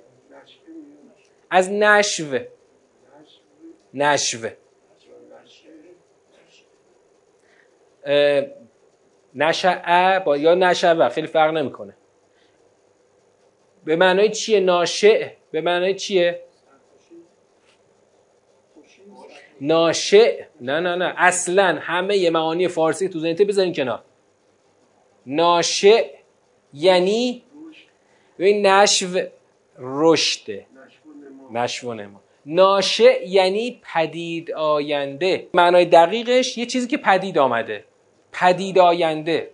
از 1.50 1.70
نشو. 1.70 2.38
نشو. 3.94 4.48
نشعه 9.34 10.18
با 10.18 10.36
یا 10.36 10.54
نشوه 10.54 11.08
خیلی 11.08 11.26
فرق 11.26 11.50
نمی‌کنه. 11.54 11.96
به 13.84 13.96
معنای 13.96 14.30
چیه 14.30 14.60
ناشع 14.60 15.30
به 15.50 15.60
معنای 15.60 15.94
چیه؟ 15.94 16.42
ناشع 19.60 20.44
نه 20.60 20.80
نه 20.80 20.96
نه. 20.96 21.14
اصلا 21.16 21.78
همه 21.80 22.30
معانی 22.30 22.68
فارسی 22.68 23.08
تو 23.08 23.18
ذهنت 23.18 23.42
بذارین 23.42 23.72
کنار. 23.72 24.04
ناشع 25.26 26.21
یعنی 26.74 27.42
ببین 28.38 28.66
نشو 28.66 29.20
رشده. 29.78 30.66
نشو 31.50 31.94
نما. 31.94 32.20
ناشع 32.46 33.28
یعنی 33.28 33.80
پدید 33.94 34.52
آینده. 34.52 35.48
معنای 35.54 35.84
دقیقش 35.84 36.58
یه 36.58 36.66
چیزی 36.66 36.86
که 36.86 36.96
پدید 36.96 37.38
آمده. 37.38 37.84
پدید 38.32 38.78
آینده. 38.78 39.50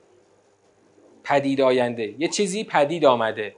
پدید 1.25 1.61
آینده. 1.61 2.15
یه 2.19 2.29
چیزی 2.29 2.65
پدید 2.65 3.05
آمده. 3.05 3.55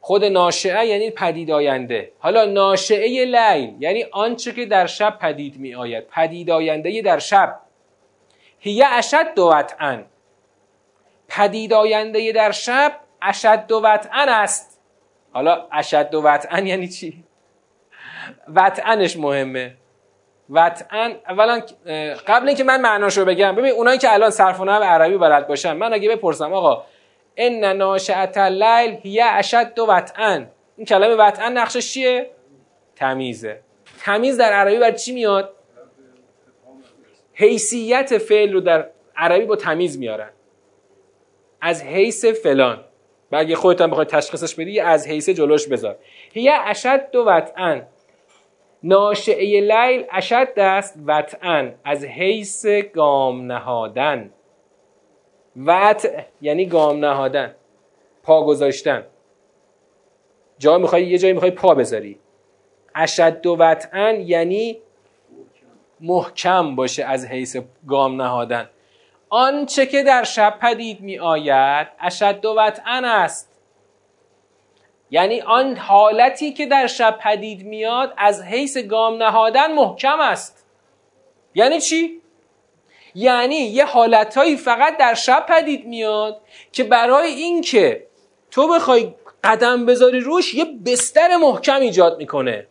خود 0.00 0.24
ناشعه 0.24 0.86
یعنی 0.86 1.10
پدید 1.10 1.50
آینده. 1.50 2.12
حالا 2.18 2.44
ناشعه 2.44 3.24
لیل 3.24 3.76
یعنی 3.80 4.04
آنچه 4.12 4.52
که 4.52 4.66
در 4.66 4.86
شب 4.86 5.18
پدید 5.18 5.58
می 5.58 5.74
آید 5.74 6.06
پدید 6.06 6.50
آینده 6.50 7.02
در 7.02 7.18
شب. 7.18 7.60
هیه 8.58 8.86
اشد 8.86 9.34
دوتن 9.36 10.06
پدید 11.28 11.72
آینده 11.72 12.32
در 12.32 12.50
شب 12.50 12.92
اشد 13.22 13.72
و 13.72 13.80
وطعن 13.80 14.28
است. 14.28 14.80
حالا 15.32 15.66
اشد 15.72 16.14
و 16.14 16.22
وطعن 16.22 16.66
یعنی 16.66 16.88
چی؟ 16.88 17.24
وطعنش 18.54 19.16
مهمه. 19.16 19.74
وطعن 20.50 21.16
اولا 21.28 21.60
قبل 22.26 22.48
اینکه 22.48 22.64
من 22.64 22.80
معناشو 22.80 23.24
بگم 23.24 23.54
ببین 23.54 23.72
اونایی 23.72 23.98
که 23.98 24.12
الان 24.12 24.30
صرف 24.30 24.60
و 24.60 24.64
عربی 24.64 25.18
بلد 25.18 25.46
باشن 25.46 25.72
من 25.72 25.92
اگه 25.92 26.10
بپرسم 26.10 26.52
آقا 26.52 26.84
ان 27.36 27.64
ناشئت 27.64 28.36
اللیل 28.36 28.98
هی 29.02 29.20
اشد 29.20 29.78
و 29.78 29.86
وطعن 29.86 30.50
این 30.76 30.86
کلمه 30.86 31.14
وطعن 31.14 31.58
نقشش 31.58 31.92
چیه؟ 31.92 32.30
تمیزه. 32.96 33.60
تمیز 34.00 34.36
در 34.36 34.52
عربی 34.52 34.78
بر 34.78 34.90
چی 34.90 35.12
میاد؟ 35.12 35.54
حیثیت 37.34 38.18
فعل 38.18 38.52
رو 38.52 38.60
در 38.60 38.88
عربی 39.16 39.44
با 39.44 39.56
تمیز 39.56 39.98
میارن. 39.98 40.30
از 41.60 41.82
حیث 41.82 42.24
فلان. 42.24 42.84
و 43.32 43.36
اگه 43.36 43.56
خودت 43.56 43.80
هم 43.80 43.90
بخوای 43.90 44.06
تشخیصش 44.06 44.54
بدی 44.54 44.80
از 44.80 45.08
حیث 45.08 45.28
جلوش 45.28 45.66
بذار. 45.66 45.96
هی 46.32 46.48
اشد 46.48 47.16
و 47.16 47.24
وطعن 47.24 47.86
ناشعه 48.82 49.60
لیل 49.60 50.04
اشد 50.12 50.52
است 50.56 50.98
وطعن 51.06 51.74
از 51.84 52.04
حیث 52.04 52.66
گام 52.66 53.52
نهادن. 53.52 54.30
وطع 55.56 56.22
یعنی 56.40 56.66
گام 56.66 57.04
نهادن. 57.04 57.54
پا 58.22 58.44
گذاشتن. 58.44 59.06
جا 60.58 60.78
می‌خوای 60.78 61.06
یه 61.06 61.18
جایی 61.18 61.32
می‌خوای 61.32 61.50
پا 61.50 61.74
بذاری. 61.74 62.18
اشد 62.94 63.46
و 63.46 63.56
وطعن 63.56 64.20
یعنی 64.20 64.78
محکم 66.00 66.76
باشه 66.76 67.04
از 67.04 67.26
حیث 67.26 67.56
گام 67.88 68.22
نهادن. 68.22 68.70
آنچه 69.30 69.86
که 69.86 70.02
در 70.02 70.24
شب 70.24 70.58
پدید 70.62 71.00
می 71.00 71.18
آید 71.18 71.88
اشد 72.00 72.44
و 72.44 72.54
وطعن 72.54 73.04
است. 73.04 73.60
یعنی 75.10 75.40
آن 75.40 75.76
حالتی 75.76 76.52
که 76.52 76.66
در 76.66 76.86
شب 76.86 77.18
پدید 77.18 77.66
میاد 77.66 78.14
از 78.16 78.42
حیث 78.42 78.78
گام 78.78 79.22
نهادن 79.22 79.72
محکم 79.72 80.20
است. 80.20 80.66
یعنی 81.54 81.80
چی؟ 81.80 82.20
یعنی 83.14 83.54
یه 83.54 83.84
حالتهایی 83.84 84.56
فقط 84.56 84.96
در 84.96 85.14
شب 85.14 85.46
پدید 85.48 85.86
میاد 85.86 86.40
که 86.72 86.84
برای 86.84 87.28
اینکه 87.28 88.06
تو 88.50 88.68
بخوای 88.68 89.14
قدم 89.44 89.86
بذاری 89.86 90.20
روش 90.20 90.54
یه 90.54 90.64
بستر 90.86 91.36
محکم 91.36 91.80
ایجاد 91.80 92.18
می‌کنه. 92.18 92.66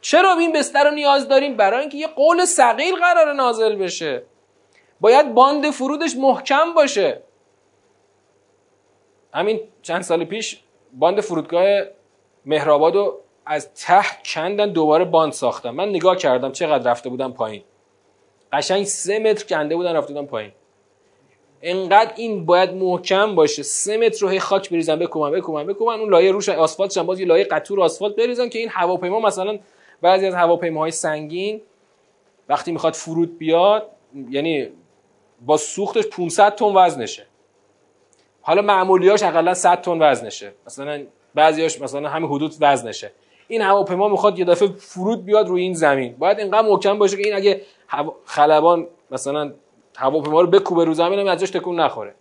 چرا 0.00 0.38
این 0.38 0.52
بستر 0.52 0.84
رو 0.84 0.90
نیاز 0.90 1.28
داریم؟ 1.28 1.56
برای 1.56 1.80
اینکه 1.80 1.98
یه 1.98 2.06
قول 2.06 2.44
ثقیل 2.44 2.96
قراره 2.96 3.32
نازل 3.32 3.76
بشه. 3.76 4.22
باید 5.00 5.34
باند 5.34 5.70
فرودش 5.70 6.16
محکم 6.16 6.74
باشه. 6.74 7.22
همین 9.34 9.60
چند 9.82 10.02
سال 10.02 10.24
پیش 10.24 10.60
باند 10.92 11.20
فرودگاه 11.20 11.82
مهرآباد 12.46 12.94
رو 12.94 13.18
از 13.46 13.74
ته 13.74 14.04
کندن 14.24 14.72
دوباره 14.72 15.04
باند 15.04 15.32
ساختن. 15.32 15.70
من 15.70 15.88
نگاه 15.88 16.16
کردم 16.16 16.52
چقدر 16.52 16.90
رفته 16.90 17.08
بودم 17.08 17.32
پایین. 17.32 17.62
قشنگ 18.52 18.84
سه 18.84 19.18
متر 19.18 19.46
کنده 19.46 19.76
بودن 19.76 19.96
رفته 19.96 20.14
بودم 20.14 20.26
پایین. 20.26 20.52
انقدر 21.62 22.12
این 22.16 22.46
باید 22.46 22.70
محکم 22.70 23.34
باشه. 23.34 23.62
سه 23.62 23.96
متر 23.96 24.20
رو 24.20 24.28
هی 24.28 24.40
خاک 24.40 24.70
بریزن 24.70 24.98
بکوبن 24.98 25.30
بکوبن 25.30 25.66
بکوبن. 25.66 26.00
اون 26.00 26.10
لایه 26.10 26.32
روش 26.32 26.48
آسفالت 26.48 26.98
باز 26.98 27.20
یه 27.20 27.26
لایه 27.26 27.44
قطور 27.44 27.80
آسفالت 27.80 28.16
بریزن 28.16 28.48
که 28.48 28.58
این 28.58 28.68
هواپیما 28.68 29.20
مثلا 29.20 29.58
بعضی 30.02 30.26
از 30.26 30.34
هواپیماهای 30.34 30.90
سنگین 30.90 31.60
وقتی 32.48 32.72
می‌خواد 32.72 32.94
فرود 32.94 33.38
بیاد 33.38 33.90
یعنی 34.30 34.68
با 35.40 35.56
سوختش 35.56 36.06
500 36.06 36.54
تن 36.54 36.64
وزنشه. 36.64 37.26
حالا 38.42 38.62
معمولیاش 38.62 39.22
حداقل 39.22 39.54
100 39.54 39.80
تن 39.80 40.02
وزنشه. 40.02 40.52
مثلا 40.66 41.02
بعضیاش 41.34 41.80
مثلا 41.80 42.08
همین 42.08 42.30
حدود 42.30 42.54
وزنشه. 42.60 43.12
این 43.48 43.62
هواپیما 43.62 44.08
می‌خواد 44.08 44.38
یه 44.38 44.44
دفعه 44.44 44.68
فرود 44.68 45.24
بیاد 45.24 45.48
روی 45.48 45.62
این 45.62 45.74
زمین. 45.74 46.14
باید 46.18 46.38
اینقدر 46.38 46.68
محکم 46.68 46.98
باشه 46.98 47.16
که 47.16 47.22
این 47.22 47.36
اگه 47.36 47.60
خلبان 48.24 48.86
مثلا 49.10 49.52
هواپیما 49.96 50.40
رو 50.40 50.46
بکوبه 50.46 50.84
رو 50.84 50.94
زمین 50.94 51.18
هم 51.18 51.26
ازش 51.26 51.50
تکون 51.50 51.80
نخوره. 51.80 52.14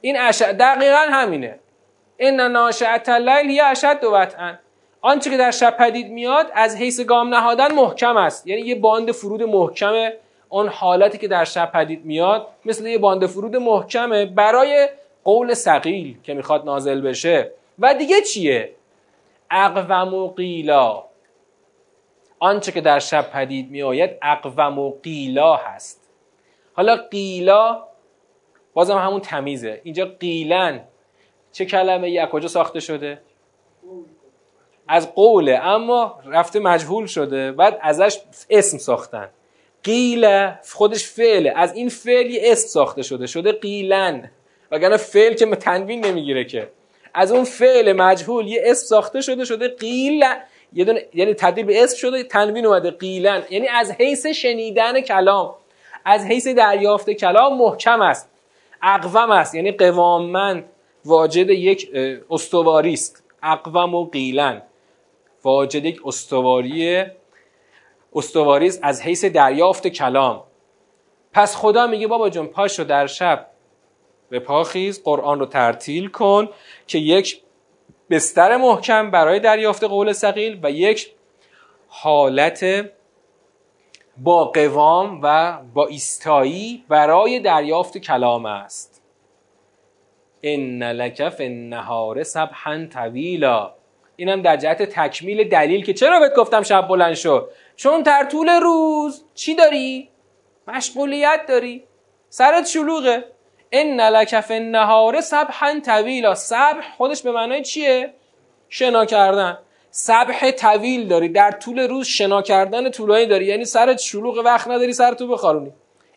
این 0.00 0.20
اشد 0.20 0.56
دقیقا 0.56 1.06
همینه. 1.10 1.58
این 2.16 2.40
ناشعت 2.40 3.08
اللیل 3.08 3.50
هی 3.50 3.60
اشد 3.60 4.04
وطعا 4.12 4.54
آنچه 5.00 5.30
که 5.30 5.36
در 5.36 5.50
شب 5.50 5.76
پدید 5.76 6.10
میاد 6.10 6.46
از 6.54 6.76
حیث 6.76 7.00
گام 7.00 7.34
نهادن 7.34 7.74
محکم 7.74 8.16
است. 8.16 8.46
یعنی 8.46 8.62
یه 8.62 8.74
باند 8.74 9.12
فرود 9.12 9.42
محکمه. 9.42 10.16
اون 10.52 10.68
حالتی 10.68 11.18
که 11.18 11.28
در 11.28 11.44
شب 11.44 11.72
پدید 11.72 12.04
میاد 12.04 12.46
مثل 12.64 12.86
یه 12.86 12.98
باند 12.98 13.26
فرود 13.26 13.56
محکمه 13.56 14.26
برای 14.26 14.88
قول 15.24 15.54
سقیل 15.54 16.16
که 16.22 16.34
می‌خواد 16.34 16.64
نازل 16.64 17.00
بشه. 17.00 17.50
و 17.78 17.94
دیگه 17.94 18.20
چیه؟ 18.20 18.74
اقوم 19.50 20.14
و 20.14 20.28
قیلا. 20.28 21.04
آنچه 22.38 22.72
که 22.72 22.80
در 22.80 22.98
شب 22.98 23.30
پدید 23.30 23.70
میآید 23.70 24.10
اقوم 24.22 24.78
و 24.78 24.92
قیلا 25.02 25.56
هست. 25.56 26.10
حالا 26.74 26.96
قیلا 26.96 27.82
بازم 28.74 28.98
همون 28.98 29.20
تمیزه. 29.20 29.80
اینجا 29.84 30.04
قیلن. 30.20 30.80
چه 31.52 31.64
کلمه 31.64 32.08
ای 32.08 32.26
کجا 32.32 32.48
ساخته 32.48 32.80
شده؟ 32.80 33.20
از 34.88 35.14
قوله. 35.14 35.58
اما 35.58 36.20
رفته 36.24 36.60
مجهول 36.60 37.06
شده. 37.06 37.52
بعد 37.52 37.78
ازش 37.82 38.18
اسم 38.50 38.78
ساختن. 38.78 39.28
قیل 39.84 40.50
خودش 40.72 41.06
فعله. 41.06 41.52
از 41.56 41.74
این 41.74 41.88
فعل 41.88 42.30
یه 42.30 42.40
اسم 42.44 42.68
ساخته 42.68 43.02
شده 43.02 43.26
شده 43.26 43.52
قیلن. 43.52 44.30
وگرنه 44.70 44.96
فعل 44.96 45.34
که 45.34 45.46
تنوین 45.46 46.04
نمی‌گیره 46.04 46.44
که. 46.44 46.68
از 47.14 47.32
اون 47.32 47.44
فعل 47.44 47.92
مجهول 47.92 48.46
یه 48.46 48.62
اسم 48.64 48.86
ساخته 48.86 49.20
شده 49.20 49.44
شده 49.44 49.68
قیل. 49.68 50.24
یه 50.72 50.84
دونه 50.84 51.06
یعنی 51.14 51.34
تبدیل 51.34 51.64
به 51.64 51.82
اسم 51.84 51.96
شده 51.96 52.22
تنوین 52.22 52.66
اومده 52.66 52.90
قیلن. 52.90 53.42
یعنی 53.50 53.68
از 53.68 53.90
حیث 53.90 54.26
شنیدن 54.26 55.00
کلام. 55.00 55.54
از 56.04 56.24
حیث 56.24 56.46
دریافت 56.46 57.10
کلام 57.10 57.58
محکم 57.58 58.00
است. 58.00 58.30
اقوم 58.82 59.30
است. 59.30 59.54
یعنی 59.54 59.72
قوامن 59.72 60.64
واجد 61.04 61.50
یک 61.50 61.90
استواری 62.30 62.92
است. 62.92 63.24
اقوم 63.42 63.94
و 63.94 64.10
قیلن. 64.10 64.62
واجد 65.44 65.84
یک 65.84 66.00
استواری 66.04 67.04
استواری 68.14 68.66
است 68.66 68.80
از 68.82 69.02
حیث 69.02 69.24
دریافت 69.24 69.86
کلام. 69.86 70.44
پس 71.32 71.56
خدا 71.56 71.86
میگه 71.86 72.06
بابا 72.06 72.30
جون 72.30 72.46
پاشو 72.46 72.84
در 72.84 73.06
شب 73.06 73.46
به 74.30 74.38
پاخیز 74.38 75.02
قرآن 75.02 75.40
رو 75.40 75.46
ترتیل 75.46 76.08
کن 76.08 76.48
که 76.86 76.98
یک 76.98 77.42
بستر 78.10 78.56
محکم 78.56 79.10
برای 79.10 79.40
دریافت 79.40 79.84
قول 79.84 80.12
سقیل 80.12 80.60
و 80.62 80.70
یک 80.70 81.12
حالت 81.88 82.90
با 84.16 84.44
قوام 84.44 85.20
و 85.22 85.58
با 85.74 85.86
ایستایی 85.86 86.84
برای 86.88 87.40
دریافت 87.40 87.98
کلام 87.98 88.46
است. 88.46 89.02
ان 90.42 90.82
لک 90.82 91.28
فی 91.28 91.44
النهار 91.44 92.22
سبحا 92.22 92.86
طویلا. 92.92 93.72
اینم 94.16 94.42
در 94.42 94.56
جهت 94.56 94.82
تکمیل 94.82 95.48
دلیل 95.48 95.84
که 95.84 95.92
چرا 95.92 96.20
بهت 96.20 96.34
گفتم 96.34 96.62
شب 96.62 96.88
بلند 96.88 97.14
شد 97.14 97.50
چون 97.82 98.02
در 98.02 98.24
طول 98.24 98.48
روز 98.48 99.24
چی 99.34 99.54
داری؟ 99.54 100.08
مشغولیت 100.68 101.40
داری. 101.48 101.84
سرت 102.28 102.66
شلوغه. 102.66 103.24
ان 103.72 104.00
لک 104.00 104.40
فی 104.40 104.54
النهار 104.54 105.20
سبحا 105.20 105.80
طویلا. 105.84 106.34
سبح 106.34 106.96
خودش 106.96 107.22
به 107.22 107.32
معنای 107.32 107.62
چیه؟ 107.62 108.14
شنا 108.68 109.04
کردن. 109.04 109.58
سبح 109.90 110.50
طویل 110.50 111.08
داری. 111.08 111.28
در 111.28 111.50
طول 111.50 111.78
روز 111.78 112.06
شنا 112.06 112.42
کردن 112.42 112.90
طولانی 112.90 113.26
داری. 113.26 113.44
یعنی 113.44 113.64
سرت 113.64 113.98
شلوغ 113.98 114.38
وقت 114.44 114.68
نداری 114.68 114.92
سرتو 114.92 115.28
بخارونی. 115.28 115.72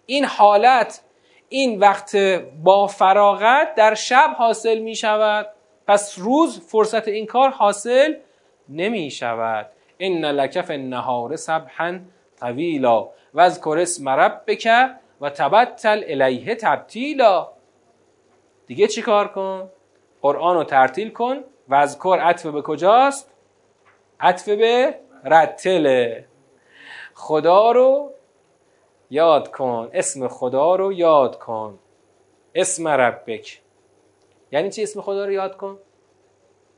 این 0.05 0.26
حالت 0.26 1.01
این 1.49 1.80
وقت 1.80 2.16
با 2.63 2.88
فراغت 2.88 3.76
در 3.76 3.93
شب 3.93 4.36
حاصل 4.38 4.80
می 4.80 4.95
شود 4.95 5.47
پس 5.88 6.16
روز 6.18 6.59
فرصت 6.68 7.07
این 7.07 7.26
کار 7.26 7.49
حاصل 7.49 8.13
نمی 8.70 9.11
شود 9.11 9.70
ان 9.99 10.25
لک 10.25 10.61
فی 10.61 10.73
النهار 10.73 11.35
سبحا 11.35 11.99
طویلا 12.39 13.09
و 13.33 13.39
از 13.39 13.67
اسم 13.67 14.09
ربک 14.09 14.67
و 15.21 15.29
تبتل 15.29 16.03
الیه 16.07 16.55
تبتیلا 16.55 17.47
دیگه 18.67 18.87
چی 18.87 19.01
کار 19.01 19.27
کن؟ 19.27 19.69
قرآن 20.21 20.55
رو 20.55 20.63
ترتیل 20.63 21.09
کن 21.09 21.43
و 21.67 21.75
از 21.75 21.99
عطف 22.05 22.45
به 22.45 22.61
کجاست؟ 22.61 23.31
عطف 24.19 24.49
به 24.49 24.99
رتله. 25.25 26.25
خدا 27.13 27.71
رو 27.71 28.11
یاد 29.09 29.51
کن 29.51 29.89
اسم 29.93 30.27
خدا 30.27 30.75
رو 30.75 30.93
یاد 30.93 31.39
کن. 31.39 31.79
اسم 32.55 32.87
ربک. 32.87 33.61
یعنی 34.51 34.69
چی 34.69 34.83
اسم 34.83 35.01
خدا 35.01 35.25
رو 35.25 35.31
یاد 35.31 35.57
کن؟ 35.57 35.79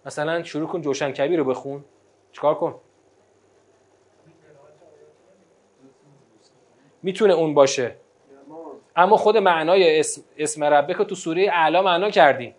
مثلا 0.05 0.43
شروع 0.43 0.68
کن 0.68 0.82
جوشن 0.82 1.11
کبیر 1.11 1.39
رو 1.39 1.45
بخون. 1.45 1.86
چیکار 2.32 2.55
کن؟ 2.55 2.80
می‌تونه 7.04 7.34
اون 7.34 7.54
باشه. 7.54 7.95
اما 8.95 9.18
خود 9.18 9.38
معنای 9.38 10.00
اسم, 10.00 10.22
اسم 10.38 10.64
ربک 10.64 11.08
تو 11.08 11.16
سوره 11.16 11.50
اعلا 11.54 11.82
معنا 11.82 12.10
کردیم. 12.10 12.56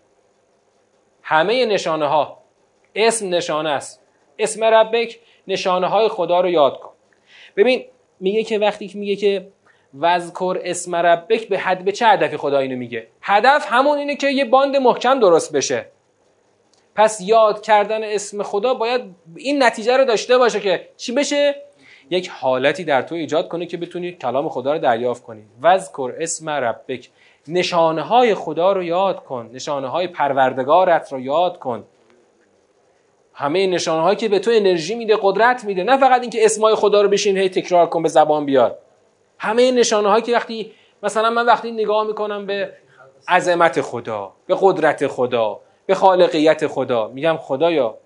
همه 1.23 1.65
نشانه 1.65 2.07
ها 2.07 2.37
اسم 2.95 3.29
نشانه 3.29 3.69
است. 3.69 4.01
اسم 4.39 4.63
ربک 4.63 5.19
نشانه 5.47 5.87
های 5.87 6.07
خدا 6.07 6.41
رو 6.41 6.49
یاد 6.49 6.79
کن. 6.79 6.91
ببین 7.55 7.85
میگه 8.19 8.43
که 8.43 8.59
وقتی 8.59 8.87
که 8.87 8.97
میگه 8.97 9.15
که 9.15 9.47
وذکر 9.99 10.59
اسم 10.63 10.95
ربک 10.95 11.49
به 11.49 11.59
حد 11.59 11.85
به 11.85 11.91
چه 11.91 12.07
هدفی 12.07 12.37
خدا 12.37 12.59
اینو 12.59 12.75
میگه؟ 12.75 13.07
هدف 13.21 13.65
همون 13.69 13.97
اینه 13.97 14.15
که 14.15 14.29
یه 14.29 14.45
باند 14.45 14.75
محکم 14.75 15.19
درست 15.19 15.55
بشه. 15.55 15.85
پس 16.95 17.21
یاد 17.21 17.61
کردن 17.61 18.03
اسم 18.03 18.43
خدا 18.43 18.73
باید 18.73 19.01
این 19.35 19.63
نتیجه 19.63 19.97
رو 19.97 20.05
داشته 20.05 20.37
باشه 20.37 20.59
که 20.59 20.89
چی 20.97 21.11
بشه؟ 21.11 21.55
یک 22.09 22.29
حالتی 22.29 22.83
در 22.83 23.01
تو 23.01 23.15
ایجاد 23.15 23.47
کنه 23.47 23.65
که 23.65 23.77
بتونی 23.77 24.11
کلام 24.11 24.49
خدا 24.49 24.73
رو 24.73 24.79
دریافت 24.79 25.23
کنی. 25.23 25.43
وذکر 25.61 26.13
اسم 26.19 26.49
ربک. 26.49 27.09
نشانه 27.47 28.01
های 28.01 28.35
خدا 28.35 28.71
رو 28.71 28.83
یاد 28.83 29.23
کن. 29.23 29.49
نشانه 29.53 29.87
های 29.87 30.07
پروردگارت 30.07 31.13
رو 31.13 31.19
یاد 31.19 31.59
کن. 31.59 31.83
همه 33.33 33.67
نشانه 33.67 34.01
هایی 34.01 34.15
که 34.15 34.29
به 34.29 34.39
تو 34.39 34.51
انرژی 34.53 34.95
میده 34.95 35.17
قدرت 35.21 35.65
میده. 35.65 35.83
نه 35.83 35.97
فقط 35.97 36.21
اینکه 36.21 36.45
اسمای 36.45 36.75
خدا 36.75 37.01
رو 37.01 37.09
بشین 37.09 37.37
هی 37.37 37.49
تکرار 37.49 37.85
کن 37.85 38.03
به 38.03 38.09
زبان 38.09 38.45
بیار. 38.45 38.77
همه 39.37 39.71
نشانه 39.71 40.09
هایی 40.09 40.23
که 40.23 40.35
وقتی 40.35 40.71
مثلا 41.03 41.29
من 41.29 41.45
وقتی 41.45 41.71
نگاه 41.71 42.07
می‌کنم 42.07 42.45
به 42.45 42.73
عظمت 43.27 43.81
خدا 43.81 44.31
به 44.45 44.57
قدرت 44.61 45.07
خدا 45.07 45.59
به 45.85 45.95
خالقیت 45.95 46.67
خدا 46.67 47.07
میگم 47.07 47.37
خدایا 47.37 47.97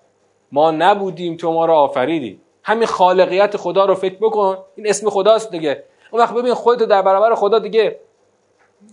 ما 0.52 0.70
نبودیم 0.70 1.36
تو 1.36 1.52
ما 1.52 1.66
رو 1.66 1.72
آفریدی. 1.72 2.40
همین 2.64 2.86
خالقیت 2.86 3.56
خدا 3.56 3.84
رو 3.84 3.94
فکر 3.94 4.14
بکن. 4.14 4.58
این 4.76 4.88
اسم 4.88 5.10
خداست 5.10 5.50
دیگه. 5.50 5.84
اون 6.10 6.22
وقت 6.22 6.34
ببین 6.34 6.54
خودتو 6.54 6.86
در 6.86 7.02
برابر 7.02 7.34
خدا 7.34 7.58
دیگه 7.58 8.00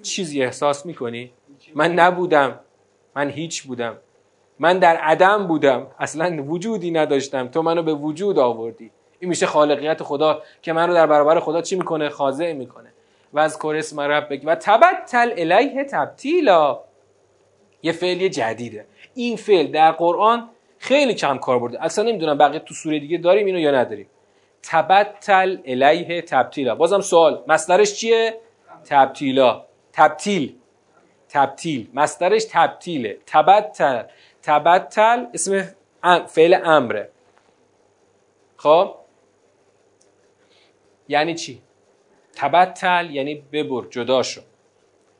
چیزی 0.01 0.43
احساس 0.43 0.85
می‌کنی؟ 0.85 1.31
من 1.75 1.93
نبودم. 1.93 2.59
من 3.15 3.29
هیچ 3.29 3.63
بودم. 3.63 3.97
من 4.59 4.79
در 4.79 4.97
عدم 4.97 5.47
بودم. 5.47 5.87
اصلا 5.99 6.43
وجودی 6.43 6.91
نداشتم. 6.91 7.47
تو 7.47 7.61
منو 7.61 7.83
به 7.83 7.93
وجود 7.93 8.39
آوردی. 8.39 8.91
این 9.19 9.29
میشه 9.29 9.45
خالقیت 9.45 10.03
خدا 10.03 10.41
که 10.61 10.73
من 10.73 10.87
رو 10.87 10.93
در 10.93 11.07
برابر 11.07 11.39
خدا 11.39 11.61
چی 11.61 11.75
می‌کنه؟ 11.75 12.09
خاضع 12.09 12.53
می‌کنه. 12.53 12.93
و 13.33 13.39
از 13.39 13.57
اسم 13.65 13.99
ربک 13.99 14.41
و 14.45 14.55
تبتل 14.55 15.31
الیه 15.37 15.83
تبتیلا. 15.83 16.79
یه 17.83 17.91
فعل 17.91 18.27
جدیده. 18.27 18.85
این 19.13 19.37
فعل 19.37 19.71
در 19.71 19.91
قرآن 19.91 20.49
خیلی 20.81 21.13
کم 21.13 21.37
کار 21.37 21.59
برده. 21.59 21.83
اصلا 21.83 22.05
نمی‌دونم 22.05 22.37
بقیه 22.37 22.59
تو 22.59 22.73
سوره 22.73 22.99
دیگه 22.99 23.17
داریم 23.17 23.45
اینو 23.45 23.59
یا 23.59 23.71
نداریم. 23.71 24.07
تبتل 24.63 25.57
الیه 25.65 26.21
تبتیلا. 26.21 26.75
بازم 26.75 27.01
سوال. 27.01 27.43
مصدرش 27.47 27.93
چیه؟ 27.93 28.37
تبتیلا. 28.89 29.65
تبتیل. 29.93 30.55
تبتیل. 31.29 31.89
مصدرش 31.93 32.45
تبتیله. 32.51 33.17
تبتل. 33.25 34.03
تبتل 34.43 35.25
اسم 35.33 35.67
فعل 36.27 36.57
امره. 36.63 37.09
خب؟ 38.57 38.95
یعنی 41.07 41.35
چی؟ 41.35 41.61
تبتل 42.35 43.09
یعنی 43.11 43.35
ببر 43.51 43.87
جدا 43.89 44.23
شو. 44.23 44.41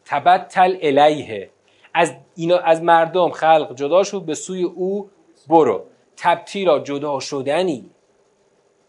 تبتل 0.06 0.78
الیه. 0.82 1.50
از 1.94 2.14
اینا 2.36 2.58
از 2.58 2.84
مردم 2.84 3.30
خلق 3.30 3.76
جدا 3.76 4.04
شو 4.04 4.20
به 4.20 4.34
سوی 4.34 4.64
او 4.64 5.10
برو. 5.52 5.86
تبتیلا 6.18 6.80
جدا 6.80 7.20
شدنی. 7.20 7.90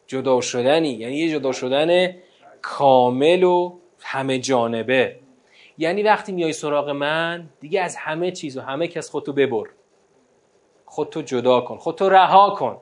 جدا 0.07 0.41
شدنی. 0.41 0.89
یعنی 0.89 1.17
یه 1.17 1.31
جدا 1.31 1.53
شدن 1.53 2.17
کامل 2.63 3.43
و 3.43 3.79
همه 4.01 4.39
جانبه. 4.39 5.17
یعنی 5.79 6.03
وقتی 6.03 6.33
میای 6.33 6.53
سراغ 6.53 6.89
من 6.89 7.49
دیگه 7.61 7.81
از 7.81 7.97
همه 7.97 8.31
چیز 8.31 8.57
و 8.57 8.61
همه 8.61 8.89
کس 8.89 9.11
خودتو 9.11 9.33
ببر. 9.33 9.65
خودتو 10.87 11.23
جدا 11.23 11.61
کن. 11.61 11.77
خودتو 11.77 12.09
رها 12.09 12.51
کن. 12.51 12.81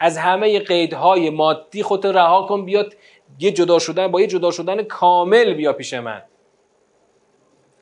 از 0.00 0.18
همه 0.18 0.60
قیدهای 0.60 1.30
مادی 1.30 1.82
خودتو 1.82 2.12
رها 2.12 2.46
کن. 2.46 2.64
بیاد 2.64 2.96
یه 3.38 3.52
جدا 3.52 3.78
شدن 3.78 4.08
با 4.08 4.20
یه 4.20 4.26
جدا 4.26 4.50
شدن 4.50 4.82
کامل 4.82 5.54
بیا 5.54 5.72
پیش 5.72 5.94
من. 5.94 6.22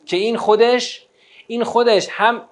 که 0.06 0.16
این 0.16 0.36
خودش 0.36 1.06
این 1.46 1.64
خودش 1.64 2.08
هم 2.10 2.47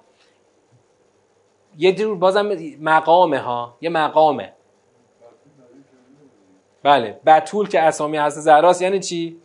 یه 1.77 1.91
جور 1.91 2.17
بازم 2.17 2.57
مقامه 2.81 3.39
ها. 3.39 3.77
یه 3.81 3.89
مقامه. 3.89 4.53
بله. 6.83 7.19
بتول 7.25 7.67
که 7.67 7.81
اسامی 7.81 8.17
هست. 8.17 8.39
زراست 8.39 8.81
یعنی 8.81 8.99
چی؟ 8.99 9.37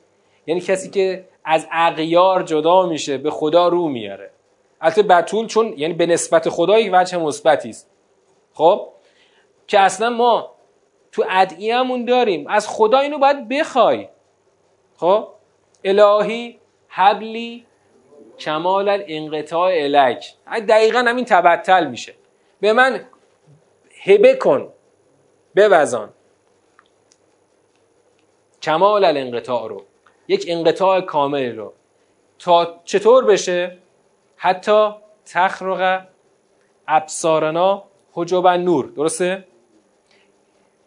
یعنی 0.46 0.60
کسی 0.60 0.90
که 0.90 1.28
از 1.44 1.66
اغیار 1.72 2.42
جدا 2.42 2.86
میشه 2.86 3.18
به 3.18 3.30
خدا 3.30 3.68
رو 3.68 3.88
میاره. 3.88 4.30
البته 4.80 5.02
بتول 5.02 5.46
چون 5.46 5.74
یعنی 5.76 5.94
به 5.94 6.06
نسبت 6.06 6.48
خدا 6.48 6.78
یک 6.78 6.90
وجه 6.94 7.18
مثبتی 7.18 7.70
است. 7.70 7.90
خب؟ 8.54 8.88
که 9.66 9.80
اصلا 9.80 10.10
ما 10.10 10.52
تو 11.12 11.24
ادعیه‌مون 11.30 12.04
داریم. 12.04 12.46
از 12.48 12.68
خدا 12.68 12.98
اینو 12.98 13.18
باید 13.18 13.48
بخوای. 13.48 14.08
خب؟ 14.96 15.28
الهی 15.84 16.58
حبلی 16.88 17.66
کمال 18.38 18.88
الانقطاع 18.88 19.72
الک 19.74 20.34
دقیقا 20.68 20.98
همین 20.98 21.24
تبتل 21.24 21.86
میشه. 21.86 22.14
به 22.62 22.72
من 22.72 23.04
هبه 24.02 24.34
کن 24.34 24.72
بوزان. 25.56 26.12
کمال 28.62 29.04
الانقطاع 29.04 29.68
رو 29.68 29.84
یک 30.28 30.44
انقطاع 30.48 31.00
کامل 31.00 31.56
رو. 31.56 31.72
تا 32.38 32.80
چطور 32.84 33.24
بشه؟ 33.24 33.78
حتی 34.36 34.90
تخرق 35.26 36.06
ابصارنا 36.88 37.84
حجاب 38.12 38.48
نور 38.48 38.86
درسته؟ 38.86 39.44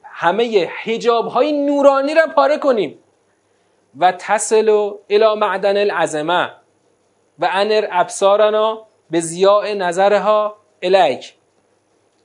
همه 0.03 0.65
حجاب 0.84 1.28
های 1.28 1.65
نورانی 1.65 2.13
را 2.13 2.28
پاره 2.36 2.57
کنیم. 2.57 2.99
و 3.99 4.11
تصل 4.11 4.69
و 4.69 4.97
الى 5.09 5.36
معدن 5.36 5.78
العظمه. 5.78 6.51
و 7.39 7.49
انر 7.51 7.88
ابصارنا 7.91 8.88
به 9.11 9.19
زیاء 9.19 9.73
نظرها 9.73 10.57
الیک. 10.82 11.34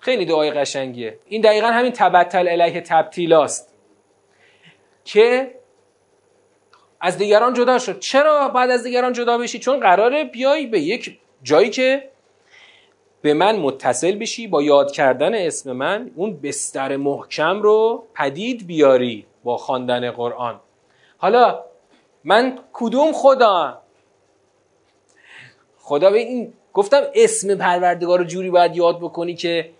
خیلی 0.01 0.25
دعای 0.25 0.51
قشنگیه. 0.51 1.19
این 1.27 1.43
دقیقا 1.43 1.67
همین 1.67 1.93
تبتل 1.93 2.49
الیه 2.49 2.81
تبتیلاست. 2.81 3.75
که 5.05 5.55
از 7.01 7.19
دیگران 7.19 7.55
جدا 7.55 7.79
شد. 7.79 7.99
چرا 7.99 8.49
بعد 8.49 8.71
از 8.71 8.83
دیگران 8.83 9.13
جدا 9.13 9.39
بشی؟ 9.39 9.59
چون 9.59 9.81
قراره 9.81 10.25
بیای 10.25 10.67
به 10.67 10.81
یک 10.81 11.19
جایی 11.43 11.71
که 11.71 12.11
به 13.23 13.35
من 13.35 13.57
متصل 13.57 14.13
بشی 14.13 14.47
با 14.47 14.63
یاد 14.63 14.93
کردن 14.93 15.35
اسم 15.35 15.73
من 15.73 16.11
اون 16.17 16.41
بستر 16.41 16.97
محکم 16.97 17.63
رو 17.63 18.07
پدید 18.15 18.67
بیاری 18.67 19.27
با 19.45 19.57
خواندن 19.57 20.11
قرآن. 20.11 20.61
حالا 21.19 21.65
من 22.25 22.59
کدوم 22.73 23.13
خدا؟ 23.13 23.83
خدا 25.79 26.11
به 26.11 26.19
این 26.19 26.53
گفتم 26.73 27.03
اسم 27.15 27.55
پروردگار 27.55 28.19
رو 28.19 28.25
جوری 28.25 28.51
باید 28.51 28.77
یاد 28.77 28.99
بکنی 28.99 29.35
که 29.35 29.71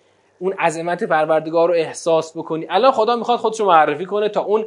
اون 0.41 0.53
عظمت 0.53 1.05
پروردگار 1.05 1.69
رو 1.69 1.75
احساس 1.75 2.37
بکنی. 2.37 2.67
الان 2.71 2.93
خدا 2.93 3.17
می‌خواد 3.17 3.39
خودش 3.39 3.61
رو 3.61 3.67
معرفی 3.67 4.07
کنه 4.07 4.29
تا 4.29 4.41
اون 4.41 4.67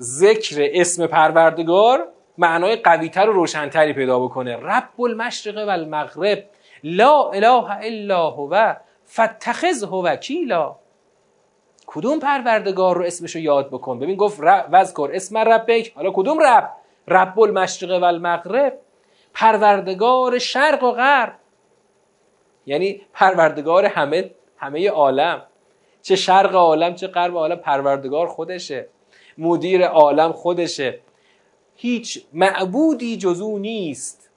ذکر 0.00 0.70
اسم 0.72 1.06
پروردگار 1.06 2.08
معنای 2.38 2.76
قویتر 2.76 3.30
و 3.30 3.32
روشنتری 3.32 3.92
پیدا 3.92 4.18
بکنه. 4.18 4.56
رب 4.56 5.00
المشرق 5.00 5.68
و 5.68 5.70
المغرب 5.70 6.44
لا 6.84 7.30
اله 7.30 7.70
الا 7.70 8.30
هو 8.30 8.74
فتخذه 9.06 9.86
وکیلا. 9.86 10.76
کدوم 11.86 12.18
پروردگار 12.18 12.96
رو 12.96 13.04
اسمشو 13.04 13.38
یاد 13.38 13.68
بکن؟ 13.68 13.98
ببین 13.98 14.16
گفت 14.16 14.40
وذکر 14.72 15.10
اسم 15.14 15.38
ربک. 15.38 15.92
حالا 15.94 16.10
کدوم 16.10 16.38
رب؟ 16.40 16.70
رب 17.08 17.40
المشرق 17.40 18.02
و 18.02 18.04
المغرب 18.04 18.78
پروردگار 19.34 20.38
شرق 20.38 20.82
و 20.82 20.92
غرب. 20.92 21.32
یعنی 22.66 23.00
پروردگار 23.12 23.84
همه 23.84 24.30
همه 24.60 24.90
عالم. 24.90 25.42
چه 26.02 26.16
شرق 26.16 26.54
عالم 26.54 26.94
چه 26.94 27.06
غرب 27.06 27.36
عالم 27.36 27.56
پروردگار 27.56 28.26
خودشه. 28.26 28.88
مدیر 29.38 29.86
عالم 29.86 30.32
خودشه. 30.32 31.00
هیچ 31.76 32.24
معبودی 32.32 33.16
جزو 33.16 33.58
نیست. 33.58 34.30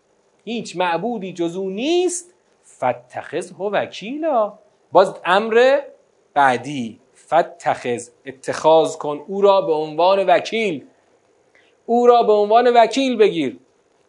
هیچ 0.46 0.76
معبودی 0.76 1.34
جزو 1.34 1.70
نیست. 1.70 2.34
فتخذ 2.66 3.52
هو 3.52 3.70
وکیلا. 3.70 4.54
باز 4.92 5.16
امر 5.26 5.80
بعدی. 6.34 7.00
فتخذ 7.28 8.10
اتخاذ 8.26 8.98
کن. 8.98 9.26
او 9.28 9.42
را 9.42 9.62
به 9.62 9.74
عنوان 9.74 10.26
وکیل. 10.26 10.86
او 11.86 12.08
را 12.08 12.24
به 12.24 12.34
عنوان 12.34 12.68
وکیل 12.68 13.18
بگیر. 13.18 13.60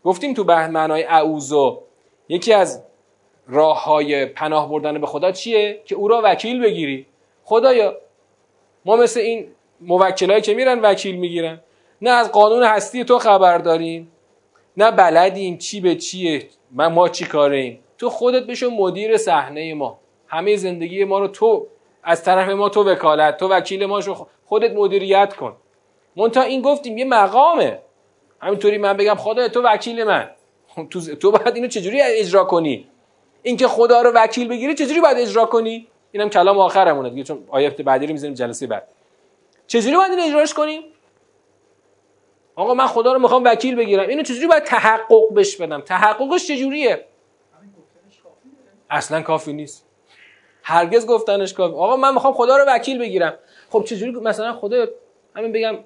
گفتیم 0.05 0.35
تو 0.35 0.45
به 0.45 0.69
معنای 0.69 1.05
اعوذو 1.05 1.83
یکی 2.29 2.53
از 2.53 2.83
راه 3.47 3.85
های 3.85 4.27
پناه 4.27 4.69
بردن 4.71 5.01
به 5.01 5.07
خدا 5.07 5.33
چیه؟ 5.33 5.83
که 5.85 5.95
او 5.95 6.09
را 6.09 6.21
وکیل 6.25 6.63
بگیری. 6.63 7.07
خدایا 7.45 7.97
ما 8.85 8.97
مثل 8.97 9.21
این 9.21 9.47
موکلایی 9.81 10.41
که 10.41 10.55
میرن 10.55 10.81
وکیل 10.81 11.17
می‌گیرن. 11.17 11.61
نه 12.03 12.11
از 12.11 12.33
قانون 12.33 12.63
هستی 12.63 13.05
تو 13.05 13.19
خبر 13.19 13.59
داریم 13.59 14.13
نه 14.77 14.91
بلدیم 14.91 15.59
چی 15.59 15.81
به 15.81 15.95
چیه 15.95 16.49
من 16.71 16.87
ما 16.87 17.09
چی 17.09 17.25
کاره 17.25 17.79
تو 17.99 18.11
خودت 18.11 18.47
بشو 18.47 18.71
مدیر 18.71 19.17
صحنه 19.17 19.75
ما. 19.75 19.99
همه 20.29 20.57
زندگی 20.57 21.05
ما 21.05 21.19
رو 21.19 21.29
تو 21.29 21.67
از 22.03 22.25
طرف 22.25 22.49
ما 22.49 22.69
تو 22.69 22.85
وکالت 22.85 23.37
تو 23.37 23.49
وکیل 23.49 23.87
ما 23.87 24.01
شو. 24.01 24.27
خودت 24.45 24.73
مدیریت 24.77 25.35
کن. 25.35 25.57
منتها 26.17 26.43
این 26.43 26.63
گفتیم 26.63 26.99
یه 26.99 27.05
مقامه. 27.05 27.79
همینطوری 28.41 28.79
من 28.79 28.97
بگم 28.97 29.15
خدا 29.15 29.49
تو 29.49 29.63
وکیل 29.63 30.05
من. 30.05 30.31
تو 30.91 31.01
تو 31.01 31.31
باید 31.31 31.55
اینو 31.55 31.69
چجوری 31.69 32.01
اجرا 32.03 32.45
کنی؟ 32.45 32.87
اینکه 33.45 33.69
خدا 33.69 34.03
رو 34.03 34.11
وکیل 34.15 34.49
بگیری 34.49 34.75
چجوری 34.75 35.01
باید 35.01 35.19
اجرا 35.19 35.45
کنی؟ 35.45 35.87
اینم 36.13 36.31
کلام 36.31 36.59
آخرمونه 36.59 37.11
دیگه 37.11 37.23
چون 37.23 37.45
آیات 37.49 37.83
بعدی 37.83 38.07
رو 38.07 38.13
می‌ذاریم 38.13 38.35
جلسه 38.35 38.67
بعد. 38.67 38.89
چجوری 39.67 39.97
باید 39.97 40.11
اینو 40.11 40.25
اجراش 40.25 40.55
کنیم؟ 40.55 40.83
آقا 42.57 42.75
من 42.75 42.87
خدا 42.87 43.13
رو 43.13 43.19
می‌خوام 43.19 43.45
وکیل 43.45 43.75
بگیرم. 43.75 44.09
اینو 44.09 44.23
چجوری 44.23 44.47
باید 44.47 44.63
تحقق 44.63 45.35
بش 45.37 45.57
بدم؟ 45.57 45.81
تحققش 45.81 46.47
چجوریه؟ 46.47 47.05
اصلا 48.91 49.23
کافی 49.23 49.53
نیست. 49.53 49.87
هرگز 50.63 51.07
گفتنش 51.07 51.55
کافی. 51.55 51.75
آقا 51.75 51.97
من 51.97 52.15
می‌خوام 52.15 52.35
خدا 52.35 52.57
رو 52.57 52.65
وکیل 52.69 52.99
بگیرم. 52.99 53.35
خب 53.71 53.85
چجوری 53.85 54.13
مثلا 54.13 54.53
خدا 54.53 54.87
همین 55.37 55.53
بگم 55.53 55.79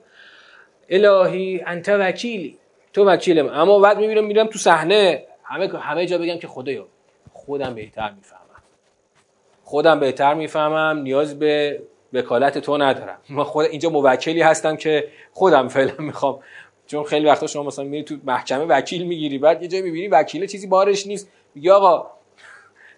الهی 0.89 1.63
انت 1.67 1.89
وکیلی. 1.89 2.59
تو 2.93 3.05
وکیلم. 3.05 3.49
اما 3.49 3.79
بعد 3.79 3.99
می‌بینم 3.99 4.25
میرم 4.25 4.47
تو 4.47 4.59
صحنه. 4.59 5.25
همه 5.45 5.79
همه 5.79 6.07
جا 6.07 6.19
بگم 6.19 6.39
که 6.39 6.47
خدایا 6.47 6.87
خودم 7.49 7.75
بهتر 7.75 8.11
می‌فهمم. 8.11 8.63
خودم 9.65 10.01
بهتر 10.01 10.35
می‌فهمم 10.35 10.99
نیاز 10.99 11.39
به 11.39 11.83
وکالت 12.13 12.59
تو 12.59 12.79
ندارم. 12.79 13.19
من 13.31 13.45
خود 13.45 13.67
اینجا 13.67 13.91
موکلی 13.91 14.43
هستم 14.43 14.77
که 14.77 15.09
خودم 15.33 15.69
فعلا 15.69 15.95
می‌خوام. 16.09 16.41
چون 16.87 17.05
خیلی 17.05 17.27
وقتا 17.27 17.47
شما 17.47 17.63
مثلا 17.63 17.85
میری 17.85 18.05
تو 18.05 18.17
محکمه 18.25 18.65
وکیل 18.65 19.07
می‌گیری 19.07 19.39
بعد 19.39 19.63
یه 19.63 19.69
جایی 19.69 19.83
می‌بینی 19.83 20.09
وکیل 20.09 20.47
چیزی 20.47 20.67
بارش 20.67 21.07
نیست. 21.07 21.31
میگه 21.55 21.73
آقا 21.73 22.11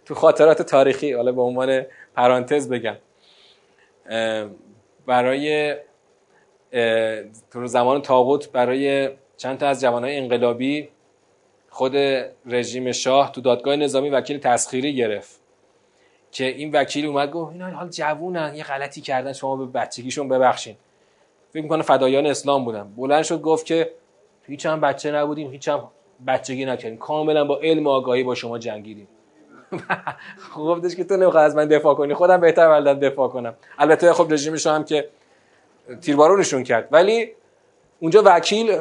تو 0.05 0.15
خاطرات 0.15 0.63
تاریخی 0.63 1.13
حالا 1.13 1.33
به 1.33 1.43
عنوان 1.43 1.87
پرانتز 2.17 2.69
بگم. 2.69 2.97
برای 5.07 5.77
تو 7.51 7.67
زمان 7.67 8.03
تاغوت 8.03 8.53
برای 8.53 9.11
چند 9.37 9.59
تا 9.59 9.67
از 9.67 9.81
جوانای 9.81 10.17
انقلابی 10.17 10.89
خود 11.71 11.97
رژیم 12.47 12.93
شاه 12.93 13.33
تو 13.33 13.41
دادگاه 13.41 13.77
نظامی 13.77 14.11
وکیل 14.11 14.39
تسخیری 14.39 14.95
گرفت 14.95 15.41
که 16.33 16.45
این 16.45 16.71
وکیل 16.73 17.07
اومد 17.07 17.31
گفت 17.31 17.53
اینا 17.53 17.71
حال 17.71 17.89
جوونن 17.89 18.53
یه 18.55 18.65
غلطی 18.65 19.01
کردن 19.01 19.33
شما 19.33 19.57
به 19.57 19.67
بچگیشون 19.67 20.29
ببخشین. 20.29 20.77
فکر 21.53 21.63
می‌کنه 21.63 21.83
فدایان 21.83 22.27
اسلام 22.27 22.65
بودن. 22.65 22.93
بلند 22.97 23.23
شد 23.23 23.41
گفت 23.41 23.67
که 23.67 23.91
هیچ 24.47 24.67
هم 24.67 24.81
بچه 24.81 25.13
نبودیم 25.13 25.51
هیچ 25.51 25.69
هم 25.69 25.89
بچگی 26.27 26.65
نکردیم. 26.65 26.99
کاملا 26.99 27.45
با 27.45 27.59
علم 27.63 27.87
و 27.87 27.91
آگاهی 27.91 28.23
با 28.23 28.35
شما 28.35 28.59
جنگیدیم. 28.59 29.09
گفتش 30.57 30.97
که 30.97 31.05
تو 31.05 31.17
نمی‌خواد 31.17 31.45
از 31.45 31.57
من 31.57 31.69
دفاع 31.69 31.95
کنی 31.95 32.15
خودم 32.15 32.41
بهتر 32.41 32.69
ولدن 32.69 32.99
دفاع 32.99 33.29
کنم. 33.29 33.55
البته 33.79 34.13
خب 34.13 34.33
رژیمش 34.33 34.67
هم 34.67 34.85
که 34.85 35.09
تیربارونشون 36.01 36.63
کرد. 36.65 36.89
ولی 36.93 37.33
اونجا 38.01 38.23
وکیل 38.27 38.81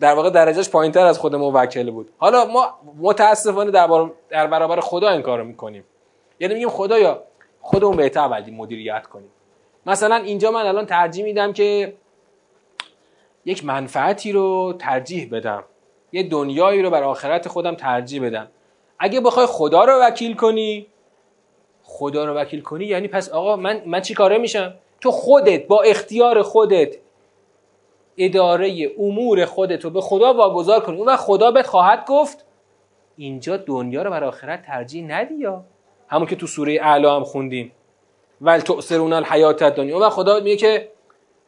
در 0.00 0.14
واقع 0.14 0.30
درجهش 0.30 0.68
پایینتر 0.68 1.06
از 1.06 1.18
خود 1.18 1.34
موکل 1.34 1.90
بود. 1.90 2.10
حالا 2.18 2.44
ما 2.44 2.78
متاسفانه 2.98 3.70
در, 3.70 4.08
در 4.30 4.46
برابر 4.46 4.80
خدا 4.80 5.08
این 5.08 5.22
کارو 5.22 5.44
می‌کنیم. 5.44 5.84
یعنی 6.40 6.54
میگیم 6.54 6.68
خدایا 6.68 7.22
خودمون 7.60 7.96
بهتر 7.96 8.28
باید 8.28 8.50
مدیریت 8.52 9.06
کنیم. 9.06 9.30
مثلا 9.86 10.16
اینجا 10.16 10.50
من 10.50 10.66
الان 10.66 10.86
ترجیح 10.86 11.24
میدم 11.24 11.52
که 11.52 11.94
یک 13.44 13.64
منفعتی 13.64 14.32
رو 14.32 14.74
ترجیح 14.78 15.28
بدم. 15.32 15.64
یه 16.12 16.22
دنیایی 16.22 16.82
رو 16.82 16.90
بر 16.90 17.02
آخرت 17.02 17.48
خودم 17.48 17.74
ترجیح 17.74 18.26
بدم. 18.26 18.48
اگه 18.98 19.20
بخوای 19.20 19.46
خدا 19.46 19.84
رو 19.84 19.92
وکیل 19.92 20.36
کنی 20.36 20.86
خدا 21.82 22.24
رو 22.24 22.34
وکیل 22.34 22.60
کنی 22.60 22.84
یعنی 22.84 23.08
پس 23.08 23.28
آقا 23.28 23.56
من 23.56 23.82
من 23.86 24.00
چی 24.00 24.14
کاره 24.14 24.38
میشم؟ 24.38 24.74
تو 25.00 25.10
خودت 25.10 25.66
با 25.66 25.82
اختیار 25.82 26.42
خودت 26.42 26.96
اداره 28.18 28.90
امور 28.98 29.44
خودت 29.44 29.84
رو 29.84 29.90
به 29.90 30.00
خدا 30.00 30.34
واگذار 30.34 30.80
کنی. 30.80 30.96
اون 30.96 31.16
خدا 31.16 31.50
بهت 31.50 31.66
خواهد 31.66 32.06
گفت 32.08 32.44
اینجا 33.16 33.56
دنیا 33.56 34.02
رو 34.02 34.10
بر 34.10 34.24
آخرت 34.24 34.62
ترجیح 34.62 35.04
ندی 35.04 35.34
یا؟ 35.34 35.64
همون 36.08 36.26
که 36.26 36.36
تو 36.36 36.46
سوره 36.46 36.78
اعلی 36.82 37.06
هم 37.06 37.24
خوندیم. 37.24 37.72
ول 38.40 38.58
تؤثرون 38.58 39.12
الحیات 39.12 39.62
دنیا 39.62 39.98
و 39.98 40.08
خدا 40.08 40.40
میگه 40.40 40.56
که 40.56 40.88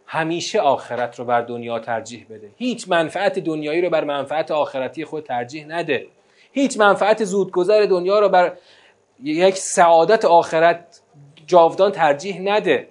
همیشه 0.07 0.61
آخرت 0.61 1.19
رو 1.19 1.25
بر 1.25 1.43
دنیا 1.43 1.79
ترجیح 1.79 2.27
بده. 2.31 2.51
هیچ 2.57 2.89
منفعت 2.89 3.39
دنیایی 3.39 3.81
رو 3.81 3.91
بر 3.91 4.05
منفعت 4.05 4.51
آخرتی 4.51 5.05
خود 5.05 5.25
ترجیح 5.25 5.65
نده. 5.69 6.07
هیچ 6.53 6.79
منفعت 6.79 7.25
زودگذر 7.25 7.87
دنیا 7.91 8.19
رو 8.19 8.29
بر 8.29 8.57
یک 9.23 9.57
سعادت 9.57 10.25
آخرت 10.25 11.01
جاودان 11.47 11.93
ترجیح 11.93 12.41
نده. 12.41 12.89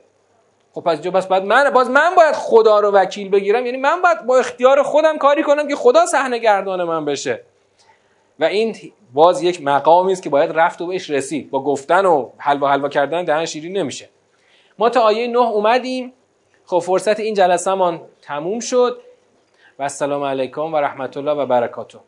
خب 0.76 0.82
پس 0.82 1.02
جو 1.02 1.12
بس 1.12 1.28
بعد 1.28 1.44
من 1.46 1.70
باز 1.70 1.90
من 1.90 2.16
باید 2.16 2.36
خدا 2.36 2.80
رو 2.80 2.92
وکیل 2.92 3.30
بگیرم. 3.30 3.66
یعنی 3.66 3.78
من 3.78 4.02
باید 4.02 4.26
با 4.26 4.38
اختیار 4.38 4.84
خودم 4.84 5.18
کاری 5.18 5.44
کنم 5.44 5.68
که 5.68 5.76
خدا 5.76 6.06
صحنه 6.06 6.38
گردان 6.38 6.84
من 6.84 7.06
بشه. 7.06 7.44
و 8.40 8.44
این 8.44 8.76
باز 9.14 9.44
یک 9.44 9.62
مقامی 9.62 10.12
است 10.12 10.24
که 10.24 10.30
باید 10.30 10.52
رفت 10.52 10.82
و 10.82 10.88
بهش 10.88 11.10
رسید. 11.10 11.50
با 11.50 11.64
گفتن 11.64 12.06
و 12.06 12.30
حلوا 12.38 12.70
حلوا 12.70 12.90
کردن 12.90 13.24
دهن 13.24 13.46
شیرین 13.46 13.78
نمیشه. 13.78 14.10
ما 14.80 14.90
تا 14.90 15.02
آیه 15.02 15.28
نه 15.28 15.40
اومدیم. 15.40 16.14
خب 16.66 16.80
فرصت 16.80 17.20
این 17.20 17.34
جلسه 17.34 18.00
تموم 18.22 18.60
شد. 18.60 19.02
و 19.80 19.84
السلام 19.84 20.24
علیکم 20.24 20.74
و 20.74 20.78
رحمت 20.78 21.18
الله 21.18 21.32
و 21.32 21.46
برکاته. 21.46 22.00